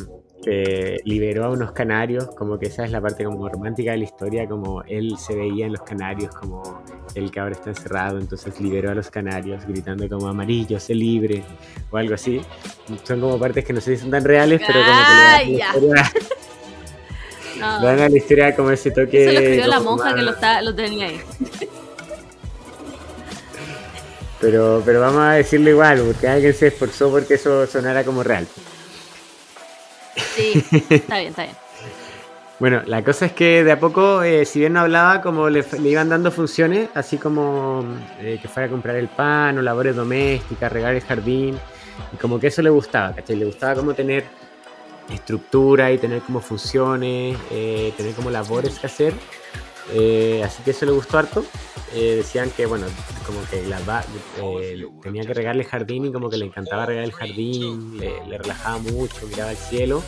que 0.44 0.98
liberó 1.06 1.46
a 1.46 1.50
unos 1.50 1.72
canarios, 1.74 2.28
como 2.38 2.58
que 2.58 2.68
esa 2.68 2.86
es 2.86 2.92
la 2.92 3.02
parte 3.02 3.24
como 3.26 3.48
romántica 3.50 3.92
de 3.92 3.98
la 3.98 4.04
historia, 4.06 4.48
como 4.48 4.82
él 4.84 5.16
se 5.18 5.36
veía 5.36 5.66
en 5.68 5.74
los 5.74 5.82
canarios 5.84 6.34
como 6.34 6.84
el 7.14 7.30
que 7.30 7.40
ahora 7.40 7.54
está 7.54 7.70
encerrado, 7.70 8.20
entonces 8.20 8.60
liberó 8.60 8.92
a 8.92 8.96
los 8.96 9.10
canarios 9.12 9.66
gritando 9.68 10.08
como 10.10 10.28
amarillo, 10.28 10.80
sé 10.80 10.96
libre, 10.96 11.44
o 11.92 11.98
algo 11.98 12.16
así. 12.16 12.42
Son 13.04 13.20
como 13.20 13.38
partes 13.38 13.64
que 13.66 13.74
no 13.74 13.82
sé 13.82 13.96
si 13.96 14.02
son 14.02 14.12
tan 14.12 14.24
reales, 14.24 14.62
pero 14.66 14.80
como 14.80 14.86
que 14.86 15.14
le 15.14 15.18
dan 15.20 15.28
a 15.28 15.36
Ay, 15.36 15.58
la 15.58 15.66
historia, 15.68 16.12
No, 17.60 17.80
le 17.82 17.86
dan 17.86 18.00
a 18.00 18.10
la 18.10 18.18
historia 18.18 18.56
como 18.56 18.72
ese 18.72 18.92
toque. 18.92 19.24
eso 19.26 19.34
lo 19.34 19.40
escribió 19.40 19.68
la 19.68 19.80
monja 19.82 20.10
que 20.10 20.16
más- 20.16 20.24
lo, 20.26 20.32
está, 20.32 20.62
lo 20.62 20.74
tenía 20.74 21.08
ahí. 21.08 21.22
Pero, 24.42 24.82
pero 24.84 25.00
vamos 25.00 25.22
a 25.22 25.34
decirlo 25.34 25.70
igual, 25.70 26.02
porque 26.06 26.28
alguien 26.28 26.54
se 26.54 26.68
esforzó 26.68 27.12
porque 27.12 27.36
eso 27.36 27.68
sonara 27.68 28.04
como 28.04 28.24
real. 28.24 28.48
Sí, 30.36 30.66
está 30.90 31.20
bien, 31.20 31.30
está 31.30 31.44
bien. 31.44 31.56
Bueno, 32.62 32.84
la 32.86 33.04
cosa 33.04 33.26
es 33.26 33.32
que 33.32 33.64
de 33.64 33.72
a 33.72 33.80
poco, 33.80 34.22
eh, 34.22 34.46
si 34.46 34.60
bien 34.60 34.74
no 34.74 34.82
hablaba, 34.82 35.20
como 35.20 35.50
le, 35.50 35.66
le 35.80 35.90
iban 35.90 36.10
dando 36.10 36.30
funciones, 36.30 36.90
así 36.94 37.18
como 37.18 37.84
eh, 38.20 38.38
que 38.40 38.48
fuera 38.48 38.68
a 38.68 38.70
comprar 38.70 38.98
el 38.98 39.08
pan 39.08 39.58
o 39.58 39.64
labores 39.64 39.96
domésticas, 39.96 40.72
regar 40.72 40.94
el 40.94 41.02
jardín, 41.02 41.58
y 42.14 42.18
como 42.18 42.40
que 42.40 42.46
eso 42.48 42.62
le 42.62 42.70
gustaba, 42.70 43.16
¿cachai? 43.16 43.36
Le 43.38 43.46
gustaba 43.46 43.74
como 43.74 43.96
tener 43.96 44.26
estructura 45.12 45.92
y 45.92 45.98
tener 45.98 46.22
como 46.22 46.40
funciones, 46.40 47.36
eh, 47.50 47.94
tener 47.98 48.14
como 48.14 48.30
labores 48.30 48.78
que 48.78 48.86
hacer. 48.86 49.16
Así 50.46 50.62
que 50.62 50.70
eso 50.70 50.86
le 50.86 50.92
gustó 50.92 51.18
harto. 51.18 51.44
Eh, 51.94 52.16
decían 52.18 52.50
que, 52.52 52.66
bueno, 52.66 52.86
como 53.26 53.40
que 53.50 53.66
la, 53.68 53.80
tenía 55.04 55.24
que 55.24 55.34
regarle 55.34 55.64
el 55.64 55.70
jardín 55.70 56.06
y 56.06 56.12
como 56.12 56.30
que 56.30 56.38
le 56.38 56.46
encantaba 56.46 56.86
regar 56.86 57.04
el 57.04 57.12
jardín, 57.12 57.98
le, 58.00 58.38
relajaba 58.38 58.78
mucho, 58.80 59.28
miraba 59.28 59.50
al 59.50 59.58
cielo. 59.58 60.02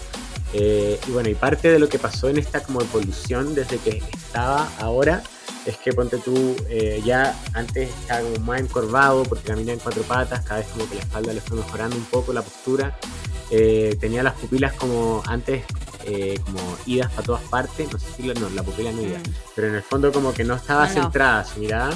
y 0.53 1.11
bueno, 1.11 1.29
y 1.29 1.35
parte 1.35 1.71
de 1.71 1.79
lo 1.79 1.89
que 1.89 1.99
pasó 1.99 2.29
en 2.29 2.37
esta 2.37 2.63
como 2.63 2.81
evolución 2.81 3.53
desde 3.55 3.77
que 3.77 3.97
estaba 3.97 4.69
ahora 4.79 5.23
es 5.65 5.77
que 5.77 5.93
ponte 5.93 6.17
tú, 6.17 6.55
ya 7.03 7.37
antes 7.53 7.89
estaba 7.89 8.21
como 8.21 8.45
más 8.45 8.61
encorvado 8.61 9.23
porque 9.23 9.45
caminaba 9.45 9.73
en 9.73 9.79
cuatro 9.79 10.03
patas, 10.03 10.43
cada 10.45 10.59
vez 10.59 10.69
como 10.69 10.87
que 10.87 10.95
la 10.95 11.01
espalda 11.01 11.33
le 11.33 11.41
fue 11.41 11.57
mejorando 11.57 11.95
un 11.95 12.05
poco 12.05 12.33
la 12.33 12.41
postura 12.41 12.97
eh, 13.55 13.95
tenía 13.99 14.23
las 14.23 14.33
pupilas 14.33 14.73
como 14.73 15.21
antes, 15.27 15.63
eh, 16.05 16.39
como 16.43 16.59
idas 16.85 17.11
para 17.11 17.23
todas 17.23 17.43
partes, 17.43 17.91
no 17.91 17.99
sé 17.99 18.11
si 18.11 18.23
la, 18.23 18.33
no, 18.33 18.49
la 18.49 18.63
pupila 18.63 18.91
no 18.91 19.01
iba, 19.01 19.19
mm. 19.19 19.33
pero 19.55 19.67
en 19.67 19.75
el 19.75 19.81
fondo 19.81 20.11
como 20.11 20.33
que 20.33 20.43
no 20.43 20.55
estaba 20.55 20.87
centrada 20.87 21.43
su 21.43 21.59
mirada 21.59 21.93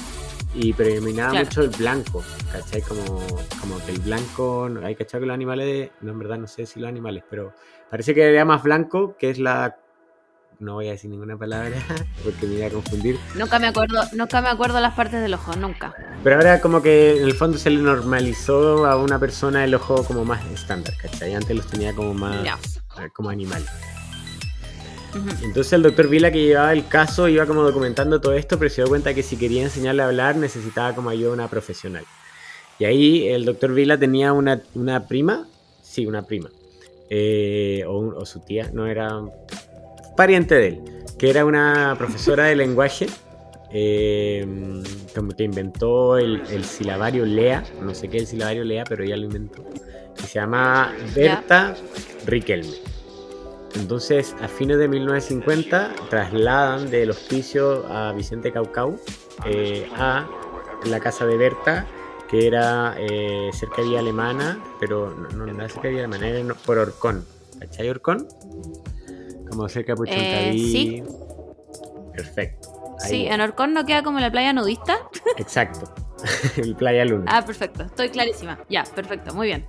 y 0.53 0.73
predominaba 0.73 1.33
mucho 1.33 1.61
el 1.61 1.69
blanco, 1.69 2.23
¿cachai? 2.51 2.81
Como, 2.81 3.25
como 3.59 3.77
que 3.85 3.91
el 3.91 3.99
blanco, 3.99 4.69
hay 4.83 4.95
que 4.95 5.05
que 5.05 5.19
los 5.19 5.33
animales, 5.33 5.91
no 6.01 6.11
en 6.11 6.19
verdad 6.19 6.37
no 6.37 6.47
sé 6.47 6.65
si 6.65 6.79
los 6.79 6.89
animales, 6.89 7.23
pero 7.29 7.53
parece 7.89 8.13
que 8.13 8.23
era 8.23 8.45
más 8.45 8.63
blanco, 8.63 9.15
que 9.17 9.29
es 9.29 9.39
la 9.39 9.77
no 10.59 10.73
voy 10.73 10.87
a 10.87 10.91
decir 10.91 11.09
ninguna 11.11 11.37
palabra 11.37 11.77
porque 12.23 12.47
me 12.47 12.55
voy 12.55 12.63
a 12.63 12.69
confundir. 12.71 13.19
Nunca 13.35 13.59
me 13.59 13.67
acuerdo, 13.67 14.01
nunca 14.13 14.41
me 14.41 14.49
acuerdo 14.49 14.79
las 14.79 14.95
partes 14.95 15.21
del 15.21 15.33
ojo, 15.33 15.55
nunca. 15.55 15.93
Pero 16.23 16.37
ahora 16.37 16.61
como 16.61 16.81
que 16.81 17.17
en 17.17 17.23
el 17.23 17.33
fondo 17.33 17.57
se 17.57 17.69
le 17.69 17.79
normalizó 17.79 18.85
a 18.85 18.95
una 18.97 19.19
persona 19.19 19.63
el 19.63 19.75
ojo 19.75 20.03
como 20.03 20.25
más 20.25 20.43
estándar, 20.47 20.95
¿cachai? 20.99 21.35
Antes 21.35 21.55
los 21.55 21.67
tenía 21.67 21.93
como 21.93 22.13
más 22.13 22.43
como 23.13 23.29
animal. 23.29 23.63
Entonces 25.43 25.73
el 25.73 25.81
doctor 25.81 26.09
Vila 26.09 26.31
que 26.31 26.43
llevaba 26.43 26.73
el 26.73 26.87
caso 26.87 27.27
iba 27.27 27.45
como 27.45 27.63
documentando 27.63 28.21
todo 28.21 28.33
esto, 28.33 28.59
pero 28.59 28.69
se 28.69 28.81
dio 28.81 28.89
cuenta 28.89 29.13
que 29.13 29.23
si 29.23 29.37
quería 29.37 29.63
enseñarle 29.63 30.03
a 30.03 30.07
hablar 30.07 30.35
necesitaba 30.35 30.93
como 30.93 31.09
ayuda 31.09 31.31
una 31.31 31.47
profesional. 31.47 32.05
Y 32.79 32.85
ahí 32.85 33.27
el 33.27 33.45
doctor 33.45 33.73
Vila 33.73 33.97
tenía 33.97 34.33
una, 34.33 34.61
una 34.75 35.07
prima, 35.07 35.47
sí, 35.81 36.05
una 36.05 36.23
prima, 36.23 36.49
eh, 37.09 37.83
o, 37.87 38.15
o, 38.15 38.25
su 38.25 38.41
tía, 38.41 38.69
no 38.73 38.85
era 38.85 39.21
pariente 40.15 40.55
de 40.55 40.67
él, 40.67 40.81
que 41.17 41.29
era 41.29 41.45
una 41.45 41.95
profesora 41.97 42.45
de 42.45 42.55
lenguaje, 42.55 43.07
eh, 43.71 44.45
como 45.13 45.31
que 45.31 45.43
inventó 45.43 46.17
el, 46.17 46.63
silabario 46.63 47.25
Lea, 47.25 47.63
no 47.81 47.93
sé 47.93 48.07
qué 48.07 48.17
es 48.17 48.23
el 48.23 48.27
silabario 48.27 48.63
Lea, 48.63 48.83
pero 48.87 49.03
ella 49.03 49.17
lo 49.17 49.25
inventó, 49.25 49.65
se 50.25 50.39
llama 50.39 50.93
Berta 51.15 51.75
Riquelme. 52.25 52.87
Entonces, 53.75 54.35
a 54.41 54.47
fines 54.47 54.77
de 54.77 54.87
1950, 54.87 55.93
trasladan 56.09 56.89
del 56.89 57.11
hospicio 57.11 57.85
a 57.91 58.11
Vicente 58.11 58.51
Caucau 58.51 58.99
eh, 59.45 59.87
a 59.95 60.27
la 60.85 60.99
casa 60.99 61.25
de 61.25 61.37
Berta, 61.37 61.85
que 62.29 62.47
era 62.47 62.95
eh, 62.97 63.49
cerca 63.53 63.81
de 63.81 63.89
Vía 63.89 63.99
Alemana, 63.99 64.59
pero 64.79 65.13
no, 65.13 65.45
no, 65.45 65.45
era 65.45 65.69
cerca 65.69 65.89
de 65.89 65.95
Vía 65.95 66.05
Alemana, 66.05 66.27
era 66.27 66.53
por 66.53 66.77
Orcón. 66.77 67.25
¿Cachai 67.59 67.89
Orcón? 67.89 68.27
Como 69.49 69.69
cerca 69.69 69.95
de 69.95 70.11
eh, 70.11 70.53
sí. 70.53 71.03
Perfecto. 72.13 72.69
sí, 72.99 73.27
en 73.27 73.41
Orcón 73.41 73.73
no 73.73 73.85
queda 73.85 74.01
como 74.03 74.19
la 74.19 74.31
playa 74.31 74.53
nudista. 74.53 74.97
Exacto. 75.37 75.93
el 76.57 76.75
playa 76.75 77.05
luna. 77.05 77.25
Ah, 77.27 77.45
perfecto. 77.45 77.83
Estoy 77.83 78.09
clarísima. 78.09 78.59
Ya, 78.69 78.83
perfecto. 78.83 79.33
Muy 79.33 79.47
bien. 79.47 79.65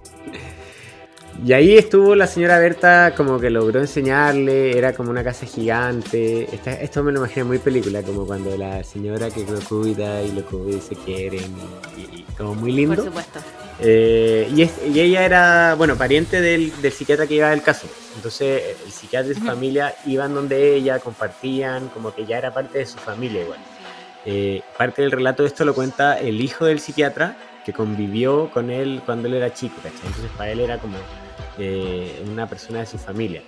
Y 1.44 1.52
ahí 1.52 1.78
estuvo 1.78 2.16
la 2.16 2.26
señora 2.26 2.58
Berta 2.58 3.14
como 3.16 3.38
que 3.38 3.48
logró 3.48 3.78
enseñarle, 3.78 4.76
era 4.76 4.92
como 4.92 5.10
una 5.10 5.22
casa 5.22 5.46
gigante. 5.46 6.48
esto 6.82 7.04
me 7.04 7.12
lo 7.12 7.20
imaginé 7.20 7.44
muy 7.44 7.58
película, 7.58 8.02
como 8.02 8.26
cuando 8.26 8.56
la 8.56 8.82
señora 8.82 9.30
que 9.30 9.44
lo 9.44 9.60
cuida 9.60 10.20
y 10.22 10.32
lo 10.32 10.44
cuida 10.44 10.78
y 10.78 10.80
se 10.80 10.96
quieren, 10.96 11.54
y, 11.96 12.22
como 12.36 12.56
muy 12.56 12.72
lindo. 12.72 12.96
Por 12.96 13.04
supuesto. 13.04 13.38
Eh, 13.80 14.50
y, 14.52 14.98
ella 14.98 15.24
era, 15.24 15.74
bueno, 15.76 15.94
pariente 15.96 16.40
del, 16.40 16.72
psiquiatra 16.90 17.28
que 17.28 17.34
iba 17.34 17.52
el 17.52 17.62
caso. 17.62 17.86
Entonces 18.16 18.76
el 18.84 18.90
psiquiatra 18.90 19.30
y 19.30 19.34
su 19.36 19.42
familia 19.42 19.94
iban 20.06 20.34
donde 20.34 20.74
ella, 20.74 20.98
compartían, 20.98 21.88
como 21.90 22.12
que 22.12 22.26
ya 22.26 22.38
era 22.38 22.52
parte 22.52 22.78
de 22.78 22.86
su 22.86 22.98
familia 22.98 23.42
igual. 23.42 23.60
Eh, 24.30 24.60
parte 24.76 25.00
del 25.00 25.10
relato 25.10 25.42
de 25.42 25.48
esto 25.48 25.64
lo 25.64 25.74
cuenta 25.74 26.18
el 26.18 26.42
hijo 26.42 26.66
del 26.66 26.80
psiquiatra 26.80 27.38
que 27.64 27.72
convivió 27.72 28.50
con 28.50 28.68
él 28.68 29.00
cuando 29.06 29.26
él 29.26 29.32
era 29.32 29.54
chico, 29.54 29.76
Entonces 29.82 30.30
para 30.36 30.50
él 30.50 30.60
era 30.60 30.76
como 30.76 30.98
eh, 31.56 32.22
una 32.30 32.46
persona 32.46 32.80
de 32.80 32.86
su 32.86 32.98
familia. 32.98 33.42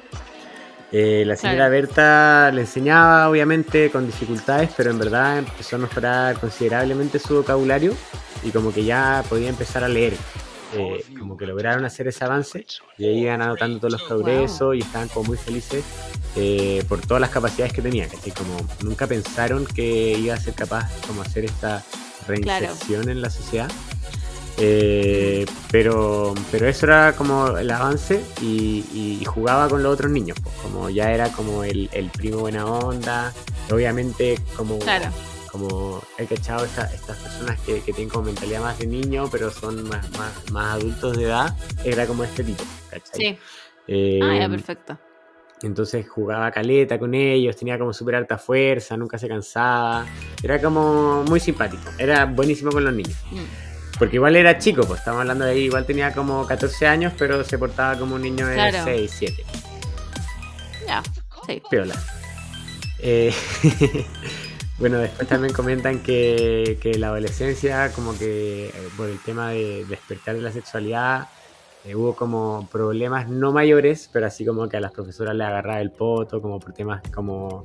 Eh, 0.90 1.24
la 1.26 1.36
señora 1.36 1.68
Berta 1.68 2.50
le 2.50 2.62
enseñaba, 2.62 3.28
obviamente, 3.28 3.90
con 3.90 4.06
dificultades, 4.06 4.70
pero 4.74 4.90
en 4.90 4.98
verdad 4.98 5.40
empezó 5.40 5.76
a 5.76 5.80
mejorar 5.80 6.40
considerablemente 6.40 7.18
su 7.18 7.34
vocabulario 7.34 7.92
y 8.42 8.50
como 8.50 8.72
que 8.72 8.82
ya 8.82 9.22
podía 9.28 9.50
empezar 9.50 9.84
a 9.84 9.88
leer. 9.88 10.14
Eh, 10.74 11.04
como 11.18 11.36
que 11.36 11.46
lograron 11.46 11.84
hacer 11.84 12.06
ese 12.08 12.24
avance 12.24 12.64
y 12.96 13.06
ahí 13.06 13.18
iban 13.22 13.42
anotando 13.42 13.78
todos 13.78 13.92
los 13.92 14.02
progresos 14.02 14.76
y 14.76 14.80
estaban 14.80 15.08
como 15.08 15.28
muy 15.28 15.36
felices 15.36 15.84
por 16.88 17.00
todas 17.00 17.20
las 17.20 17.30
capacidades 17.30 17.72
que 17.72 17.82
tenían. 17.82 18.08
Como 18.36 18.56
nunca 18.82 19.06
pensaron 19.06 19.66
que 19.66 20.12
iba 20.12 20.34
a 20.34 20.38
ser 20.38 20.54
capaz 20.54 20.88
como 21.06 21.22
hacer 21.22 21.44
esta 21.44 21.84
reinserción 22.26 23.08
en 23.08 23.20
la 23.20 23.30
sociedad. 23.30 23.70
Eh, 24.62 25.46
pero, 25.70 26.34
pero 26.50 26.68
eso 26.68 26.84
era 26.84 27.14
como 27.16 27.56
el 27.56 27.70
avance 27.70 28.22
y, 28.42 29.22
jugaba 29.24 29.68
con 29.68 29.82
los 29.82 29.94
otros 29.94 30.10
niños, 30.10 30.36
pues, 30.42 30.54
como 30.56 30.90
ya 30.90 31.12
era 31.12 31.30
como 31.30 31.62
el, 31.64 31.88
primo 32.12 32.40
buena 32.40 32.66
onda, 32.66 33.32
obviamente 33.70 34.38
como, 34.56 34.78
como 35.50 36.02
he 36.18 36.26
cachado 36.26 36.64
estas 36.64 36.90
personas 36.94 37.58
que, 37.60 37.80
tienen 37.80 38.08
como 38.08 38.26
mentalidad 38.26 38.60
más 38.60 38.78
de 38.78 38.86
niño, 38.86 39.28
pero 39.30 39.50
son 39.50 39.88
más, 39.88 40.08
más, 40.52 40.74
adultos 40.74 41.16
de 41.16 41.24
edad, 41.24 41.56
era 41.84 42.06
como 42.06 42.24
este 42.24 42.44
tipo, 42.44 42.64
Sí. 43.12 43.38
Eh, 43.86 44.20
ah, 44.22 44.36
ya, 44.38 44.48
perfecto. 44.48 44.98
Entonces 45.62 46.08
jugaba 46.08 46.50
caleta 46.50 46.98
con 46.98 47.14
ellos, 47.14 47.56
tenía 47.56 47.78
como 47.78 47.92
súper 47.92 48.14
alta 48.14 48.38
fuerza, 48.38 48.96
nunca 48.96 49.18
se 49.18 49.28
cansaba. 49.28 50.06
Era 50.42 50.60
como 50.60 51.22
muy 51.24 51.38
simpático, 51.38 51.90
era 51.98 52.24
buenísimo 52.24 52.70
con 52.70 52.84
los 52.84 52.94
niños. 52.94 53.16
Mm. 53.30 53.98
Porque 53.98 54.16
igual 54.16 54.36
era 54.36 54.56
chico, 54.58 54.86
pues 54.86 55.00
estamos 55.00 55.20
hablando 55.20 55.44
de 55.44 55.50
ahí, 55.50 55.64
igual 55.64 55.84
tenía 55.84 56.14
como 56.14 56.46
14 56.46 56.86
años, 56.86 57.12
pero 57.18 57.44
se 57.44 57.58
portaba 57.58 57.98
como 57.98 58.14
un 58.14 58.22
niño 58.22 58.46
de 58.46 58.72
6, 58.72 59.12
7. 59.14 59.44
Ya, 60.86 61.02
sí. 61.46 61.62
Piola. 61.68 61.94
Eh, 63.00 63.34
bueno, 64.80 64.98
después 64.98 65.28
también 65.28 65.52
comentan 65.52 66.00
que, 66.00 66.78
la 66.98 67.08
adolescencia, 67.08 67.92
como 67.92 68.18
que 68.18 68.68
eh, 68.68 68.72
por 68.96 69.10
el 69.10 69.20
tema 69.20 69.50
de 69.50 69.84
despertar 69.84 70.34
de 70.34 70.40
la 70.40 70.50
sexualidad, 70.50 71.28
eh, 71.84 71.94
hubo 71.94 72.14
como 72.14 72.68
problemas 72.70 73.28
no 73.28 73.52
mayores, 73.52 74.10
pero 74.12 74.26
así 74.26 74.44
como 74.44 74.68
que 74.68 74.76
a 74.76 74.80
las 74.80 74.92
profesoras 74.92 75.34
le 75.34 75.44
agarraba 75.44 75.80
el 75.80 75.90
poto, 75.90 76.42
como 76.42 76.60
por 76.60 76.72
temas 76.72 77.02
como 77.12 77.64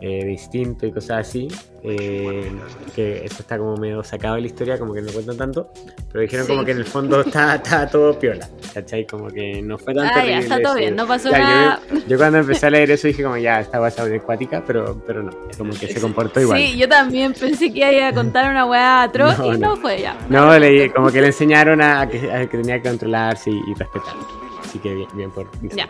eh, 0.00 0.24
distintos 0.24 0.88
y 0.88 0.92
cosas 0.92 1.28
así. 1.28 1.48
Eh, 1.84 2.52
que 2.94 3.24
eso 3.24 3.38
está 3.40 3.58
como 3.58 3.76
medio 3.76 4.04
sacado 4.04 4.36
de 4.36 4.42
la 4.42 4.46
historia, 4.46 4.78
como 4.78 4.94
que 4.94 5.02
no 5.02 5.10
cuentan 5.10 5.36
tanto, 5.36 5.72
pero 6.12 6.22
dijeron 6.22 6.46
como 6.46 6.64
que 6.64 6.70
en 6.70 6.78
el 6.78 6.84
fondo 6.84 7.20
está, 7.22 7.88
todo 7.90 8.16
piola, 8.16 8.48
¿cachai? 8.72 9.04
Como 9.04 9.28
que 9.28 9.60
no 9.62 9.78
fue 9.78 9.92
tan 9.92 10.06
ah, 10.06 10.24
Ya, 10.24 10.38
está 10.38 10.62
todo 10.62 10.76
bien, 10.76 10.94
no 10.94 11.08
pasó 11.08 11.30
nada. 11.32 11.80
Yo, 12.06 12.18
cuando 12.18 12.38
empecé 12.38 12.66
a 12.66 12.70
leer 12.70 12.92
eso 12.92 13.08
dije 13.08 13.24
como 13.24 13.36
ya, 13.36 13.60
esta 13.60 13.84
a 13.84 13.90
ser 13.90 14.14
acuática, 14.14 14.62
pero, 14.64 15.02
pero 15.04 15.24
no, 15.24 15.32
como 15.58 15.72
que 15.72 15.88
se 15.88 16.00
comportó 16.00 16.40
igual. 16.40 16.60
Sí, 16.60 16.76
yo 16.76 16.88
también 16.88 17.32
pensé 17.32 17.72
que 17.72 17.96
iba 17.96 18.06
a 18.06 18.14
contar 18.14 18.48
una 18.48 18.64
weá 18.64 19.02
atroz 19.02 19.36
y 19.44 19.58
no, 19.58 19.76
fue 19.76 20.02
ya. 20.02 20.16
No, 20.28 20.56
leí, 20.56 20.88
como 20.90 21.10
que 21.10 21.20
le 21.20 21.28
enseñaron 21.28 21.82
a 21.82 22.08
que, 22.08 22.46
tenía 22.48 22.80
que 22.80 22.88
controlarse 22.88 23.50
y, 23.66 23.74
respetar. 23.74 24.14
Así 24.60 24.78
que 24.78 24.94
bien, 24.94 25.08
bien 25.14 25.30
por... 25.30 25.50
Ya, 25.74 25.88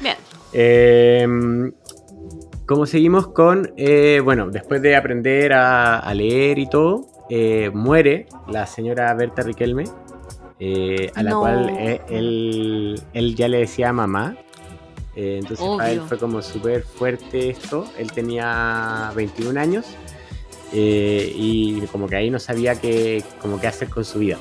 bien. 0.00 0.16
Eh, 0.52 1.26
como 2.66 2.84
seguimos 2.84 3.28
con, 3.28 3.72
eh, 3.76 4.20
bueno, 4.24 4.50
después 4.50 4.82
de 4.82 4.96
aprender 4.96 5.52
a, 5.52 6.12
leer 6.14 6.58
y 6.58 6.68
todo, 6.68 7.06
eh, 7.30 7.70
muere 7.72 8.26
la 8.48 8.66
señora 8.66 9.14
Berta 9.14 9.42
Riquelme, 9.42 9.84
eh, 10.58 11.12
a 11.14 11.22
la 11.22 11.36
cual 11.36 12.00
él, 12.08 13.34
ya 13.36 13.46
le 13.46 13.58
decía 13.58 13.92
mamá. 13.92 14.36
entonces 15.14 15.64
para 15.76 15.92
él 15.92 16.00
fue 16.08 16.18
como 16.18 16.42
súper 16.42 16.82
fuerte 16.82 17.50
esto. 17.50 17.86
Él 17.98 18.10
tenía 18.10 19.12
21 19.14 19.60
años 19.60 19.86
y 20.72 21.80
como 21.92 22.08
que 22.08 22.16
ahí 22.16 22.30
no 22.30 22.40
sabía 22.40 22.80
qué, 22.80 23.22
como 23.40 23.60
qué 23.60 23.68
hacer 23.68 23.88
con 23.88 24.04
su 24.04 24.18
vida. 24.18 24.38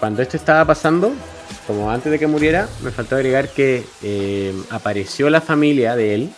Cuando 0.00 0.22
esto 0.22 0.36
estaba 0.36 0.64
pasando, 0.64 1.12
como 1.66 1.90
antes 1.90 2.10
de 2.12 2.18
que 2.18 2.26
muriera, 2.26 2.68
me 2.82 2.90
faltó 2.90 3.16
agregar 3.16 3.48
que 3.48 3.84
eh, 4.02 4.54
apareció 4.70 5.30
la 5.30 5.40
familia 5.40 5.96
de 5.96 6.14
él, 6.14 6.30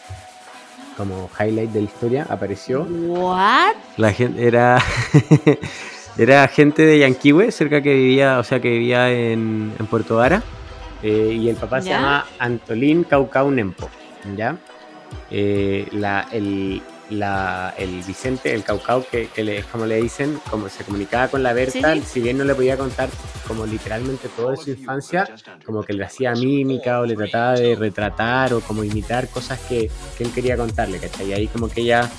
como 0.97 1.31
highlight 1.39 1.71
de 1.71 1.81
la 1.83 1.87
historia, 1.87 2.27
apareció. 2.29 2.83
¿What? 2.83 3.75
La 3.97 4.13
gente 4.13 4.47
era. 4.47 4.83
era 6.19 6.49
gente 6.49 6.83
de 6.83 6.99
Yanquiwe, 6.99 7.53
cerca 7.53 7.81
que 7.81 7.95
vivía, 7.95 8.41
o 8.41 8.45
sea, 8.45 8.61
que 8.61 8.71
vivía 8.71 9.11
en, 9.11 9.73
Puerto 9.89 10.17
Vara. 10.17 10.43
eh, 11.03 11.39
y 11.41 11.49
el 11.49 11.57
papá 11.57 11.81
se 11.81 11.91
llama 11.91 12.27
Antolín 12.41 13.05
Caucau 13.05 13.51
Nempo, 13.51 13.89
¿ya? 14.37 14.57
Eh, 15.31 15.87
la, 15.93 16.27
el, 16.33 16.83
la- 17.11 17.75
el 17.79 18.03
Vicente, 18.03 18.55
el 18.55 18.65
Caucau, 18.65 19.05
que, 19.11 19.29
que 19.29 19.43
le- 19.45 19.59
es 19.59 19.65
como 19.67 19.87
le 19.87 19.97
dicen, 20.01 20.39
como 20.51 20.69
se 20.69 20.85
comunicaba 20.85 21.29
con 21.29 21.43
la 21.43 21.53
Berta, 21.53 21.95
Sí, 21.95 22.03
si 22.07 22.21
bien 22.21 22.37
no 22.39 22.45
le 22.45 22.55
podía 22.55 22.77
contar 22.77 23.09
como 23.47 23.65
literalmente 23.67 24.29
toda 24.29 24.57
su 24.57 24.71
infancia, 24.71 25.29
como 25.65 25.83
que 25.85 25.93
le 25.93 26.05
hacía 26.05 26.35
mímica 26.35 27.01
o 27.01 27.07
le 27.07 27.15
trataba 27.17 27.55
de 27.55 27.75
retratar 27.75 28.55
o 28.55 28.61
como 28.61 28.85
imitar 28.85 29.29
cosas 29.29 29.59
que, 29.69 29.91
que 30.17 30.25
él 30.25 30.33
quería 30.33 30.57
contarle, 30.57 30.99
¿cachai? 30.99 31.29
Y 31.29 31.33
ahí 31.33 31.47
como 31.49 31.69
que 31.69 31.83
ella 31.83 32.11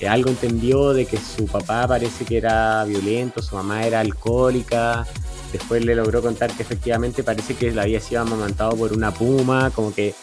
eh, 0.00 0.08
algo 0.08 0.30
entendió 0.30 0.92
de 0.92 1.06
que 1.06 1.16
su 1.18 1.46
papá 1.46 1.86
parece 1.86 2.24
que 2.24 2.38
era 2.38 2.84
violento, 2.84 3.40
su 3.42 3.56
mamá 3.56 3.86
era 3.86 4.00
alcohólica, 4.00 5.06
después 5.52 5.84
le 5.84 5.94
logró 5.94 6.20
contar 6.22 6.50
que 6.52 6.62
efectivamente 6.62 7.22
parece 7.22 7.54
que 7.54 7.70
la 7.72 7.82
había 7.82 8.00
sido 8.00 8.22
amamantado 8.22 8.76
por 8.76 8.92
una 8.92 9.12
puma, 9.12 9.70
como 9.70 9.94
que 9.94 10.14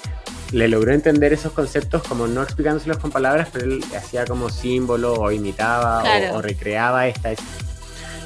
le 0.51 0.67
logró 0.67 0.91
entender 0.93 1.31
esos 1.33 1.51
conceptos 1.53 2.03
como 2.03 2.27
no 2.27 2.41
explicándoselos 2.43 2.97
con 2.97 3.11
palabras, 3.11 3.49
pero 3.53 3.65
él 3.65 3.83
hacía 3.97 4.25
como 4.25 4.49
símbolo 4.49 5.13
o 5.13 5.31
imitaba 5.31 5.99
o- 5.99 6.01
Claro. 6.01 6.35
o, 6.37 6.41
recreaba 6.41 7.07
esta 7.07 7.31
escena. 7.31 7.49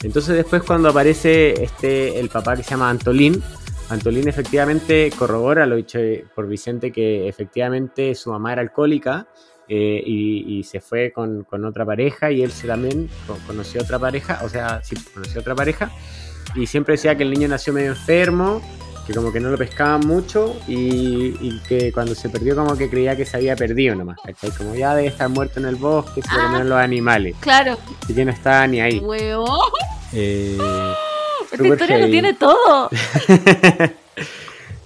Entonces 0.03 0.35
después 0.35 0.63
cuando 0.63 0.89
aparece 0.89 1.63
este 1.63 2.19
el 2.19 2.29
papá 2.29 2.55
que 2.55 2.63
se 2.63 2.71
llama 2.71 2.89
Antolín, 2.89 3.41
Antolín 3.89 4.27
efectivamente 4.27 5.11
corrobora 5.17 5.65
lo 5.65 5.75
dicho 5.75 5.99
por 6.35 6.47
Vicente 6.47 6.91
que 6.91 7.27
efectivamente 7.27 8.13
su 8.15 8.31
mamá 8.31 8.53
era 8.53 8.61
alcohólica 8.61 9.27
eh, 9.67 10.01
y, 10.05 10.57
y 10.59 10.63
se 10.63 10.79
fue 10.81 11.11
con, 11.11 11.43
con 11.43 11.65
otra 11.65 11.85
pareja 11.85 12.31
y 12.31 12.43
él 12.43 12.51
se 12.51 12.67
también 12.67 13.09
co- 13.27 13.37
conoció 13.47 13.81
otra 13.81 13.97
pareja, 13.97 14.41
o 14.43 14.49
sea, 14.49 14.81
sí, 14.83 14.95
conoció 15.13 15.41
otra 15.41 15.55
pareja 15.55 15.91
y 16.55 16.67
siempre 16.67 16.93
decía 16.93 17.15
que 17.15 17.23
el 17.23 17.31
niño 17.31 17.47
nació 17.47 17.73
medio 17.73 17.89
enfermo, 17.91 18.61
que 19.05 19.13
como 19.13 19.31
que 19.31 19.39
no 19.39 19.49
lo 19.49 19.57
pescaban 19.57 20.01
mucho 20.01 20.55
y, 20.67 21.35
y 21.39 21.61
que 21.67 21.91
cuando 21.91 22.15
se 22.15 22.29
perdió 22.29 22.55
como 22.55 22.75
que 22.77 22.89
creía 22.89 23.15
que 23.15 23.25
se 23.25 23.37
había 23.37 23.55
perdido 23.55 23.95
nomás, 23.95 24.17
¿cachai? 24.25 24.49
Como 24.51 24.73
ya 24.75 24.95
debe 24.95 25.09
estar 25.09 25.29
muerto 25.29 25.59
en 25.59 25.65
el 25.67 25.75
bosque, 25.75 26.21
se 26.21 26.29
Ah. 26.31 26.63
los 26.63 26.77
animales, 26.77 27.35
Claro. 27.39 27.77
y 28.07 28.13
que 28.13 28.25
no 28.25 28.31
estaba 28.31 28.65
ni 28.67 28.81
ahí. 28.81 28.99
Huevón. 28.99 29.59
Eh, 30.13 30.57
Esta 31.43 31.57
Súper 31.57 31.71
historia 31.73 31.97
lo 31.99 32.07
tiene 32.07 32.33
todo. 32.33 32.89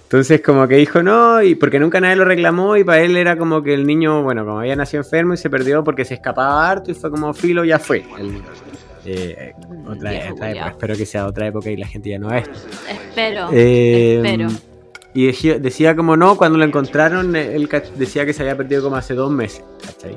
Entonces 0.04 0.40
como 0.42 0.66
que 0.66 0.74
dijo 0.76 1.02
no, 1.04 1.40
y 1.42 1.54
porque 1.54 1.78
nunca 1.78 2.00
nadie 2.00 2.16
lo 2.16 2.24
reclamó 2.24 2.76
y 2.76 2.82
para 2.82 3.00
él 3.00 3.16
era 3.16 3.36
como 3.38 3.62
que 3.62 3.74
el 3.74 3.86
niño, 3.86 4.22
bueno, 4.24 4.44
como 4.44 4.58
había 4.58 4.74
nacido 4.74 5.02
enfermo 5.04 5.34
y 5.34 5.36
se 5.36 5.48
perdió 5.48 5.84
porque 5.84 6.04
se 6.04 6.14
escapaba 6.14 6.68
harto 6.68 6.90
y 6.90 6.94
fue 6.94 7.10
como 7.12 7.32
filo, 7.32 7.64
ya 7.64 7.78
fue. 7.78 8.04
El- 8.18 8.42
eh, 9.04 9.54
otra, 9.88 10.10
Viejo 10.10 10.34
otra 10.34 10.50
época, 10.50 10.68
espero 10.68 10.96
que 10.96 11.06
sea 11.06 11.26
otra 11.26 11.46
época 11.46 11.70
y 11.70 11.76
la 11.76 11.86
gente 11.86 12.10
ya 12.10 12.18
no 12.18 12.32
esto. 12.32 12.50
Espero. 12.90 13.48
Eh, 13.52 14.16
espero. 14.16 14.48
Y 15.12 15.26
decía, 15.26 15.58
decía 15.58 15.96
como 15.96 16.16
no, 16.16 16.36
cuando 16.36 16.58
lo 16.58 16.64
encontraron, 16.64 17.34
eh, 17.34 17.54
él 17.56 17.68
decía 17.96 18.24
que 18.24 18.32
se 18.32 18.42
había 18.42 18.56
perdido 18.56 18.82
como 18.82 18.96
hace 18.96 19.14
dos 19.14 19.30
meses, 19.30 19.64
¿cachai? 19.84 20.16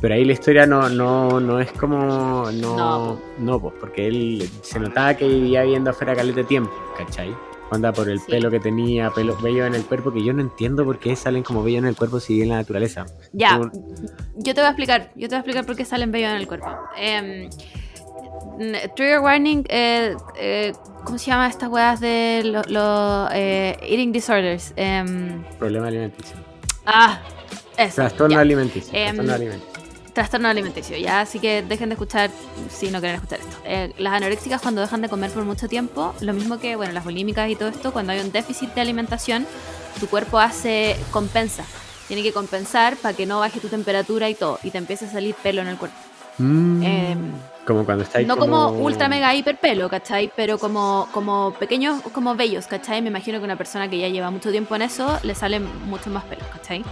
Pero 0.00 0.14
ahí 0.14 0.24
la 0.24 0.32
historia 0.32 0.66
no, 0.66 0.88
no, 0.88 1.40
no 1.40 1.60
es 1.60 1.70
como. 1.72 2.50
No, 2.50 2.76
No. 2.76 3.20
no, 3.38 3.60
pues, 3.60 3.74
porque 3.80 4.06
él 4.08 4.48
se 4.62 4.78
notaba 4.80 5.14
que 5.14 5.26
vivía 5.26 5.62
viendo 5.62 5.90
afuera 5.90 6.14
caleta 6.16 6.42
tiempo, 6.42 6.72
¿cachai? 6.98 7.34
Onda 7.70 7.92
por 7.92 8.10
el 8.10 8.18
Sí. 8.18 8.26
pelo 8.28 8.50
que 8.50 8.60
tenía, 8.60 9.10
pelo 9.10 9.36
bello 9.40 9.64
en 9.64 9.74
el 9.74 9.84
cuerpo, 9.84 10.12
que 10.12 10.22
yo 10.22 10.32
no 10.34 10.42
entiendo 10.42 10.84
por 10.84 10.98
qué 10.98 11.16
salen 11.16 11.42
como 11.42 11.62
bello 11.62 11.78
en 11.78 11.86
el 11.86 11.96
cuerpo 11.96 12.20
si 12.20 12.42
en 12.42 12.50
la 12.50 12.56
naturaleza. 12.56 13.06
Ya, 13.32 13.58
Tú- 13.58 13.70
yo 14.36 14.52
te 14.54 14.60
voy 14.60 14.64
a 14.66 14.68
explicar. 14.70 15.10
Yo 15.14 15.28
te 15.28 15.34
voy 15.34 15.36
a 15.36 15.38
explicar 15.38 15.64
por 15.64 15.76
qué 15.76 15.84
salen 15.84 16.10
bellos 16.12 16.30
en 16.30 16.36
el 16.36 16.46
cuerpo. 16.46 16.66
N- 16.98 17.48
trigger 18.94 19.20
warning. 19.20 19.64
eh, 19.68 20.16
eh, 20.36 20.72
¿Cómo 21.04 21.18
se 21.18 21.26
llama 21.26 21.48
estas 21.48 21.68
weas 21.68 22.00
de 22.00 22.40
los 22.44 23.30
eating 23.32 24.12
disorders? 24.12 24.72
Em, 24.76 25.42
Problema 25.58 25.88
alimenticio. 25.88 26.36
ah, 26.86 27.20
eso. 27.76 27.96
Trastorno 27.96 28.38
alimenticio. 28.38 28.90
Em, 28.94 29.06
trastorno 29.16 29.34
alimenticio. 29.34 29.74
Trastorno 30.14 30.48
alimenticio, 30.48 30.96
ya, 30.96 31.20
así 31.22 31.40
que 31.40 31.62
dejen 31.62 31.88
de 31.88 31.94
escuchar 31.94 32.30
si 32.70 32.88
no 32.90 33.00
quieren 33.00 33.16
escuchar 33.16 33.40
esto. 33.40 33.56
Eh, 33.64 33.92
las 33.98 34.12
anoréxicas 34.14 34.62
cuando 34.62 34.80
dejan 34.80 35.02
de 35.02 35.08
comer 35.08 35.30
por 35.32 35.44
mucho 35.44 35.66
tiempo, 35.68 36.14
lo 36.20 36.32
mismo 36.32 36.58
que, 36.58 36.76
bueno, 36.76 36.92
las 36.92 37.02
bulímicas 37.02 37.50
y 37.50 37.56
todo 37.56 37.68
esto, 37.68 37.92
cuando 37.92 38.12
hay 38.12 38.20
un 38.20 38.30
déficit 38.30 38.72
de 38.74 38.80
alimentación, 38.80 39.44
tu 39.98 40.06
cuerpo 40.06 40.38
hace, 40.38 40.96
compensa. 41.10 41.64
Tiene 42.06 42.22
que 42.22 42.32
compensar 42.32 42.96
para 42.96 43.14
que 43.16 43.26
no 43.26 43.40
baje 43.40 43.58
tu 43.58 43.68
temperatura 43.68 44.28
y 44.30 44.34
todo, 44.36 44.60
y 44.62 44.70
te 44.70 44.78
empieza 44.78 45.06
a 45.06 45.10
salir 45.10 45.34
pelo 45.34 45.62
en 45.62 45.68
el 45.68 45.76
cuerpo. 45.78 45.96
Mm, 46.38 46.82
em, 46.84 47.32
como 47.66 47.84
cuando 47.84 48.04
estáis 48.04 48.26
No 48.26 48.36
como 48.36 48.68
ultra 48.70 49.08
mega 49.08 49.34
hiper 49.34 49.58
pelo, 49.58 49.88
¿cachai? 49.88 50.30
Pero 50.36 50.58
como, 50.58 51.08
como 51.12 51.54
pequeños, 51.58 52.00
como 52.12 52.34
bellos, 52.34 52.66
¿cachai? 52.66 53.00
Me 53.02 53.08
imagino 53.08 53.38
que 53.38 53.44
una 53.44 53.56
persona 53.56 53.88
que 53.88 53.98
ya 53.98 54.08
lleva 54.08 54.30
mucho 54.30 54.50
tiempo 54.50 54.74
en 54.76 54.82
eso 54.82 55.18
le 55.22 55.34
salen 55.34 55.66
muchos 55.86 56.08
más 56.08 56.24
pelos, 56.24 56.46
¿cachai? 56.52 56.84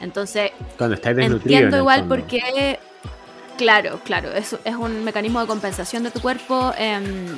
Entonces, 0.00 0.50
Cuando 0.76 0.94
estáis 0.94 1.16
desnutrido. 1.16 1.56
en 1.58 1.64
Entiendo 1.64 1.78
igual 1.78 2.00
fondo. 2.00 2.14
porque, 2.16 2.78
claro, 3.56 4.00
claro, 4.04 4.32
es, 4.32 4.56
es 4.64 4.74
un 4.76 5.02
mecanismo 5.04 5.40
de 5.40 5.46
compensación 5.46 6.02
de 6.04 6.10
tu 6.10 6.20
cuerpo 6.20 6.72
em, 6.78 7.36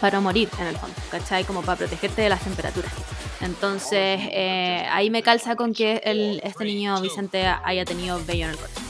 para 0.00 0.20
morir 0.20 0.48
en 0.60 0.66
el 0.68 0.76
fondo, 0.76 0.94
¿cachai? 1.10 1.44
Como 1.44 1.62
para 1.62 1.78
protegerte 1.78 2.22
de 2.22 2.28
las 2.28 2.40
temperaturas. 2.42 2.92
Entonces, 3.40 4.20
eh, 4.30 4.86
ahí 4.90 5.08
me 5.10 5.22
calza 5.22 5.56
con 5.56 5.72
que 5.72 6.00
el, 6.04 6.40
este 6.44 6.64
niño 6.64 7.00
Vicente 7.00 7.46
haya 7.64 7.84
tenido 7.84 8.20
vello 8.26 8.44
en 8.44 8.50
el 8.50 8.56
cuerpo. 8.56 8.80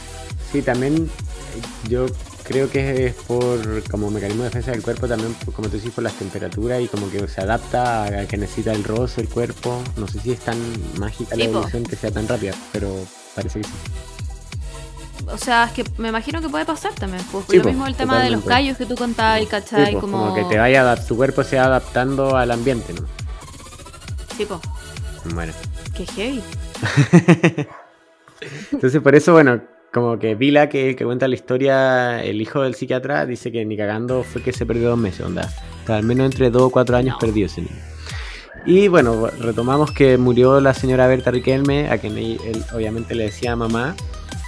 Sí, 0.52 0.60
también 0.62 1.04
eh, 1.06 1.62
yo 1.88 2.06
creo 2.50 2.68
que 2.68 3.06
es 3.06 3.14
por 3.14 3.88
como 3.88 4.10
mecanismo 4.10 4.42
de 4.42 4.48
defensa 4.48 4.72
del 4.72 4.82
cuerpo 4.82 5.06
también, 5.06 5.32
por- 5.34 5.54
como 5.54 5.68
tú 5.68 5.76
dices, 5.76 5.92
por 5.92 6.02
las 6.02 6.14
temperaturas 6.14 6.80
y 6.82 6.88
como 6.88 7.08
que 7.08 7.28
se 7.28 7.40
adapta 7.40 8.04
a 8.06 8.26
que 8.26 8.36
necesita 8.36 8.72
el 8.72 8.82
roce 8.82 9.20
el 9.20 9.28
cuerpo. 9.28 9.80
No 9.96 10.08
sé 10.08 10.18
si 10.18 10.32
es 10.32 10.40
tan 10.40 10.58
mágica 10.98 11.36
la 11.36 11.44
evolución 11.44 11.84
que 11.84 11.94
sea 11.94 12.10
tan 12.10 12.26
rápida, 12.26 12.52
pero 12.72 12.92
parece 13.36 13.60
que 13.60 13.66
sí. 13.68 13.72
O 15.32 15.38
sea, 15.38 15.66
es 15.66 15.72
que 15.72 15.84
me 15.98 16.08
imagino 16.08 16.40
que 16.40 16.48
puede 16.48 16.64
pasar 16.64 16.92
también. 16.94 17.22
Pues, 17.30 17.44
Sí, 17.48 17.58
lo 17.58 17.64
mismo 17.64 17.86
el 17.86 17.94
tema 17.94 18.20
de 18.20 18.30
los 18.30 18.44
callos 18.44 18.76
que 18.76 18.84
tú 18.86 18.96
contabas, 18.96 19.46
¿cachai? 19.46 19.92
pues, 19.92 20.00
como... 20.00 20.18
como 20.18 20.34
que 20.34 20.42
te 20.44 20.58
vaya 20.58 20.96
tu 21.06 21.16
cuerpo 21.16 21.44
se 21.44 21.56
va 21.56 21.66
adaptando 21.66 22.36
al 22.36 22.50
ambiente, 22.50 22.92
¿no? 22.94 23.02
Sí, 24.36 24.44
po. 24.44 24.60
Bueno. 25.34 25.52
Qué 25.96 26.04
heavy. 26.04 26.42
Entonces 28.72 29.00
por 29.02 29.14
eso, 29.14 29.34
bueno, 29.34 29.60
como 29.92 30.18
que 30.18 30.34
Vila, 30.34 30.68
que, 30.68 30.94
que 30.96 31.04
cuenta 31.04 31.26
la 31.28 31.34
historia, 31.34 32.22
el 32.22 32.40
hijo 32.40 32.62
del 32.62 32.74
psiquiatra, 32.74 33.26
dice 33.26 33.50
que 33.50 33.64
ni 33.64 33.76
cagando 33.76 34.22
fue 34.22 34.42
que 34.42 34.52
se 34.52 34.64
perdió 34.66 34.90
dos 34.90 34.98
meses, 34.98 35.20
onda. 35.26 35.48
Estaba 35.80 35.98
al 35.98 36.04
menos 36.04 36.26
entre 36.26 36.50
dos 36.50 36.62
o 36.62 36.70
cuatro 36.70 36.96
años 36.96 37.16
perdido 37.18 37.46
ese 37.46 37.62
niño. 37.62 37.82
Y 38.66 38.88
bueno, 38.88 39.26
retomamos 39.40 39.90
que 39.92 40.18
murió 40.18 40.60
la 40.60 40.74
señora 40.74 41.06
Berta 41.06 41.30
Riquelme, 41.30 41.88
a 41.90 41.98
quien 41.98 42.18
él, 42.18 42.38
él 42.44 42.62
obviamente 42.74 43.14
le 43.14 43.24
decía 43.24 43.56
mamá, 43.56 43.96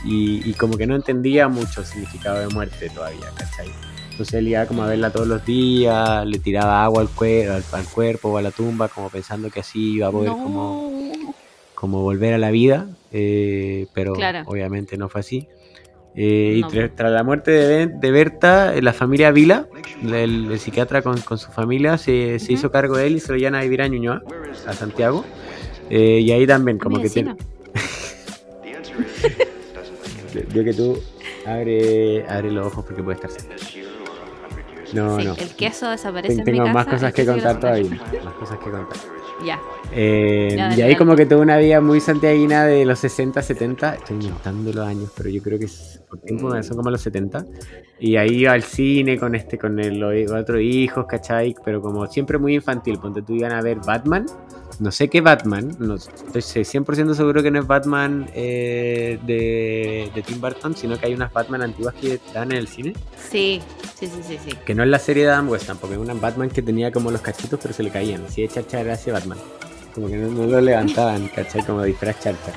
y, 0.05 0.49
y 0.49 0.53
como 0.55 0.77
que 0.77 0.87
no 0.87 0.95
entendía 0.95 1.49
mucho 1.49 1.81
el 1.81 1.87
significado 1.87 2.39
de 2.41 2.49
muerte 2.49 2.91
todavía, 2.91 3.27
¿cachai? 3.37 3.71
Entonces 4.11 4.35
él 4.35 4.49
iba 4.49 4.67
como 4.67 4.83
a 4.83 4.87
verla 4.87 5.11
todos 5.11 5.27
los 5.27 5.45
días, 5.47 6.27
le 6.27 6.39
tiraba 6.39 6.85
agua 6.85 7.01
al, 7.01 7.09
cuer- 7.09 7.49
al, 7.51 7.65
al 7.73 7.85
cuerpo 7.87 8.29
o 8.29 8.37
a 8.37 8.43
la 8.43 8.51
tumba, 8.51 8.89
como 8.89 9.09
pensando 9.09 9.49
que 9.49 9.61
así 9.61 9.95
iba 9.95 10.09
a 10.09 10.11
poder 10.11 10.29
No. 10.31 10.43
como 10.43 10.92
volver 11.91 12.35
a 12.35 12.39
la 12.39 12.51
vida, 12.51 12.87
eh, 13.13 13.87
pero 13.95 14.13
Claro. 14.13 14.43
obviamente 14.47 14.97
no 14.97 15.09
fue 15.09 15.21
así. 15.21 15.49
Eh, 16.15 16.59
No. 16.61 16.69
Y 16.69 16.71
tra- 16.71 16.93
tras 16.95 17.11
la 17.13 17.23
muerte 17.25 17.51
de, 17.51 17.69
Ben- 17.87 18.01
de 18.01 18.11
Berta, 18.11 18.75
eh, 18.77 18.83
la 18.83 18.93
familia 18.93 19.31
Vila, 19.31 19.67
el, 20.03 20.51
el 20.53 20.59
psiquiatra 20.59 21.01
con, 21.03 21.19
con 21.23 21.39
su 21.39 21.51
familia, 21.53 21.97
se, 21.99 22.37
hizo 22.49 22.71
cargo 22.71 22.97
de 22.99 23.07
él 23.07 23.17
y 23.17 23.21
se 23.21 23.33
lo 23.33 23.39
llevan 23.39 23.55
a 23.55 23.63
vivir 23.63 23.81
a 23.83 23.89
Ñuñoa, 23.89 24.23
a 24.67 24.73
Santiago. 24.75 25.25
Eh, 25.91 26.21
y 26.21 26.31
ahí 26.31 26.47
también, 26.47 26.79
como 26.79 26.97
Mi 26.97 27.03
que 27.03 27.09
vecino. 27.09 27.35
tiene. 27.37 27.51
Yo 30.55 30.65
que 30.65 30.73
tú 30.73 30.99
abre, 31.47 32.27
abre 32.29 32.51
los 32.51 32.67
ojos 32.67 32.85
porque 32.85 33.03
puede 33.03 33.17
estar 33.17 33.31
cerca. 33.31 33.55
No, 34.93 35.19
Sí, 35.19 35.25
no. 35.27 35.35
el 35.35 35.51
queso 35.57 35.91
desaparece 35.91 36.37
Ten- 36.37 36.41
en 36.41 36.45
mi 36.45 36.59
Tengo 36.59 36.65
casa. 36.65 36.75
más 36.75 36.87
cosas 36.87 37.13
que 37.15 37.27
contar 37.27 37.61
todavía. 37.61 37.91
Más 38.25 38.35
cosas 38.35 38.59
que 38.59 38.71
contar. 38.71 38.97
Ya. 39.45 39.59
Eh, 39.91 40.49
Ya, 40.57 40.69
y 40.69 40.73
ahí 40.73 40.81
dale. 40.81 40.97
como 40.97 41.17
que 41.17 41.27
tuve 41.27 41.41
una 41.41 41.57
vida 41.59 41.81
muy 41.81 42.01
santiaguina 42.01 42.65
de 42.65 42.85
los 42.85 42.99
60, 43.01 43.43
70. 43.43 43.95
Estoy 43.97 44.17
inventando 44.17 44.73
los 44.73 44.87
años, 44.87 45.11
pero 45.17 45.29
yo 45.31 45.43
creo 45.43 45.59
que 45.59 45.67
tiempo 46.25 46.63
son 46.63 46.77
como 46.77 46.91
los 46.91 47.01
70. 47.01 47.45
Y 47.99 48.17
ahí 48.17 48.41
iba 48.43 48.53
al 48.53 48.63
cine 48.63 49.19
con 49.19 49.35
este 49.35 49.59
con 49.59 49.79
el, 49.81 49.99
los 49.99 50.31
otros 50.33 50.61
hijos, 50.61 51.07
¿cachai? 51.09 51.55
Pero 51.65 51.81
como 51.81 52.07
siempre 52.07 52.39
muy 52.39 52.55
infantil. 52.55 52.99
Ponte 52.99 53.23
tú 53.23 53.35
iban 53.35 53.53
a 53.53 53.61
ver 53.63 53.79
Batman. 53.85 54.27
No 54.83 54.91
sé 54.91 55.09
qué 55.09 55.21
Batman. 55.21 55.77
No, 55.79 55.95
estoy 55.95 56.65
100% 56.65 57.15
seguro 57.15 57.41
que 57.41 57.53
no 57.53 57.61
es 57.61 57.67
Batman 57.69 58.29
eh, 58.35 59.17
de, 59.25 60.11
de 60.13 60.23
Tim 60.23 60.41
Burton, 60.41 60.75
sino 60.75 60.99
que 60.99 61.07
hay 61.07 61.15
unas 61.15 61.33
Batman 61.33 61.63
antiguas 61.63 61.95
que 61.95 62.19
dan 62.35 62.51
en 62.51 62.59
el 62.59 62.67
cine. 62.67 62.93
Sí, 63.31 63.63
sí, 63.97 64.09
sí, 64.09 64.23
sí, 64.27 64.39
sí. 64.45 64.51
Que 64.67 64.75
no 64.75 64.83
es 64.83 64.89
la 64.89 64.99
serie 64.99 65.25
de 65.25 65.31
Adam 65.31 65.49
West 65.49 65.69
tampoco, 65.69 65.93
es 65.93 66.01
una 66.01 66.15
Batman 66.15 66.51
que 66.51 66.63
tenía 66.63 66.91
como 66.91 67.13
los 67.13 67.21
cachitos 67.21 67.61
pero 67.63 67.73
se 67.73 67.85
le 67.85 67.91
caían. 67.91 68.25
Así 68.25 68.43
de 68.43 68.49
charcha 68.49 68.81
era 68.81 68.95
ese 68.95 69.13
Batman. 69.13 69.39
Como 69.95 70.09
que 70.09 70.17
no, 70.17 70.33
no 70.33 70.47
lo 70.47 70.61
levantaban, 70.61 71.29
¿cachai? 71.35 71.65
Como 71.65 71.85
disfraz 71.85 72.19
charcha. 72.19 72.53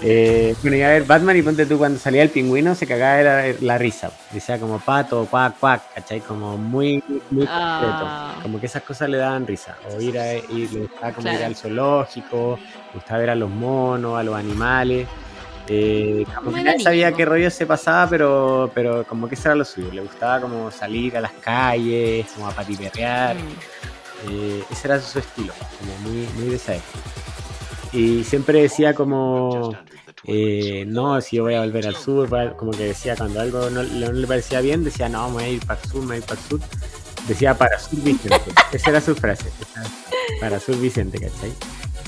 Eh, 0.00 0.54
bueno, 0.62 0.76
iba 0.76 0.86
a 0.86 0.90
ver 0.90 1.04
Batman 1.04 1.36
y 1.36 1.42
ponte 1.42 1.66
tú 1.66 1.76
cuando 1.76 1.98
salía 1.98 2.22
el 2.22 2.30
pingüino 2.30 2.74
se 2.76 2.86
cagaba 2.86 3.20
la, 3.22 3.54
la 3.60 3.78
risa. 3.78 4.10
Decía 4.30 4.58
como 4.58 4.78
pato, 4.78 5.26
cuac, 5.28 5.58
cuac, 5.58 5.92
¿cachai? 5.94 6.20
Como 6.20 6.56
muy, 6.56 7.02
muy 7.30 7.46
Ah. 7.48 7.80
concreto. 8.30 8.42
Como 8.42 8.60
que 8.60 8.66
esas 8.66 8.82
cosas 8.82 9.08
le 9.08 9.16
daban 9.16 9.46
risa. 9.46 9.76
O 9.90 10.00
ir 10.00 10.18
a 10.18 10.34
ir, 10.34 10.72
le 10.72 10.80
gustaba 10.82 11.12
como 11.12 11.28
ir 11.32 11.44
al 11.44 11.56
zoológico, 11.56 12.60
le 12.88 12.94
gustaba 12.94 13.20
ver 13.20 13.30
a 13.30 13.34
los 13.34 13.50
monos, 13.50 14.18
a 14.18 14.22
los 14.22 14.36
animales. 14.36 15.08
Eh, 15.70 16.24
como 16.34 16.54
que 16.54 16.62
nadie 16.62 16.80
sabía 16.80 17.12
qué 17.12 17.24
rollo 17.26 17.50
se 17.50 17.66
pasaba, 17.66 18.08
pero, 18.08 18.70
pero 18.74 19.04
como 19.04 19.28
que 19.28 19.34
eso 19.34 19.48
era 19.48 19.56
lo 19.56 19.64
suyo. 19.64 19.90
Le 19.92 20.00
gustaba 20.00 20.40
como 20.40 20.70
salir 20.70 21.16
a 21.16 21.20
las 21.20 21.32
calles, 21.32 22.26
como 22.34 22.46
a 22.48 22.52
patiperrear. 22.52 23.34
Mm. 23.36 24.30
Eh, 24.30 24.64
ese 24.70 24.88
era 24.88 25.00
su 25.00 25.18
estilo, 25.18 25.52
como 25.78 25.96
muy, 26.08 26.26
muy 26.36 26.48
de 26.50 26.56
esa 26.56 26.74
época. 26.76 26.98
Y 27.92 28.24
siempre 28.24 28.60
decía 28.62 28.94
como, 28.94 29.74
eh, 30.24 30.84
no, 30.86 31.20
si 31.20 31.36
yo 31.36 31.44
voy 31.44 31.54
a 31.54 31.60
volver 31.60 31.86
al 31.86 31.96
sur, 31.96 32.28
como 32.56 32.70
que 32.72 32.84
decía 32.84 33.16
cuando 33.16 33.40
algo 33.40 33.70
no, 33.70 33.82
no 33.82 34.12
le 34.12 34.26
parecía 34.26 34.60
bien, 34.60 34.84
decía, 34.84 35.08
no, 35.08 35.28
me 35.28 35.34
voy 35.34 35.44
a 35.44 35.48
ir 35.48 35.64
para 35.66 35.80
el 35.80 35.88
sur, 35.88 36.00
me 36.00 36.06
voy 36.06 36.14
a 36.16 36.18
ir 36.18 36.24
para 36.24 36.40
el 36.40 36.46
sur. 36.46 36.60
Decía 37.26 37.56
para 37.56 37.78
sur 37.78 38.00
Vicente, 38.02 38.36
esa 38.72 38.90
era 38.90 39.00
su 39.00 39.14
frase, 39.14 39.50
para 40.40 40.60
sur 40.60 40.78
Vicente, 40.78 41.18
¿cachai? 41.18 41.52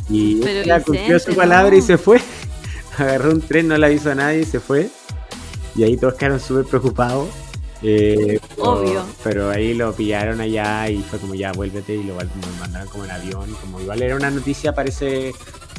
Y 0.09 0.37
Pero 0.41 0.61
ella 0.61 0.83
cumplió 0.83 1.19
su 1.19 1.35
palabra 1.35 1.75
y 1.77 1.83
se 1.83 1.97
fue, 1.99 2.21
agarró 2.99 3.31
un 3.31 3.41
tren, 3.41 3.69
no 3.69 3.77
le 3.79 3.87
avisó 3.87 4.11
a 4.11 4.15
nadie 4.15 4.41
y 4.41 4.45
se 4.45 4.61
fue. 4.61 4.89
Y 5.77 5.85
ahí 5.85 5.97
todos 5.97 6.15
quedaron 6.15 6.41
súper 6.41 6.65
preocupados. 6.65 7.29
eh, 7.83 8.39
pero- 8.57 8.63
Obvio. 8.73 9.05
Pero 9.23 9.51
ahí 9.51 9.73
lo 9.75 9.93
pillaron 9.95 10.41
allá 10.41 10.91
y 10.91 10.99
fue 11.03 11.19
como 11.19 11.35
ya 11.35 11.53
vuélvete 11.53 11.95
y 11.95 12.03
lo 12.03 12.15
mandaron 12.59 12.89
como 12.89 13.05
en 13.05 13.11
avión. 13.13 13.55
Como 13.61 13.81
igual 13.81 14.03
era 14.03 14.17
una 14.17 14.31
noticia, 14.31 14.75
parece 14.75 15.33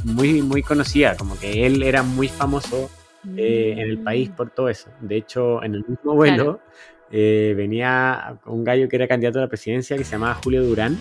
muy, 0.03 0.41
muy 0.41 0.61
conocida. 0.63 1.15
Como 1.17 1.37
que 1.39 1.65
él 1.65 1.83
era 1.83 2.03
muy 2.03 2.27
famoso 2.27 2.89
eh, 3.37 3.73
en 3.73 3.79
el 3.79 3.97
país 3.99 4.29
por 4.29 4.49
todo 4.49 4.69
eso. 4.69 4.89
De 4.99 5.17
hecho, 5.17 5.63
en 5.63 5.75
el 5.75 5.85
mismo 5.87 6.13
vuelo 6.15 6.59
eh, 7.11 7.53
venía 7.57 8.35
un 8.45 8.63
gallo 8.63 8.87
que 8.89 8.95
era 8.95 9.07
candidato 9.07 9.39
a 9.39 9.41
la 9.43 9.47
presidencia 9.47 9.97
que 9.97 10.03
se 10.03 10.11
llamaba 10.13 10.35
Julio 10.43 10.63
Durán. 10.63 10.97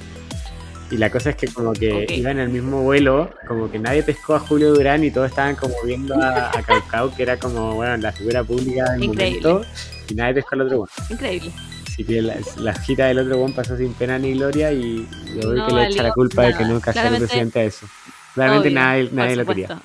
Y 0.90 0.96
la 0.96 1.08
cosa 1.08 1.30
es 1.30 1.36
que 1.36 1.46
como 1.46 1.72
que 1.72 1.92
Ok. 2.04 2.10
iba 2.10 2.32
en 2.32 2.40
el 2.40 2.48
mismo 2.48 2.82
vuelo, 2.82 3.30
como 3.46 3.70
que 3.70 3.78
nadie 3.78 4.02
pescó 4.02 4.34
a 4.34 4.40
Julio 4.40 4.72
Durán 4.74 5.04
y 5.04 5.12
todos 5.12 5.28
estaban 5.30 5.54
como 5.54 5.72
viendo 5.84 6.16
a, 6.20 6.48
a 6.50 6.62
Caucau, 6.66 7.14
que 7.14 7.22
era 7.22 7.36
como, 7.38 7.76
bueno, 7.76 7.96
la 7.98 8.10
figura 8.10 8.42
pública 8.42 8.90
del 8.94 9.04
Increíble. 9.04 9.48
momento, 9.48 9.70
y 10.08 10.14
nadie 10.14 10.34
pescó 10.34 10.56
al 10.56 10.62
otro 10.62 10.78
bueno. 10.78 10.92
Increíble. 11.08 11.52
Así 11.86 12.02
que 12.04 12.20
la, 12.22 12.34
la 12.56 12.72
hojita 12.72 13.06
del 13.06 13.20
otro 13.20 13.38
buen 13.38 13.52
pasó 13.54 13.76
sin 13.76 13.92
pena 13.94 14.18
ni 14.18 14.32
gloria 14.34 14.72
y 14.72 15.06
yo 15.40 15.50
veo 15.50 15.54
No 15.62 15.66
que 15.68 15.74
le 15.74 15.86
echa 15.86 16.02
la 16.02 16.12
culpa 16.12 16.42
de 16.42 16.54
que 16.56 16.64
nunca 16.64 16.92
Claramente- 16.92 17.26
presidente 17.26 17.60
a 17.60 17.64
eso. 17.64 17.86
Claramente 18.34 18.68
Obvio, 18.68 18.80
nadie, 18.80 19.08
nadie 19.12 19.36
lo 19.36 19.46
quería. 19.46 19.80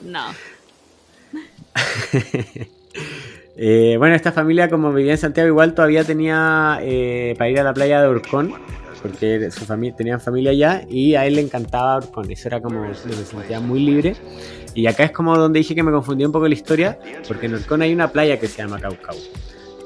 No. 0.00 0.24
Eh, 3.56 3.94
bueno, 3.98 4.16
esta 4.16 4.32
familia, 4.32 4.68
como 4.68 4.92
vivía 4.92 5.12
en 5.12 5.18
Santiago, 5.18 5.46
igual 5.48 5.74
todavía 5.74 6.02
tenía 6.02 6.80
eh, 6.82 7.36
para 7.38 7.50
ir 7.50 7.60
a 7.60 7.62
la 7.62 7.72
playa 7.72 8.00
de 8.02 8.08
Orcón, 8.08 8.52
porque 9.00 9.50
su 9.52 9.64
familia 9.64 9.94
tenían 9.96 10.20
familia 10.20 10.50
allá 10.50 10.84
y 10.88 11.14
a 11.14 11.24
él 11.24 11.36
le 11.36 11.42
encantaba 11.42 11.96
Orcón. 11.98 12.30
Eso 12.30 12.48
era 12.48 12.60
como 12.60 12.92
se 12.94 13.12
sentía 13.24 13.60
muy 13.60 13.78
libre. 13.78 14.16
Y 14.74 14.86
acá 14.88 15.04
es 15.04 15.12
como 15.12 15.36
donde 15.38 15.60
dije 15.60 15.74
que 15.74 15.84
me 15.84 15.92
confundí 15.92 16.24
un 16.24 16.32
poco 16.32 16.48
la 16.48 16.54
historia, 16.54 16.98
porque 17.28 17.46
en 17.46 17.54
Orcón 17.54 17.82
hay 17.82 17.94
una 17.94 18.08
playa 18.10 18.40
que 18.40 18.48
se 18.48 18.58
llama 18.60 18.80
Caucau. 18.80 19.16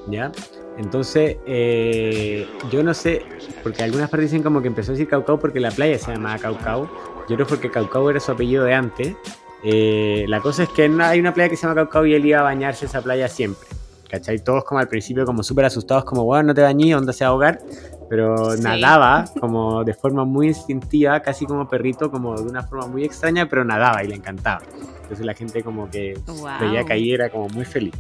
¿Ya? 0.06 0.32
Entonces, 0.78 1.36
eh, 1.46 2.46
yo 2.70 2.82
no 2.82 2.94
sé, 2.94 3.22
porque 3.62 3.82
algunas 3.82 4.08
partes 4.08 4.30
dicen 4.30 4.42
como 4.42 4.62
que 4.62 4.68
empezó 4.68 4.92
a 4.92 4.94
decir 4.94 5.08
Caucau 5.08 5.38
porque 5.38 5.60
la 5.60 5.70
playa 5.70 5.98
se 5.98 6.12
llamaba 6.12 6.38
Caucau. 6.38 6.88
Yo 7.28 7.34
creo 7.36 7.46
porque 7.46 7.70
Caucau 7.70 8.08
era 8.08 8.20
su 8.20 8.32
apellido 8.32 8.64
de 8.64 8.74
antes. 8.74 9.16
Eh, 9.62 10.24
la 10.28 10.40
cosa 10.40 10.62
es 10.62 10.68
que 10.70 10.84
hay 11.02 11.20
una 11.20 11.34
playa 11.34 11.48
que 11.50 11.56
se 11.56 11.62
llama 11.66 11.74
Caucau 11.74 12.06
y 12.06 12.14
él 12.14 12.24
iba 12.26 12.40
a 12.40 12.42
bañarse 12.42 12.86
esa 12.86 13.02
playa 13.02 13.28
siempre. 13.28 13.68
¿Cachai? 14.10 14.38
Todos 14.42 14.64
como 14.64 14.80
al 14.80 14.88
principio 14.88 15.26
como 15.26 15.42
súper 15.42 15.66
asustados, 15.66 16.04
como, 16.04 16.24
bueno, 16.24 16.44
no 16.44 16.54
te 16.54 16.62
bañes, 16.62 16.96
onda 16.96 17.12
se 17.12 17.24
va 17.24 17.28
a 17.28 17.32
ahogar. 17.32 17.60
Pero 18.08 18.52
Sí. 18.56 18.62
nadaba 18.62 19.26
como 19.38 19.84
de 19.84 19.92
forma 19.92 20.24
muy 20.24 20.48
instintiva, 20.48 21.20
casi 21.20 21.44
como 21.44 21.68
perrito, 21.68 22.10
como 22.10 22.34
de 22.40 22.48
una 22.48 22.62
forma 22.62 22.86
muy 22.86 23.04
extraña, 23.04 23.46
pero 23.50 23.64
nadaba 23.64 24.02
y 24.02 24.08
le 24.08 24.14
encantaba. 24.14 24.62
Entonces 25.02 25.26
la 25.26 25.34
gente 25.34 25.62
como 25.62 25.90
que 25.90 26.14
Wow. 26.26 26.48
veía 26.60 26.84
que 26.84 26.92
ahí 26.94 27.12
era 27.12 27.28
como 27.28 27.48
muy 27.48 27.66
feliz. 27.66 27.94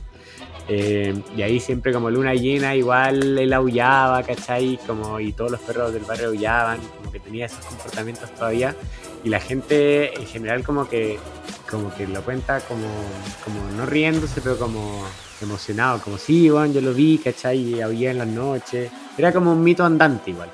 Eh, 0.70 1.14
y 1.34 1.42
ahí 1.42 1.60
siempre 1.60 1.92
como 1.94 2.10
luna 2.10 2.34
llena, 2.34 2.76
igual 2.76 3.38
él 3.38 3.52
aullaba, 3.54 4.22
¿cachai? 4.22 4.78
Como, 4.86 5.18
y 5.18 5.32
todos 5.32 5.50
los 5.50 5.60
perros 5.60 5.94
del 5.94 6.04
barrio 6.04 6.28
aullaban, 6.28 6.78
como 6.98 7.10
que 7.10 7.20
tenía 7.20 7.46
esos 7.46 7.64
comportamientos 7.64 8.30
todavía. 8.34 8.74
Y 9.24 9.30
la 9.30 9.40
gente 9.40 10.14
en 10.14 10.26
general 10.26 10.62
como 10.62 10.86
que, 10.88 11.18
como 11.70 11.92
que 11.94 12.06
lo 12.06 12.22
cuenta 12.22 12.60
como, 12.60 12.86
como 13.44 13.60
no 13.76 13.86
riéndose, 13.86 14.40
pero 14.42 14.58
como 14.58 15.04
emocionado, 15.40 16.00
como 16.00 16.18
sí, 16.18 16.50
bueno, 16.50 16.72
yo 16.74 16.80
lo 16.82 16.92
vi, 16.92 17.18
¿cachai? 17.18 17.58
Y 17.76 17.80
aullaba 17.80 18.10
en 18.12 18.18
las 18.18 18.28
noches. 18.28 18.90
Era 19.16 19.32
como 19.32 19.52
un 19.52 19.64
mito 19.64 19.84
andante 19.84 20.30
igual. 20.30 20.50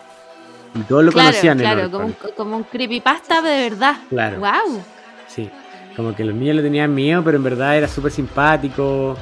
Y 0.77 0.81
todos 0.83 1.05
lo 1.05 1.12
Claro, 1.12 1.29
conocían 1.29 1.59
claro, 1.59 1.91
como 1.91 2.07
un, 2.07 2.17
como 2.37 2.57
un 2.57 2.62
creepypasta 2.65 3.43
de 3.43 3.69
verdad. 3.69 3.97
Claro. 4.09 4.39
Wow. 4.39 4.83
Sí, 5.29 5.51
como 5.97 6.15
que 6.15 6.25
los 6.25 6.35
niños 6.35 6.57
le 6.57 6.62
tenían 6.62 6.95
miedo, 6.95 7.23
pero 7.25 7.37
en 7.37 7.45
verdad 7.45 7.77
era 7.77 7.89
súper 7.89 8.12
simpático. 8.12 9.17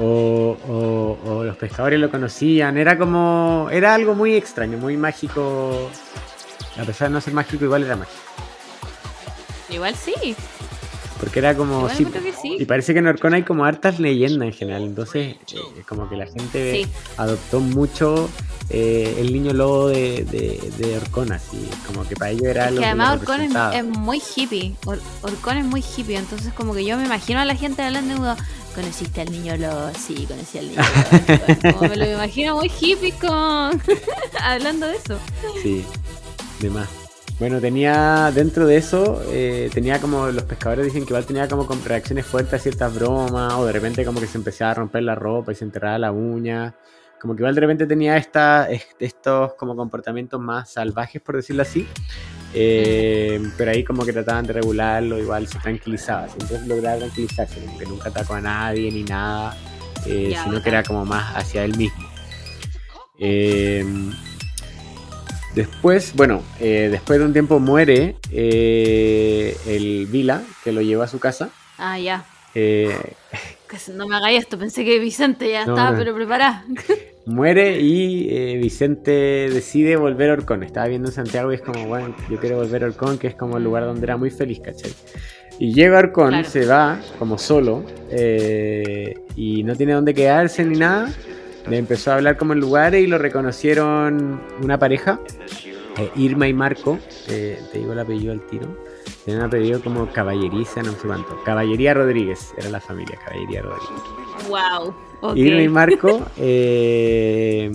O, 0.00 0.56
o- 0.68 1.18
o 1.30 1.44
los 1.44 1.56
pescadores 1.56 1.98
lo 1.98 2.10
conocían. 2.10 2.76
Era 2.76 2.98
como. 2.98 3.68
Era 3.72 3.94
algo 3.94 4.14
muy 4.14 4.34
extraño, 4.34 4.76
muy 4.78 4.96
mágico. 4.96 5.90
A 6.80 6.84
pesar 6.84 7.08
de 7.08 7.14
no 7.14 7.20
ser 7.20 7.32
mágico, 7.32 7.64
igual 7.64 7.84
era 7.84 7.96
mágico. 7.96 8.18
Igual 9.70 9.94
sí. 9.96 10.36
Porque 11.18 11.38
era 11.38 11.54
como. 11.56 11.78
Igual 11.78 11.96
sí, 11.96 12.04
creo 12.04 12.22
que 12.22 12.32
sí. 12.32 12.56
y 12.58 12.64
parece 12.66 12.92
que 12.92 12.98
en 12.98 13.06
Orcón 13.06 13.32
hay 13.32 13.42
como 13.42 13.64
hartas 13.64 13.98
leyendas 13.98 14.48
en 14.48 14.52
general. 14.52 14.82
Entonces, 14.82 15.36
eh, 15.54 15.82
como 15.88 16.08
que 16.10 16.16
la 16.16 16.26
gente 16.26 16.84
Sí. 16.84 16.92
adoptó 17.16 17.60
mucho 17.60 18.28
eh, 18.68 19.16
el 19.18 19.32
niño 19.32 19.54
lobo 19.54 19.88
de, 19.88 20.24
de, 20.24 20.60
de 20.76 20.96
Orcón, 20.98 21.32
así. 21.32 21.70
Como 21.86 22.06
que 22.06 22.16
para 22.16 22.32
ellos 22.32 22.44
era 22.44 22.64
Es 22.64 22.68
algo 22.68 22.80
que 22.80 22.86
además 22.86 23.14
lo 23.14 23.20
Orcón 23.20 23.40
es, 23.72 23.84
muy 23.84 24.20
hippie. 24.36 24.74
Or- 24.84 25.00
Orcón 25.22 25.56
es 25.56 25.64
muy 25.64 25.82
hippie, 25.82 26.16
entonces 26.18 26.52
como 26.52 26.74
que 26.74 26.84
yo 26.84 26.98
me 26.98 27.06
imagino 27.06 27.40
a 27.40 27.46
la 27.46 27.54
gente 27.56 27.80
hablando 27.82 28.12
de 28.22 28.36
¿conociste 28.76 29.22
al 29.22 29.32
niño 29.32 29.56
lobo? 29.56 29.90
Sí, 29.98 30.26
conocí 30.28 30.58
al 30.58 30.68
niño 30.68 30.82
lobo. 30.82 31.60
Como 31.78 31.88
me 31.88 31.96
lo 31.96 32.12
imagino 32.12 32.54
muy 32.56 32.70
hippie 32.80 33.12
con... 33.14 33.82
hablando 34.40 34.86
de 34.86 34.96
eso. 34.96 35.18
Sí, 35.62 35.84
de 36.60 36.70
más. 36.70 36.88
Bueno, 37.40 37.60
tenía 37.60 38.30
dentro 38.34 38.66
de 38.66 38.76
eso, 38.78 39.22
eh, 39.28 39.68
tenía 39.74 40.00
como 40.00 40.28
los 40.28 40.44
pescadores 40.44 40.86
dicen 40.86 41.02
que 41.04 41.10
igual 41.10 41.26
tenía 41.26 41.48
como 41.48 41.66
con 41.66 41.84
reacciones 41.84 42.24
fuertes 42.24 42.54
a 42.54 42.58
ciertas 42.58 42.94
bromas, 42.94 43.52
o 43.54 43.66
de 43.66 43.72
repente 43.72 44.06
como 44.06 44.20
que 44.20 44.26
se 44.26 44.38
empezaba 44.38 44.70
a 44.70 44.74
romper 44.74 45.02
la 45.02 45.14
ropa 45.14 45.52
y 45.52 45.54
se 45.54 45.64
enterraba 45.64 45.98
la 45.98 46.12
uña. 46.12 46.74
Como 47.20 47.34
que 47.36 47.40
igual 47.42 47.54
de 47.54 47.60
repente 47.60 47.86
tenía 47.86 48.16
esta, 48.16 48.70
est- 48.70 49.00
estos 49.00 49.52
como 49.54 49.76
comportamientos 49.76 50.40
más 50.40 50.70
salvajes, 50.70 51.20
por 51.20 51.36
decirlo 51.36 51.60
así. 51.60 51.86
Eh, 52.58 53.38
pero 53.58 53.70
ahí 53.70 53.84
como 53.84 54.04
que 54.06 54.12
trataban 54.14 54.46
de 54.46 54.54
regularlo, 54.54 55.18
igual 55.18 55.46
se 55.46 55.58
tranquilizaba. 55.58 56.26
Entonces 56.26 56.66
lograba 56.66 56.96
tranquilizarse, 56.98 57.60
que 57.78 57.84
nunca 57.84 58.08
atacó 58.08 58.34
a 58.34 58.40
nadie 58.40 58.90
ni 58.90 59.02
nada, 59.02 59.54
eh, 60.06 60.30
Ya, 60.32 60.44
sino 60.44 60.62
que 60.62 60.68
era 60.70 60.82
como 60.82 61.04
más 61.04 61.36
hacia 61.36 61.64
él 61.64 61.76
mismo. 61.76 62.08
Eh, 63.18 63.84
Después, 65.54 66.12
bueno, 66.14 66.42
después 66.60 67.18
de 67.18 67.24
un 67.24 67.32
tiempo 67.32 67.58
muere 67.58 68.16
el 68.30 70.06
Vila, 70.10 70.42
que 70.62 70.70
lo 70.70 70.82
llevó 70.82 71.02
a 71.02 71.08
su 71.08 71.18
casa. 71.18 71.48
Ah, 71.78 71.98
ya. 71.98 72.24
No 73.92 74.06
me 74.06 74.16
hagáis 74.16 74.40
esto, 74.40 74.58
pensé 74.58 74.84
que 74.84 74.98
Vicente 74.98 75.50
ya 75.50 75.66
No, 75.66 75.72
estaba 75.74 75.90
no. 75.90 75.98
pero 75.98 76.14
preparada. 76.14 76.64
muere 77.26 77.80
y 77.80 78.28
eh, 78.30 78.56
Vicente 78.56 79.10
decide 79.52 79.96
volver 79.96 80.30
a 80.30 80.32
Orcón. 80.34 80.62
Estaba 80.62 80.86
viendo 80.86 81.08
en 81.08 81.14
Santiago 81.14 81.52
y 81.52 81.56
es 81.56 81.60
como, 81.60 81.86
bueno, 81.86 82.14
yo 82.30 82.38
quiero 82.38 82.56
volver 82.56 82.84
a 82.84 82.86
Orcón, 82.86 83.18
que 83.18 83.26
es 83.26 83.34
como 83.34 83.58
el 83.58 83.64
lugar 83.64 83.84
donde 83.84 84.04
era 84.04 84.16
muy 84.16 84.30
feliz, 84.30 84.60
¿cachai? 84.60 84.92
Y 85.58 85.72
llega 85.72 85.98
Orcón, 85.98 86.28
Claro. 86.30 86.48
se 86.48 86.66
va 86.66 87.00
como 87.18 87.38
solo 87.38 87.82
eh, 88.10 89.14
y 89.36 89.62
no 89.64 89.74
tiene 89.74 89.92
dónde 89.94 90.14
quedarse 90.14 90.64
ni 90.64 90.78
nada. 90.78 91.12
Le 91.68 91.78
empezó 91.78 92.12
a 92.12 92.16
hablar 92.16 92.36
como 92.36 92.52
en 92.52 92.60
lugares 92.60 93.02
y 93.02 93.06
lo 93.08 93.18
reconocieron 93.18 94.40
una 94.62 94.78
pareja, 94.78 95.18
eh, 95.98 96.10
Irma 96.14 96.46
y 96.46 96.52
Marco, 96.54 96.98
eh, 97.28 97.58
te 97.72 97.78
digo 97.78 97.92
el 97.92 97.98
apellido 97.98 98.32
al 98.32 98.46
tiro. 98.46 98.76
Tienen 99.26 99.42
un 99.42 99.48
apellido 99.48 99.82
como 99.82 100.06
Caballeriza, 100.12 100.82
no 100.82 100.92
sé 100.92 101.06
cuánto. 101.06 101.36
Caballería 101.44 101.92
Rodríguez, 101.92 102.54
era 102.56 102.70
la 102.70 102.80
familia, 102.80 103.18
Caballería 103.22 103.60
Rodríguez. 103.60 104.48
wow. 104.48 104.94
Ok. 105.22 105.36
Irma 105.36 105.62
y 105.62 105.68
Marco, 105.68 106.20
eh, 106.36 107.70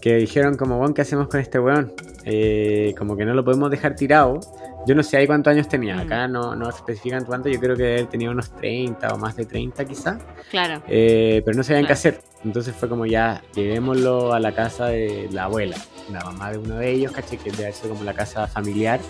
que 0.00 0.16
dijeron 0.16 0.56
como, 0.56 0.78
bueno, 0.78 0.94
¿qué 0.94 1.02
hacemos 1.02 1.28
con 1.28 1.40
este 1.40 1.58
weón? 1.58 1.92
Eh, 2.24 2.94
como 2.98 3.16
que 3.16 3.24
no 3.24 3.34
lo 3.34 3.44
podemos 3.44 3.70
dejar 3.70 3.94
tirado. 3.94 4.40
Yo 4.86 4.94
no 4.94 5.02
sé 5.02 5.16
ahí 5.16 5.26
cuántos 5.26 5.50
años 5.52 5.68
tenía, 5.68 5.98
acá 6.00 6.28
no, 6.28 6.54
no 6.54 6.68
especifican 6.68 7.24
cuánto, 7.24 7.48
yo 7.48 7.58
creo 7.58 7.76
que 7.76 7.96
él 7.96 8.08
tenía 8.08 8.30
unos 8.30 8.50
30 8.52 9.08
o 9.14 9.18
más 9.18 9.34
de 9.36 9.44
30 9.44 9.84
quizá, 9.84 10.18
Claro. 10.50 10.80
eh, 10.86 11.42
pero 11.44 11.56
no 11.56 11.64
sabían 11.64 11.82
qué 11.84 11.88
Claro. 11.88 11.98
hacer. 11.98 12.20
Entonces 12.44 12.74
fue 12.74 12.88
como 12.88 13.04
ya, 13.04 13.42
llevémoslo 13.54 14.32
a 14.32 14.38
la 14.38 14.52
casa 14.54 14.86
de 14.86 15.28
la 15.32 15.44
abuela, 15.44 15.76
la 16.12 16.20
mamá 16.24 16.52
de 16.52 16.58
uno 16.58 16.76
de 16.76 16.90
ellos, 16.92 17.10
caché 17.10 17.36
que 17.36 17.50
debe 17.50 17.72
ser 17.72 17.90
como 17.90 18.04
la 18.04 18.14
casa 18.14 18.46
familiar. 18.46 19.00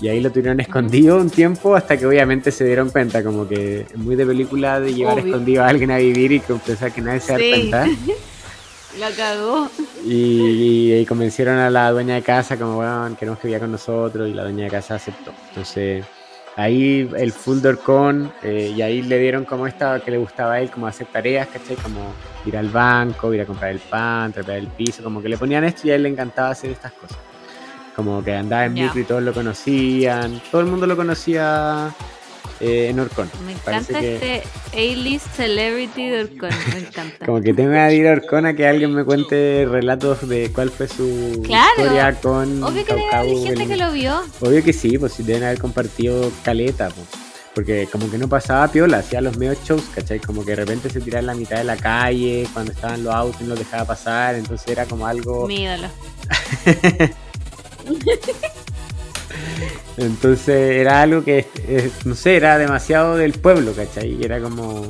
Y 0.00 0.08
ahí 0.08 0.20
lo 0.20 0.30
tuvieron 0.30 0.60
escondido 0.60 1.16
un 1.18 1.30
tiempo 1.30 1.74
hasta 1.76 1.96
que 1.96 2.06
obviamente 2.06 2.50
se 2.50 2.64
dieron 2.64 2.90
cuenta, 2.90 3.22
como 3.22 3.46
que 3.48 3.80
es 3.82 3.96
muy 3.96 4.16
de 4.16 4.26
película 4.26 4.80
de 4.80 4.94
llevar 4.94 5.14
Obvio. 5.18 5.26
escondido 5.26 5.62
a 5.64 5.68
alguien 5.68 5.90
a 5.90 5.98
vivir 5.98 6.32
y 6.32 6.40
pensar 6.40 6.92
que 6.92 7.00
nadie 7.00 7.20
se 7.20 7.32
da 7.32 7.38
Sí. 7.38 7.48
cuenta. 7.50 7.86
La 8.98 9.08
cagó. 9.12 9.70
Y, 10.04 10.94
y 10.94 11.06
convencieron 11.06 11.58
a 11.58 11.70
la 11.70 11.92
dueña 11.92 12.14
de 12.16 12.22
casa 12.22 12.56
como, 12.56 12.74
bueno, 12.76 13.14
queremos 13.18 13.38
que 13.38 13.46
viva 13.48 13.60
con 13.60 13.70
nosotros 13.70 14.28
y 14.28 14.32
la 14.34 14.42
dueña 14.42 14.64
de 14.64 14.70
casa 14.70 14.96
aceptó. 14.96 15.32
Entonces 15.50 16.04
ahí 16.56 17.08
el 17.16 17.32
full 17.32 17.60
Dorcon 17.60 18.32
eh, 18.42 18.72
y 18.76 18.82
ahí 18.82 19.02
le 19.02 19.18
dieron 19.18 19.44
como 19.44 19.66
esta 19.68 20.00
que 20.00 20.10
le 20.10 20.16
gustaba 20.18 20.54
a 20.54 20.60
él, 20.60 20.70
como 20.70 20.88
hacer 20.88 21.06
tareas, 21.06 21.46
¿cachai? 21.48 21.76
Como 21.76 22.12
ir 22.44 22.56
al 22.56 22.68
banco, 22.68 23.32
ir 23.32 23.40
a 23.42 23.46
comprar 23.46 23.70
el 23.70 23.78
pan, 23.78 24.32
trapear 24.32 24.58
el 24.58 24.66
piso, 24.66 25.04
como 25.04 25.22
que 25.22 25.28
le 25.28 25.38
ponían 25.38 25.62
esto 25.64 25.86
y 25.86 25.92
a 25.92 25.94
él 25.94 26.02
le 26.02 26.08
encantaba 26.08 26.50
hacer 26.50 26.70
estas 26.72 26.92
cosas. 26.92 27.18
Como 27.96 28.22
que 28.24 28.34
andaba 28.34 28.64
en 28.66 28.74
micro 28.74 29.00
y 29.00 29.04
todos 29.04 29.22
lo 29.22 29.32
conocían, 29.34 30.40
todo 30.50 30.60
el 30.62 30.68
mundo 30.68 30.86
lo 30.86 30.96
conocía 30.96 31.94
eh, 32.60 32.88
en 32.90 33.00
Orcon. 33.00 33.30
Me 33.44 33.52
encanta 33.52 33.98
este 34.00 34.42
A-list 34.72 35.26
celebrity 35.34 36.08
de 36.08 36.20
Orcon. 36.22 36.50
Me 36.72 36.78
encanta. 36.80 37.26
Como 37.26 37.40
que 37.42 37.52
tengo 37.52 37.72
que 37.72 37.94
ir 37.94 38.08
a 38.08 38.12
Orcon 38.12 38.46
a 38.46 38.54
que 38.54 38.66
alguien 38.66 38.94
me 38.94 39.04
cuente 39.04 39.66
relatos 39.68 40.26
de 40.28 40.50
cuál 40.52 40.70
fue 40.70 40.88
su 40.88 41.42
Claro. 41.44 41.68
historia 41.76 42.14
con 42.20 42.62
Obvio 42.62 42.84
que 42.86 42.94
debe 42.94 43.14
haber 43.14 43.36
gente 43.36 43.62
en- 43.64 43.68
que 43.68 43.76
lo 43.76 43.92
vio. 43.92 44.22
Obvio 44.40 44.62
que 44.64 44.72
sí, 44.72 44.96
pues 44.96 45.24
deben 45.26 45.42
haber 45.44 45.58
compartido 45.58 46.30
caleta, 46.44 46.88
pues. 46.88 47.06
Porque 47.54 47.88
como 47.90 48.08
que 48.10 48.16
no 48.16 48.28
pasaba 48.28 48.68
piola, 48.68 48.98
hacía 48.98 49.20
los 49.20 49.36
medios 49.36 49.58
shows, 49.64 49.82
¿cachai? 49.94 50.20
Como 50.20 50.44
que 50.44 50.52
de 50.52 50.56
repente 50.56 50.88
se 50.88 51.00
tiraba 51.00 51.20
en 51.20 51.26
la 51.26 51.34
mitad 51.34 51.56
de 51.58 51.64
la 51.64 51.76
calle, 51.76 52.46
cuando 52.54 52.70
estaban 52.72 53.02
los 53.02 53.12
autos 53.12 53.40
y 53.40 53.44
no 53.44 53.50
los 53.50 53.58
dejaba 53.58 53.84
pasar, 53.86 54.36
entonces 54.36 54.68
era 54.68 54.86
como 54.86 55.06
algo... 55.06 55.48
Mi 55.48 55.64
ídolo. 55.64 55.88
Entonces 59.96 60.76
era 60.76 61.02
algo 61.02 61.24
que, 61.24 61.46
eh, 61.68 61.90
no 62.04 62.14
sé, 62.14 62.36
era 62.36 62.58
demasiado 62.58 63.16
del 63.16 63.32
pueblo, 63.32 63.72
¿cachai? 63.72 64.22
Era 64.22 64.40
como 64.40 64.86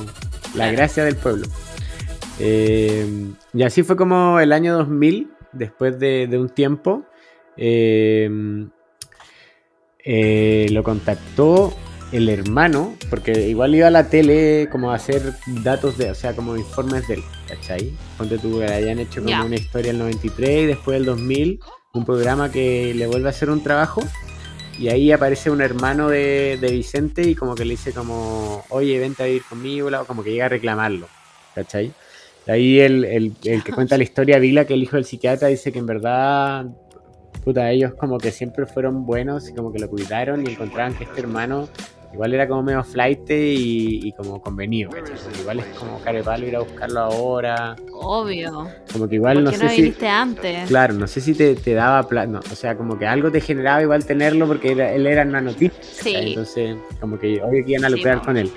la 0.54 0.70
gracia 0.70 1.04
del 1.04 1.16
pueblo. 1.16 1.46
Eh, 2.38 3.06
y 3.52 3.62
así 3.62 3.82
fue 3.82 3.96
como 3.96 4.40
el 4.40 4.52
año 4.52 4.74
2000, 4.76 5.30
después 5.52 5.98
de, 5.98 6.26
de 6.26 6.38
un 6.38 6.48
tiempo, 6.48 7.04
eh, 7.56 8.30
eh, 10.04 10.66
lo 10.70 10.82
contactó 10.82 11.74
el 12.12 12.28
hermano, 12.28 12.96
porque 13.08 13.48
igual 13.48 13.74
iba 13.74 13.86
a 13.86 13.90
la 13.90 14.08
tele 14.08 14.68
como 14.72 14.90
a 14.90 14.96
hacer 14.96 15.34
datos 15.62 15.96
de, 15.98 16.10
o 16.10 16.14
sea, 16.14 16.34
como 16.34 16.56
informes 16.56 17.06
del, 17.06 17.22
¿cachai? 17.46 17.92
Ponte 18.18 18.38
tú 18.38 18.58
que 18.58 18.64
hayan 18.64 18.98
hecho 18.98 19.22
como 19.22 19.44
una 19.44 19.56
historia 19.56 19.92
el 19.92 19.98
93 19.98 20.62
y 20.62 20.66
después 20.66 20.96
el 20.96 21.04
2000, 21.04 21.60
un 21.92 22.04
programa 22.04 22.50
que 22.50 22.94
le 22.94 23.06
vuelve 23.06 23.26
a 23.28 23.30
hacer 23.30 23.50
un 23.50 23.62
trabajo 23.62 24.02
y 24.78 24.88
ahí 24.88 25.12
aparece 25.12 25.50
un 25.50 25.60
hermano 25.60 26.08
de, 26.08 26.56
de 26.60 26.70
Vicente 26.70 27.22
y 27.22 27.34
como 27.34 27.54
que 27.54 27.64
le 27.64 27.72
dice 27.72 27.92
como, 27.92 28.64
oye, 28.70 28.98
vente 28.98 29.22
a 29.22 29.26
vivir 29.26 29.42
conmigo, 29.48 29.88
bla, 29.88 30.04
como 30.04 30.22
que 30.22 30.30
llega 30.30 30.46
a 30.46 30.48
reclamarlo, 30.48 31.08
¿cachai? 31.54 31.92
Ahí 32.46 32.80
el, 32.80 33.04
el- 33.04 33.32
el 33.44 33.62
que 33.62 33.72
cuenta 33.72 33.96
la 33.98 34.04
historia, 34.04 34.38
Vila, 34.38 34.64
que 34.64 34.74
el 34.74 34.82
hijo 34.82 34.96
del 34.96 35.04
psiquiatra, 35.04 35.48
dice 35.48 35.70
que 35.72 35.78
en 35.80 35.86
verdad, 35.86 36.64
puta, 37.44 37.70
ellos 37.70 37.92
como 37.94 38.18
que 38.18 38.30
siempre 38.32 38.64
fueron 38.66 39.04
buenos 39.04 39.48
y 39.50 39.54
como 39.54 39.72
que 39.72 39.78
lo 39.80 39.88
cuidaron 39.90 40.46
y 40.46 40.50
encontraban 40.52 40.94
que 40.94 41.04
este 41.04 41.20
hermano 41.20 41.68
igual 42.12 42.34
era 42.34 42.48
como 42.48 42.62
medio 42.62 42.82
flight 42.84 43.30
y, 43.30 44.08
y 44.08 44.12
como 44.12 44.40
convenido, 44.40 44.90
igual 45.40 45.60
es 45.60 45.66
como 45.78 46.00
carepalo 46.00 46.46
ir 46.46 46.56
a 46.56 46.60
buscarlo 46.60 47.00
ahora, 47.00 47.76
Obvio. 47.92 48.68
como 48.92 49.08
que 49.08 49.14
igual 49.16 49.44
no 49.44 49.50
¿Por 49.50 49.52
qué 49.52 49.58
sé 49.58 49.64
no 49.64 49.70
si... 49.70 49.82
viniste 49.82 50.08
antes? 50.08 50.68
Claro, 50.68 50.94
no 50.94 51.06
sé 51.06 51.20
si 51.20 51.34
te, 51.34 51.54
te 51.54 51.74
daba 51.74 52.02
plata, 52.08 52.40
o 52.50 52.54
sea, 52.54 52.76
como 52.76 52.98
que 52.98 53.06
algo 53.06 53.30
te 53.30 53.40
generaba 53.40 53.80
igual 53.82 54.04
tenerlo 54.04 54.46
porque 54.46 54.72
era- 54.72 54.92
él 54.92 55.06
era 55.06 55.22
una 55.22 55.40
noticia. 55.40 55.72
Sí. 55.82 56.14
Entonces, 56.16 56.76
como 57.00 57.18
que 57.18 57.42
obvio 57.42 57.64
que 57.64 57.72
iban 57.72 57.84
a 57.84 57.90
lucrar 57.90 58.16
no. 58.18 58.24
con 58.24 58.36
él. 58.36 58.50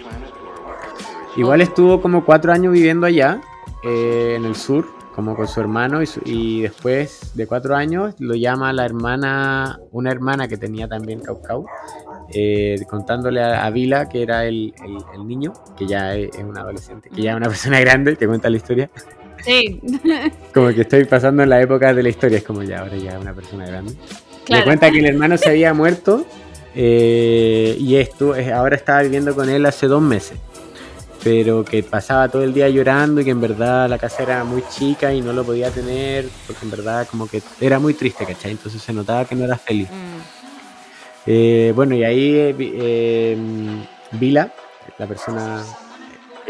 Igual 1.35 1.61
estuvo 1.61 2.01
como 2.01 2.23
cuatro 2.25 2.53
años 2.53 2.73
viviendo 2.73 3.07
allá, 3.07 3.41
eh, 3.83 4.35
en 4.37 4.45
el 4.45 4.55
sur, 4.55 4.85
como 5.15 5.35
con 5.35 5.47
su 5.47 5.59
hermano, 5.59 6.01
y, 6.01 6.05
su- 6.05 6.21
y 6.25 6.61
después 6.61 7.31
de 7.35 7.47
cuatro 7.47 7.75
años 7.75 8.13
lo 8.19 8.35
llama 8.35 8.71
la 8.73 8.85
hermana, 8.85 9.79
una 9.91 10.11
hermana 10.11 10.47
que 10.47 10.57
tenía 10.57 10.87
también 10.87 11.21
Caucau, 11.21 11.65
eh, 12.33 12.75
contándole 12.89 13.41
a, 13.41 13.65
a 13.65 13.69
Vila, 13.69 14.09
que 14.09 14.21
era 14.23 14.45
el, 14.45 14.73
el- 14.83 15.03
el 15.21 15.27
niño, 15.27 15.53
que 15.77 15.85
ya 15.87 16.15
es, 16.15 16.29
es 16.35 16.43
un 16.43 16.57
adolescente, 16.57 17.09
que 17.09 17.21
ya 17.21 17.31
es 17.31 17.37
una 17.37 17.47
persona 17.49 17.79
grande, 17.79 18.15
que 18.15 18.27
cuenta 18.27 18.49
la 18.49 18.57
historia. 18.57 18.89
Sí. 19.43 19.81
Como 20.53 20.69
que 20.69 20.81
estoy 20.81 21.05
pasando 21.05 21.43
en 21.43 21.49
la 21.49 21.61
época 21.61 21.93
de 21.93 22.01
la 22.03 22.09
historia, 22.09 22.37
es 22.37 22.43
como 22.43 22.63
ya, 22.63 22.79
ahora 22.79 22.95
ya 22.97 23.11
es 23.11 23.21
una 23.21 23.33
persona 23.33 23.65
grande. 23.65 23.91
Le 23.93 24.45
Claro. 24.45 24.63
cuenta 24.65 24.91
que 24.91 24.99
el 24.99 25.05
hermano 25.05 25.37
se 25.37 25.49
había 25.49 25.73
muerto 25.73 26.25
eh, 26.75 27.75
y 27.79 27.95
esto, 27.95 28.35
ahora 28.53 28.75
estaba 28.75 29.01
viviendo 29.01 29.33
con 29.35 29.49
él 29.49 29.65
hace 29.65 29.87
dos 29.87 30.01
meses. 30.01 30.37
Pero 31.23 31.63
que 31.63 31.81
pasaba 31.83 32.27
todo 32.27 32.43
el 32.43 32.53
día 32.53 32.67
llorando 32.67 33.21
y 33.21 33.23
que 33.23 33.31
en 33.31 33.39
verdad 33.39 33.87
la 33.89 33.97
casa 33.97 34.23
era 34.23 34.43
muy 34.43 34.61
chica 34.69 35.13
y 35.13 35.21
no 35.21 35.31
lo 35.31 35.45
podía 35.45 35.69
tener, 35.69 36.25
porque 36.45 36.65
en 36.65 36.71
verdad 36.71 37.07
como 37.09 37.27
que 37.27 37.41
era 37.61 37.79
muy 37.79 37.93
triste, 37.93 38.25
¿cachai? 38.25 38.51
Entonces 38.51 38.81
se 38.81 38.91
notaba 38.91 39.23
que 39.23 39.33
no 39.35 39.45
era 39.45 39.57
feliz. 39.57 39.87
Mm. 39.89 40.42
Eh, 41.25 41.71
bueno, 41.75 41.95
y 41.95 42.03
ahí 42.03 42.35
eh, 42.35 42.55
eh, 42.59 43.37
Vila, 44.11 44.51
la 44.97 45.07
persona 45.07 45.63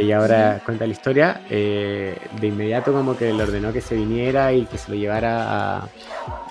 ya 0.02 0.18
ahora 0.18 0.62
cuenta 0.66 0.86
la 0.88 0.92
historia, 0.92 1.42
eh, 1.50 2.18
de 2.40 2.48
inmediato 2.48 2.92
como 2.92 3.16
que 3.16 3.32
le 3.32 3.44
ordenó 3.44 3.72
que 3.72 3.82
se 3.82 3.96
viniera 3.96 4.52
y 4.54 4.66
que 4.66 4.78
se 4.78 4.90
lo 4.92 4.98
llevara 4.98 5.78
a, 5.78 5.90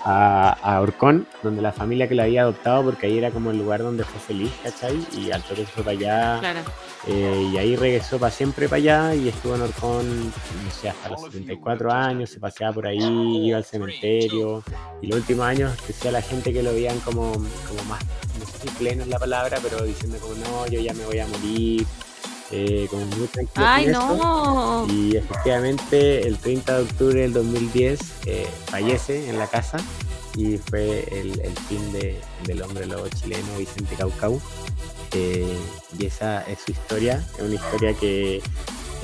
a, 0.05 0.49
a 0.75 0.81
Orcón, 0.81 1.27
donde 1.41 1.61
la 1.61 1.71
familia 1.71 2.07
que 2.07 2.15
la 2.15 2.23
había 2.23 2.43
adoptado, 2.43 2.83
porque 2.83 3.07
ahí 3.07 3.17
era 3.17 3.31
como 3.31 3.51
el 3.51 3.57
lugar 3.57 3.81
donde 3.81 4.03
fue 4.03 4.19
feliz, 4.19 4.51
¿cachai? 4.63 4.97
Y 5.17 5.31
al 5.31 5.41
toque 5.43 5.65
se 5.65 5.71
fue 5.71 5.83
para 5.83 5.97
allá, 5.97 6.39
Claro. 6.39 6.59
eh, 7.07 7.49
y 7.53 7.57
ahí 7.57 7.75
regresó 7.75 8.17
para 8.17 8.31
siempre 8.31 8.67
para 8.69 8.77
allá 8.77 9.15
y 9.15 9.27
estuvo 9.29 9.55
en 9.55 9.61
Orcón, 9.61 10.27
no 10.27 10.71
sé, 10.71 10.89
hasta 10.89 11.09
los 11.09 11.21
74 11.21 11.91
años, 11.91 12.29
se 12.29 12.39
paseaba 12.39 12.73
por 12.73 12.87
ahí, 12.87 13.47
iba 13.47 13.57
al 13.57 13.65
cementerio, 13.65 14.63
y 15.01 15.07
los 15.07 15.17
últimos 15.19 15.45
años 15.45 15.73
decía 15.85 16.11
la 16.11 16.21
gente 16.21 16.53
que 16.53 16.63
lo 16.63 16.73
veían 16.73 16.97
como, 16.99 17.31
como 17.33 17.83
más, 17.89 18.01
no 18.39 18.45
sé 18.45 18.57
si 18.61 18.69
pleno 18.69 19.03
es 19.03 19.09
la 19.09 19.19
palabra, 19.19 19.57
pero 19.61 19.83
diciendo 19.83 20.17
como 20.19 20.33
no, 20.35 20.67
yo 20.67 20.79
ya 20.79 20.93
me 20.93 21.05
voy 21.05 21.19
a 21.19 21.27
morir, 21.27 21.85
eh, 22.53 22.87
muy 23.17 23.27
tranquilo. 23.27 23.65
Ay, 23.67 23.85
con 23.85 24.17
no. 24.17 24.87
Y 24.89 25.15
efectivamente 25.17 26.27
el 26.27 26.37
30 26.37 26.77
de 26.77 26.83
octubre 26.83 27.21
del 27.21 27.33
2010 27.33 27.99
eh, 28.27 28.47
fallece 28.67 29.29
en 29.29 29.37
la 29.39 29.47
casa 29.47 29.77
y 30.35 30.57
fue 30.57 31.05
el, 31.11 31.39
el 31.41 31.55
fin 31.67 31.91
de- 31.93 32.19
del 32.45 32.61
hombre 32.61 32.85
lobo 32.85 33.07
chileno 33.09 33.57
Vicente 33.57 33.95
Caucau. 33.95 34.39
Eh, 35.15 35.45
y 35.99 36.05
esa 36.05 36.41
es 36.43 36.59
su 36.61 36.71
historia, 36.71 37.23
es 37.37 37.43
una 37.43 37.53
historia 37.55 37.93
que 37.93 38.41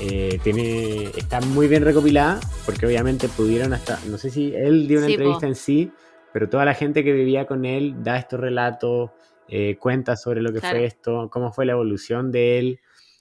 eh, 0.00 0.40
tiene 0.42 1.04
está 1.16 1.40
muy 1.40 1.68
bien 1.68 1.84
recopilada 1.84 2.40
porque 2.66 2.86
obviamente 2.86 3.28
pudieron 3.28 3.72
hasta, 3.74 4.00
no 4.06 4.18
sé 4.18 4.30
si 4.30 4.52
él 4.54 4.88
dio 4.88 4.98
una 4.98 5.06
Sí, 5.06 5.12
entrevista 5.12 5.40
po. 5.42 5.46
en 5.46 5.54
sí, 5.54 5.92
pero 6.32 6.48
toda 6.48 6.64
la 6.64 6.74
gente 6.74 7.04
que 7.04 7.12
vivía 7.12 7.46
con 7.46 7.64
él 7.64 7.94
da 8.02 8.16
estos 8.18 8.40
relatos, 8.40 9.10
eh, 9.48 9.76
cuenta 9.78 10.16
sobre 10.16 10.40
lo 10.42 10.52
que 10.52 10.60
Claro. 10.60 10.78
fue 10.78 10.86
esto, 10.86 11.28
cómo 11.30 11.52
fue 11.52 11.66
la 11.66 11.72
evolución 11.72 12.32
de 12.32 12.58
él. 12.58 12.80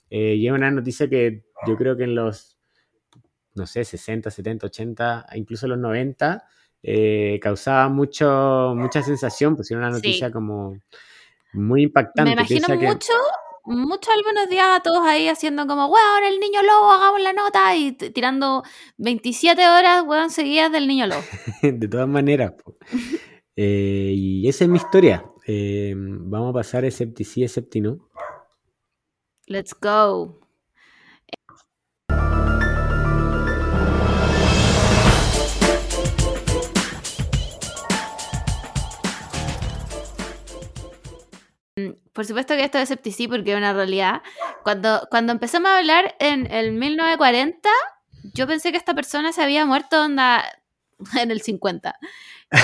Eh, 0.10 0.36
y 0.36 0.48
es 0.48 0.54
una 0.54 0.72
noticia 0.72 1.10
que 1.10 1.44
yo 1.68 1.76
creo 1.78 1.96
que 1.96 2.04
en 2.06 2.16
los, 2.16 2.58
no 3.56 3.66
sé, 3.68 3.84
60, 3.84 4.30
70, 4.32 4.68
80, 4.68 5.26
incluso 5.36 5.68
los 5.68 5.78
90, 5.78 6.44
eh, 6.82 7.40
causaba 7.42 7.90
mucho, 7.90 8.74
mucha 8.76 9.02
sensación, 9.04 9.56
pues 9.56 9.70
era 9.72 9.80
una 9.82 9.90
Sí. 9.92 9.96
noticia 9.98 10.32
como 10.32 10.78
muy 11.54 11.84
impactante. 11.84 12.30
Me 12.30 12.34
imagino 12.34 12.68
Piensa 12.68 12.80
que- 12.80 12.88
mucho, 12.88 13.14
mucho 13.66 14.12
algunos 14.12 14.50
días 14.50 14.68
a 14.78 14.80
todos 14.82 15.06
ahí 15.06 15.28
haciendo 15.28 15.68
como, 15.68 15.88
weón, 15.88 16.24
el 16.28 16.40
niño 16.40 16.62
lobo, 16.64 16.92
hagamos 16.92 17.22
la 17.22 17.34
nota 17.34 17.76
y 17.76 17.92
t- 17.92 18.10
tirando 18.12 18.64
27 18.98 19.68
horas, 19.68 20.04
weón, 20.08 20.30
seguidas 20.32 20.72
del 20.72 20.88
niño 20.88 21.06
lobo. 21.08 21.22
de 21.62 21.88
todas 21.88 22.08
maneras. 22.08 22.54
Eh, 23.62 24.14
y 24.16 24.48
esa 24.48 24.64
es 24.64 24.70
mi 24.70 24.78
historia. 24.78 25.26
Eh, 25.46 25.94
vamos 25.98 26.52
a 26.52 26.54
pasar 26.54 26.86
a 26.86 26.92
Septicí, 26.92 27.46
Septino. 27.46 28.08
Let's 29.50 29.74
go. 29.74 30.36
Mm, 41.76 41.94
Por 42.14 42.26
supuesto 42.26 42.56
que 42.56 42.64
esto 42.64 42.78
es 42.78 42.84
escepticí 42.84 43.28
porque 43.28 43.52
es 43.54 43.58
una 43.58 43.74
realidad. 43.74 44.22
Cuando, 44.64 45.08
cuando 45.10 45.32
empezamos 45.34 45.70
a 45.72 45.80
hablar 45.80 46.16
en 46.20 46.52
el 46.52 46.74
1940, 46.74 47.70
yo 48.36 48.46
pensé 48.46 48.72
que 48.72 48.78
esta 48.78 48.94
persona 48.94 49.32
se 49.32 49.42
había 49.42 49.66
muerto 49.66 50.04
onda 50.04 50.44
en 51.20 51.32
el 51.32 51.42
50. 51.42 51.96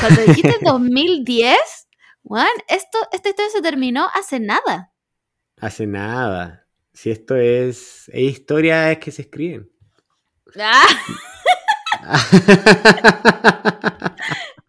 Cuando 0.02 0.22
dijiste 0.22 0.58
2010, 0.62 1.58
weón, 2.24 2.48
esto, 2.68 3.00
esta 3.12 3.30
historia 3.30 3.52
se 3.52 3.62
terminó 3.64 4.08
hace 4.14 4.40
nada. 4.40 4.92
Hace 5.60 5.88
nada. 5.88 6.65
Si 6.96 7.12
esto 7.12 7.36
es, 7.36 8.08
es 8.08 8.22
historia, 8.22 8.90
es 8.90 9.00
que 9.00 9.12
se 9.12 9.24
escriben. 9.24 9.70
Ah, 10.58 10.88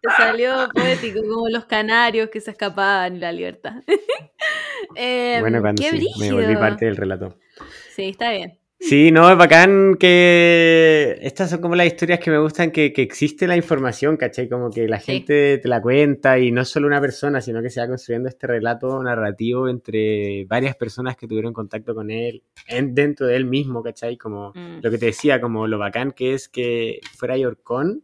Te 0.01 0.09
salió 0.17 0.67
poético, 0.73 1.21
como 1.21 1.47
los 1.47 1.65
canarios 1.65 2.29
que 2.29 2.41
se 2.41 2.51
escapaban 2.51 3.15
y 3.15 3.19
la 3.19 3.31
libertad. 3.31 3.75
Em, 4.95 5.41
bueno, 5.41 5.61
cuando 5.61 5.83
sí, 5.83 6.07
me 6.19 6.31
volví 6.31 6.55
parte 6.55 6.85
del 6.85 6.95
relato. 6.95 7.37
Sí, 7.95 8.09
está 8.09 8.31
bien. 8.31 8.59
Sí, 8.79 9.11
no, 9.11 9.29
es 9.31 9.35
bacán 9.37 9.95
que 9.99 11.17
estas 11.21 11.49
son 11.49 11.61
como 11.61 11.75
las 11.75 11.87
historias 11.87 12.19
que 12.19 12.29
me 12.29 12.37
gustan, 12.37 12.69
que, 12.69 12.93
que 12.93 13.01
existe 13.01 13.47
la 13.47 13.55
información, 13.57 14.17
¿cachai? 14.17 14.47
Como 14.47 14.69
que 14.69 14.87
la 14.87 14.99
Sí. 14.99 15.13
gente 15.13 15.57
te 15.57 15.67
la 15.67 15.81
cuenta 15.81 16.37
y 16.37 16.51
no 16.51 16.63
solo 16.63 16.85
una 16.85 17.01
persona, 17.01 17.41
sino 17.41 17.61
que 17.63 17.71
se 17.71 17.81
va 17.81 17.87
construyendo 17.87 18.29
este 18.29 18.45
relato 18.45 19.01
narrativo 19.01 19.67
entre 19.67 20.45
varias 20.45 20.75
personas 20.75 21.17
que 21.17 21.27
tuvieron 21.27 21.53
contacto 21.53 21.95
con 21.95 22.11
él, 22.11 22.43
en- 22.67 22.93
dentro 22.93 23.25
de 23.25 23.35
él 23.35 23.45
mismo, 23.45 23.81
¿cachai? 23.81 24.15
Como 24.15 24.51
Mm. 24.55 24.79
lo 24.83 24.91
que 24.91 24.97
te 24.99 25.07
decía, 25.07 25.41
como 25.41 25.65
lo 25.67 25.79
bacán 25.79 26.11
que 26.11 26.35
es 26.35 26.47
que 26.47 26.99
fuera 27.17 27.35
Yorkon 27.35 28.03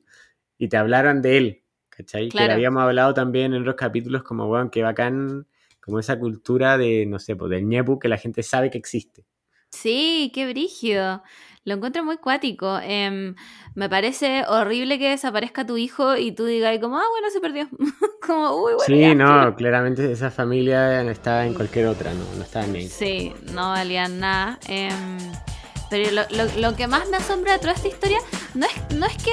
y 0.57 0.69
te 0.69 0.77
hablaran 0.77 1.21
de 1.21 1.37
él, 1.37 1.61
¿cachai? 1.89 2.29
Que 2.29 2.39
le 2.47 2.53
habíamos 2.53 2.81
hablado 2.81 3.13
también 3.13 3.53
en 3.53 3.61
otros 3.61 3.75
capítulos, 3.75 4.23
como, 4.23 4.47
weón, 4.47 4.71
que 4.71 4.81
bacán, 4.81 5.45
como 5.79 5.99
esa 5.99 6.17
cultura 6.17 6.79
de, 6.79 7.05
no 7.05 7.19
sé, 7.19 7.35
pues 7.35 7.51
del 7.51 7.67
ñepu 7.67 7.99
que 7.99 8.07
la 8.07 8.17
gente 8.17 8.41
sabe 8.41 8.71
que 8.71 8.79
existe. 8.79 9.23
Sí, 9.73 10.31
qué 10.33 10.47
brígido. 10.47 11.23
Lo 11.65 11.75
encuentro 11.75 12.03
muy 12.03 12.17
cuático. 12.17 12.79
Em, 12.81 13.35
me 13.73 13.89
parece 13.89 14.43
horrible 14.47 14.99
que 14.99 15.09
desaparezca 15.09 15.65
tu 15.65 15.77
hijo 15.77 16.15
y 16.15 16.31
tú 16.31 16.45
digas 16.45 16.77
como, 16.79 16.97
ah, 16.97 17.05
bueno, 17.11 17.29
se 17.31 17.39
perdió. 17.39 17.67
como, 18.25 18.55
uy, 18.63 18.73
bueno. 18.73 18.85
Sí, 18.85 19.15
no, 19.15 19.39
filo". 19.39 19.55
claramente 19.55 20.11
esa 20.11 20.29
familia 20.29 21.01
estaba 21.09 21.45
en 21.45 21.53
cualquier 21.53 21.87
otra, 21.87 22.13
no, 22.13 22.23
no 22.37 22.43
estaba 22.43 22.65
en 22.65 22.75
ahí. 22.75 22.87
Sí, 22.87 23.33
no 23.53 23.69
valían 23.69 24.19
nada. 24.19 24.59
Em, 24.67 25.17
pero 25.93 26.09
lo, 26.11 26.23
lo- 26.45 26.51
lo 26.59 26.75
que 26.75 26.87
más 26.87 27.07
me 27.09 27.17
asombra 27.17 27.53
de 27.53 27.59
toda 27.59 27.73
esta 27.73 27.87
historia 27.87 28.17
no 28.55 28.65
es, 28.65 28.71
no 28.97 29.05
es 29.05 29.15
que 29.17 29.31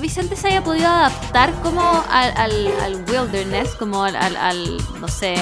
Vicente 0.00 0.34
se 0.34 0.48
haya 0.48 0.64
podido 0.64 0.88
adaptar 0.88 1.52
como 1.62 1.80
al, 2.10 2.32
al, 2.36 2.68
al 2.82 2.94
wilderness, 3.08 3.76
como 3.76 4.02
al, 4.02 4.76
no 5.00 5.06
sé, 5.06 5.36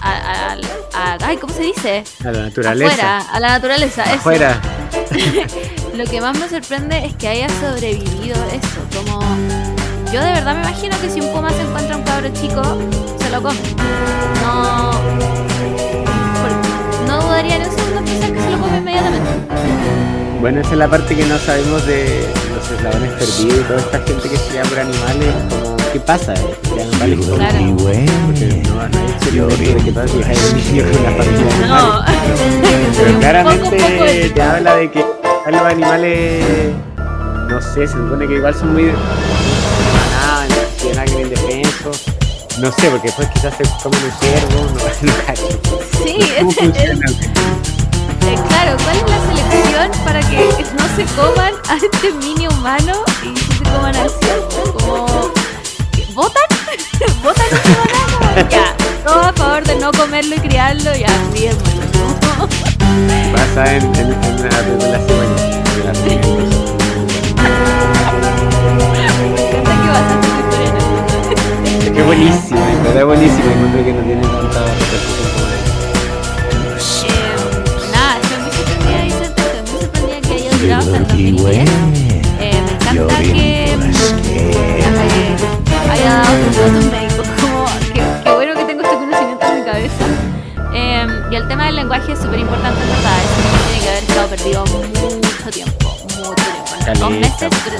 a- 0.00 0.52
al- 0.52 0.64
a- 0.94 1.18
ay, 1.24 1.38
¿cómo 1.38 1.52
se 1.52 1.62
dice? 1.64 2.04
A 2.24 2.30
la 2.30 2.42
naturaleza. 2.42 2.92
Afuera, 3.18 3.18
a 3.32 3.40
la 3.40 3.48
naturaleza. 3.48 4.04
eso. 4.04 4.14
Afuera. 4.14 4.60
Lo 5.96 6.04
que 6.04 6.20
más 6.20 6.38
me 6.38 6.48
sorprende 6.48 7.04
es 7.04 7.16
que 7.16 7.26
haya 7.28 7.48
sobrevivido 7.60 8.36
eso. 8.44 8.80
Como 8.96 9.20
yo 10.12 10.20
de 10.22 10.32
verdad 10.34 10.54
me 10.54 10.62
imagino 10.68 10.96
que 11.00 11.10
si 11.10 11.20
un 11.20 11.32
puma 11.32 11.50
se 11.50 11.62
encuentra 11.62 11.96
un 11.96 12.02
cabro 12.04 12.28
chico, 12.32 12.62
se 13.18 13.28
lo 13.30 13.42
come. 13.42 13.58
No. 14.40 14.92
No 17.08 17.20
dudaría 17.22 17.56
en 17.56 17.62
pensar 17.62 17.81
inmediatamente. 18.78 19.30
Bueno, 20.40 20.60
esa 20.60 20.72
es 20.72 20.76
la 20.78 20.88
parte 20.88 21.14
que 21.14 21.24
no 21.24 21.38
sabemos 21.38 21.86
de 21.86 22.26
los 22.54 22.70
eslabones 22.70 23.10
perdidos 23.12 23.60
y 23.60 23.62
toda 23.64 23.78
esta 23.78 23.98
gente 24.00 24.28
que 24.28 24.36
se 24.36 24.54
llama 24.54 24.68
por 24.70 24.78
animales, 24.80 25.34
como, 25.50 25.76
¿qué 25.92 26.00
pasa? 26.00 26.34
Eh, 26.34 26.56
animales 26.82 27.18
Claro. 27.26 27.58
Porque 28.26 28.62
no, 28.68 28.88
no 28.88 29.16
de 30.02 30.90
con 30.92 31.02
la 31.04 31.10
familia 31.12 31.44
de 31.60 31.66
No. 31.68 32.04
Pero 32.96 33.18
claramente 33.20 33.70
poco, 33.76 33.88
poco 33.92 34.04
de- 34.04 34.30
te 34.30 34.42
habla 34.42 34.74
de 34.76 34.90
que 34.90 35.04
los 35.52 35.60
animales, 35.62 36.44
no 37.48 37.60
sé, 37.60 37.86
se 37.86 37.92
supone 37.92 38.26
que 38.26 38.34
igual 38.34 38.54
son 38.54 38.72
muy 38.72 38.84
manada, 38.84 40.46
tienen 40.80 40.98
alguien 40.98 41.20
indefenso. 41.22 41.90
No 42.58 42.70
sé, 42.72 42.88
porque 42.90 43.06
después 43.08 43.28
quizás 43.28 43.54
se 43.56 43.62
comen 43.82 44.00
un 44.04 44.10
ciervo, 44.20 44.66
no, 44.74 44.80
no 45.12 45.12
cacho. 45.24 45.48
Sí, 46.04 46.18
¿Cómo 46.38 46.50
es- 46.50 46.58
es-? 46.76 47.81
Eh, 48.26 48.38
claro, 48.48 48.76
¿cuál 48.82 48.96
es 48.96 49.02
la 49.10 49.20
selección 49.28 50.04
para 50.04 50.20
que 50.20 50.48
no 50.78 50.96
se 50.96 51.04
coman 51.14 51.54
a 51.68 51.76
este 51.76 52.12
mini 52.12 52.46
humano 52.48 53.04
y 53.22 53.36
se 53.36 53.62
coman 53.64 53.94
al 53.96 54.10
ciervo? 54.10 54.76
Como, 54.78 55.32
¿Votan? 56.14 56.42
¿Votan 57.22 57.46
ese 57.46 57.74
banano? 57.78 58.50
Ya, 58.50 58.76
todo 59.04 59.20
a 59.20 59.32
favor 59.32 59.64
de 59.64 59.76
no 59.76 59.92
comerlo 59.92 60.36
y 60.36 60.40
criarlo, 60.40 60.94
ya, 60.94 61.10
bien, 61.32 61.56
bueno. 61.64 61.82
Pasa 63.32 63.74
en, 63.74 63.82
en, 63.96 64.12
en 64.12 64.36
película 64.62 64.88
la 64.88 64.98
eso. 64.98 65.52
Es 71.80 71.90
que 71.90 72.02
verdad 72.82 73.00
es 73.00 73.04
buenísima, 73.04 73.52
encuentro 73.52 73.84
que 73.84 73.92
no 73.92 74.02
tiene 74.02 74.22
tanta 74.22 74.60
repercusión 74.60 75.31
que 80.72 80.78
haya 80.78 80.84
durado 80.84 80.96
hasta 80.96 80.96
el 80.96 81.36
2010. 81.36 81.68
Eh, 82.40 82.62
me 82.64 82.72
encanta 82.72 83.18
que 83.18 83.64
eh, 83.64 83.76
haya 85.90 86.14
dado 86.14 86.36
tus 86.44 86.56
datos 86.56 86.84
médicos, 86.86 87.26
como 87.40 87.66
que, 87.92 88.00
que 88.24 88.30
bueno 88.30 88.54
que 88.54 88.64
tengo 88.64 88.82
este 88.82 88.94
conocimiento 88.96 89.46
en 89.46 89.58
mi 89.58 89.64
cabeza. 89.64 90.04
Eh, 90.74 91.06
y 91.30 91.34
el 91.34 91.48
tema 91.48 91.66
del 91.66 91.76
lenguaje 91.76 92.12
es 92.12 92.18
súper 92.18 92.38
importante, 92.38 92.80
verdad. 92.80 93.18
Niño 93.36 93.58
tiene 93.66 93.82
que 93.82 93.88
haber 93.90 94.02
estado 94.02 94.28
perdido 94.28 94.64
mucho 94.66 95.50
tiempo, 95.50 95.96
mucho 96.16 96.30
tiempo. 96.30 96.98
Dos 96.98 97.10
meses, 97.10 97.50
pero 97.64 97.78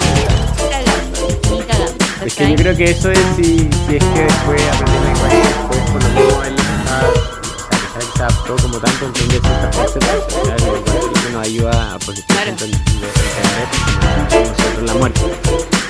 cagando, 0.70 1.28
ni 1.50 1.60
cagando. 1.62 2.04
Es 2.24 2.34
que 2.34 2.50
yo 2.50 2.56
creo 2.56 2.76
que 2.76 2.84
eso 2.84 3.10
es 3.10 3.18
si, 3.36 3.58
si 3.86 3.96
es 3.96 4.04
que 4.04 4.22
después 4.22 4.62
aprender 4.68 5.02
lenguaje, 5.02 5.36
después 5.38 5.80
por 5.90 6.02
lo 6.02 6.08
mismo 6.10 6.42
él 6.44 7.31
se 8.22 8.26
adaptó 8.26 8.54
como 8.56 8.78
tanto, 8.78 9.06
entender 9.06 9.40
ciertas 9.40 9.76
cosas, 9.76 10.04
pues, 10.30 11.22
sí 11.24 11.32
nos 11.32 11.42
ayuda 11.44 11.94
a 11.94 11.98
Claro. 12.28 12.50
tanto 12.50 12.64
el- 12.66 12.70
de 12.70 12.78
entender 12.78 14.48
nosotros 14.48 14.82
la 14.86 14.94
muerte. 14.94 15.20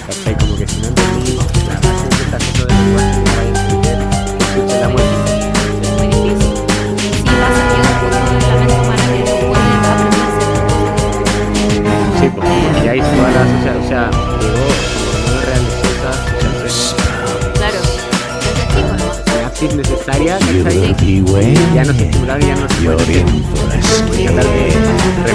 ¿Cachai? 0.07 0.35
Como 0.39 0.57
que 0.57 0.67
si 0.67 0.77
no 0.81 0.87
entendí 0.89 1.33
la 1.37 1.75
base 1.75 2.09
de 2.09 2.17
ciertas 2.17 2.43
cosas 2.43 2.67
del 2.67 2.77
lenguaje, 2.79 3.19
no 3.19 3.33
vais 3.37 3.53
a 3.53 3.61
entender 3.61 3.99
muerte. 4.89 5.21
Es. 6.23 6.41
Y 7.13 7.21
que 7.23 7.35
de 7.35 7.39
la 7.39 7.49
que 7.69 8.57
hacer 8.97 10.11
Sí, 12.19 12.27
pues 12.35 12.49
que 12.49 12.85
ya 12.87 12.95
hizo 12.97 13.09
toda 13.09 13.31
la 13.31 13.43
sociedad, 13.45 13.77
o 13.77 13.89
sea, 13.89 14.11
necesaria, 20.03 20.39
¿cachai? 20.39 20.95
Ya 21.75 21.85
no 21.85 21.93
se 21.93 22.05
estimulaba, 22.05 22.41
ya 22.41 22.57
no 22.57 22.69
se 22.69 22.75
puede 22.85 23.25
de 24.43 25.32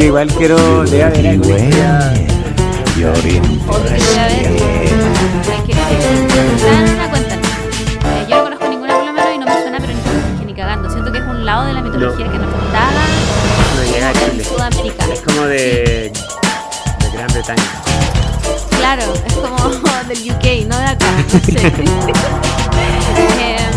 yo 0.00 0.06
igual 0.06 0.28
quiero. 0.32 0.56
Voy 0.84 1.00
a 1.00 1.10
ver. 1.10 1.20
Eh, 8.02 8.26
yo 8.28 8.36
no 8.36 8.42
conozco 8.44 8.68
ninguna 8.68 8.94
por 8.96 9.04
lo 9.06 9.12
menos 9.12 9.30
y 9.34 9.38
no 9.38 9.46
me 9.46 9.52
suena, 9.52 9.78
pero 9.78 9.92
ni, 9.92 10.38
que 10.40 10.44
ni 10.46 10.54
cagando. 10.54 10.90
Siento 10.90 11.12
que 11.12 11.18
es 11.18 11.24
un 11.24 11.44
lado 11.44 11.64
de 11.66 11.72
la 11.74 11.82
mitología 11.82 12.30
que 12.30 12.38
no 12.38 12.44
está 12.44 12.90
No 13.76 13.82
llega 13.92 14.08
a 14.08 14.12
en 14.12 14.30
Chile. 14.30 14.44
Sudamérica. 14.44 15.04
Es 15.12 15.20
como 15.20 15.42
de. 15.42 16.12
de 16.12 17.10
Gran 17.12 17.26
Bretaña. 17.32 17.62
Claro, 18.78 19.02
es 19.26 19.34
como 19.34 19.56
del 20.08 20.18
UK, 20.32 20.44
no 20.68 20.78
de 20.78 20.84
acá, 20.86 21.06
no 21.32 21.40
sé. 21.40 21.72
Em, 23.40 23.74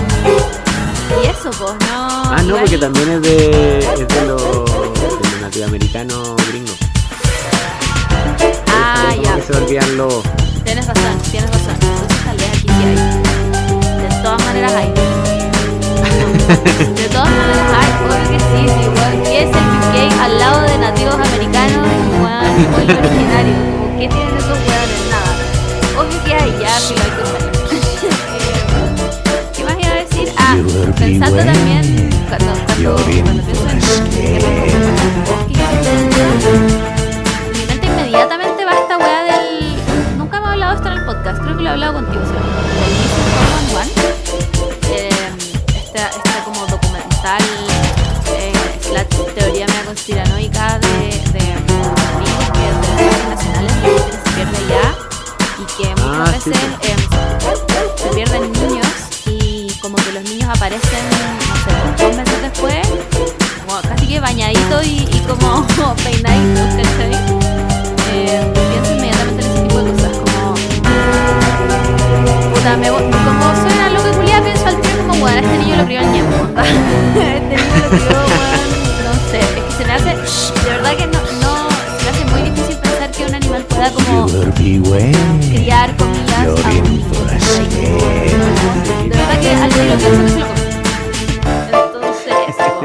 y 1.21 1.25
eso, 1.27 1.49
pues, 1.51 1.73
no. 1.89 2.23
Ah, 2.31 2.37
no, 2.37 2.43
igual- 2.47 2.61
porque 2.61 2.77
también 2.77 3.09
es 3.11 3.21
de. 3.21 3.79
es 3.79 4.07
de 4.07 4.21
los. 4.27 4.32
de 4.32 4.32
Los. 9.73 10.21
Tienes 10.63 10.85
razón, 10.85 11.17
tienes 11.31 11.49
razón. 11.49 11.73
Entonces 11.81 12.23
tal 12.23 12.37
vez 12.37 12.47
aquí 12.49 12.67
sí 12.67 12.73
hay. 12.85 12.95
De 14.03 14.09
todas 14.21 14.45
maneras 14.45 14.71
hay. 14.71 14.89
De 16.93 17.09
todas 17.09 17.29
maneras 17.31 17.67
hay, 17.73 17.89
obvio 18.05 18.29
que 18.29 18.39
sí, 18.39 18.69
sí, 18.69 18.87
weón. 18.87 19.23
¿Qué 19.23 19.39
es 19.41 19.49
el 19.49 19.55
UK 19.55 20.21
al 20.21 20.37
lado 20.37 20.61
de 20.61 20.77
nativos 20.77 21.15
americanos 21.15 21.87
y 21.87 22.61
muy 22.69 22.83
originario? 22.83 23.55
Como, 23.79 23.97
¿Qué 23.97 24.07
tienen 24.09 24.37
esos 24.37 24.59
weones? 24.59 25.01
Nada. 25.09 25.31
Obvio 25.97 26.23
que 26.23 26.33
hay, 26.35 26.51
ya, 26.61 26.69
filo, 26.79 27.01
hay 27.01 27.09
que 27.09 27.21
usarlo. 27.23 27.49
¿Qué 29.57 29.63
más 29.63 29.75
iba 29.79 29.89
a 29.89 29.95
decir? 29.95 30.27
Ah, 30.37 30.55
pensando 30.99 31.37
también, 31.43 32.09
cuando, 32.29 32.53
cuando, 32.67 32.95
cuando 33.23 33.42
hablado 41.73 41.93
contigo, 41.93 42.23
solamente. 42.25 42.52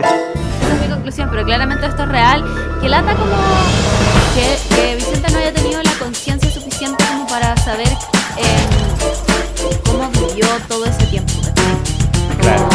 Esa 0.09 0.74
es 0.74 0.80
mi 0.80 0.88
conclusión, 0.88 1.28
pero 1.30 1.44
claramente 1.44 1.86
esto 1.86 2.02
es 2.02 2.09
real. 2.09 2.44
Que 2.80 2.88
lata 2.88 3.14
como 3.14 3.36
que, 4.34 4.74
que 4.74 4.94
Vicente 4.96 5.30
no 5.32 5.38
haya 5.38 5.52
tenido 5.52 5.82
la 5.82 5.92
conciencia 5.92 6.50
suficiente 6.50 7.04
como 7.11 7.26
para 7.26 7.56
saber 7.56 7.88
em, 8.36 8.68
cómo 9.84 10.09
vivió 10.11 10.46
todo 10.68 10.84
ese 10.86 11.04
tiempo. 11.06 11.32
Claro. 12.40 12.68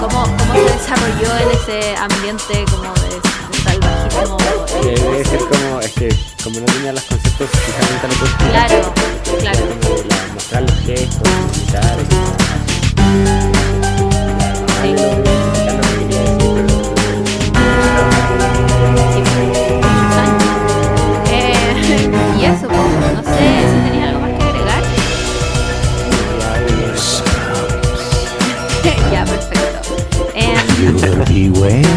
Cómo, 0.00 0.22
cómo 0.24 0.54
se 0.54 0.60
desarrolló 0.60 1.36
en 1.40 1.50
ese 1.58 1.96
ambiente 1.96 2.64
como 2.70 2.92
de, 2.94 3.10
de 3.50 3.58
salvajismo. 3.64 4.36
Que 4.82 5.00
debe 5.00 5.24
ser 5.24 5.38
como. 5.40 5.80
es 5.80 5.92
que 5.92 6.08
como 6.42 6.60
no 6.60 6.66
tenía 6.66 6.92
los 6.92 7.02
conceptos 7.04 7.48
fijamente 7.50 8.08
lo. 8.08 8.14
Claro, 8.50 8.92
claro. 9.40 9.60
Como 9.80 10.02
la- 10.08 10.34
mostrar 10.34 10.62
los 10.62 10.78
gestos, 10.80 11.28
imitar. 11.56 11.96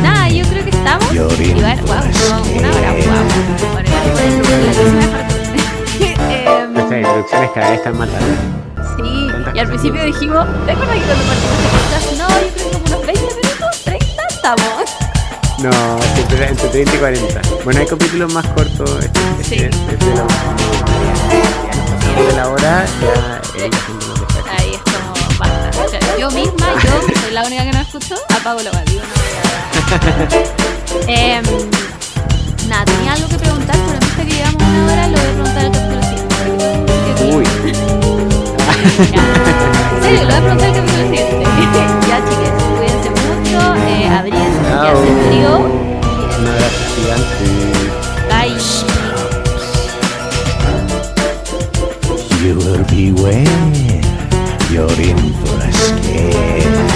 Nada, 0.01 0.29
yo 0.29 0.43
creo 0.45 0.63
que 0.63 0.69
estamos. 0.69 1.13
Igual, 1.13 1.79
wow, 1.81 2.57
una 2.57 2.69
hora, 2.71 2.91
wow. 2.91 3.01
Bueno. 3.73 3.89
Em, 5.99 6.99
introducciones 6.99 7.51
cada 7.53 7.69
vez 7.69 7.77
están 7.79 7.97
más 7.97 8.09
largas. 8.09 8.39
Sí, 8.97 9.27
¿Cuántas 9.29 9.55
y 9.55 9.59
al 9.59 9.67
principio 9.67 10.05
dijimos, 10.05 10.45
¿te 10.65 10.71
acuerdas 10.71 10.95
que 10.95 11.01
cuando 11.03 11.23
partimos 11.25 11.57
este 11.57 11.69
podcast? 11.77 12.05
No, 12.17 12.27
yo 12.29 12.47
creo 12.53 12.69
que 12.69 12.71
como 12.71 12.85
unos 12.85 13.05
20 13.05 13.21
minutos, 13.21 13.83
30 13.83 14.23
estamos. 14.29 14.83
No, 15.59 15.71
siempre 16.15 16.47
entre 16.47 16.67
30 16.69 16.95
y 16.95 16.97
40. 16.97 17.41
Bueno, 17.63 17.79
hay 17.79 17.85
capítulos 17.87 18.33
más 18.33 18.45
cortos. 18.47 18.89
Este, 19.03 19.19
Sí. 19.43 19.55
este, 19.55 19.67
este 19.93 20.05
de 20.05 20.15
la, 22.35 22.47
hora, 22.49 22.85
ya 23.01 23.41
eh, 23.57 23.69
yo 26.19 26.29
misma, 26.31 26.67
yo, 26.83 27.05
que 27.07 27.15
soy 27.19 27.31
la 27.31 27.43
única 27.43 27.63
que 27.63 27.71
no 27.71 27.79
escucho, 27.79 28.15
apago 28.39 28.61
la 28.61 28.71
radio, 28.71 29.01
no. 29.01 29.07
Em, 31.07 31.43
nada, 32.67 32.85
tenía 32.85 33.13
algo 33.13 33.27
que 33.29 33.37
preguntar, 33.37 33.75
pero 33.85 33.93
en 33.93 33.99
vista 33.99 34.23
que 34.25 34.31
llevamos 34.31 34.63
una 34.63 34.85
hora, 34.91 35.07
lo 35.07 35.17
voy 35.17 35.27
a 35.27 35.31
preguntar 35.33 35.65
al 35.65 35.71
capítulo 35.71 36.01
siguiente. 36.03 36.33
para 36.35 36.43
que 36.43 36.57
todo 36.57 36.71
el 36.73 36.77
mundo 36.77 36.87
se 36.87 36.99
quede 37.23 37.35
Uy, 37.35 37.45
Ya. 39.13 39.23
En 39.97 40.03
serio, 40.03 40.21
lo 40.21 40.27
voy 40.27 40.35
a 40.35 40.41
preguntar 40.41 40.67
al 40.67 40.73
capítulo 40.75 41.03
siguiente. 41.03 41.43
ya, 42.09 42.17
chiques, 42.27 42.51
cuídense 42.77 43.09
mucho, 43.09 43.59
eh, 43.87 44.09
abríense, 44.09 44.59
que 44.61 44.71
hace 44.87 45.09
frío. 45.27 45.53
un 46.39 46.47
abrazo 46.47 46.83
gigante. 46.95 47.45
Bye. 48.29 48.57
You 52.97 53.13
will. 53.13 53.96
You're 54.69 54.91
in 54.99 55.33
for 55.33 55.55
a 55.55 55.71
scare. 55.71 56.87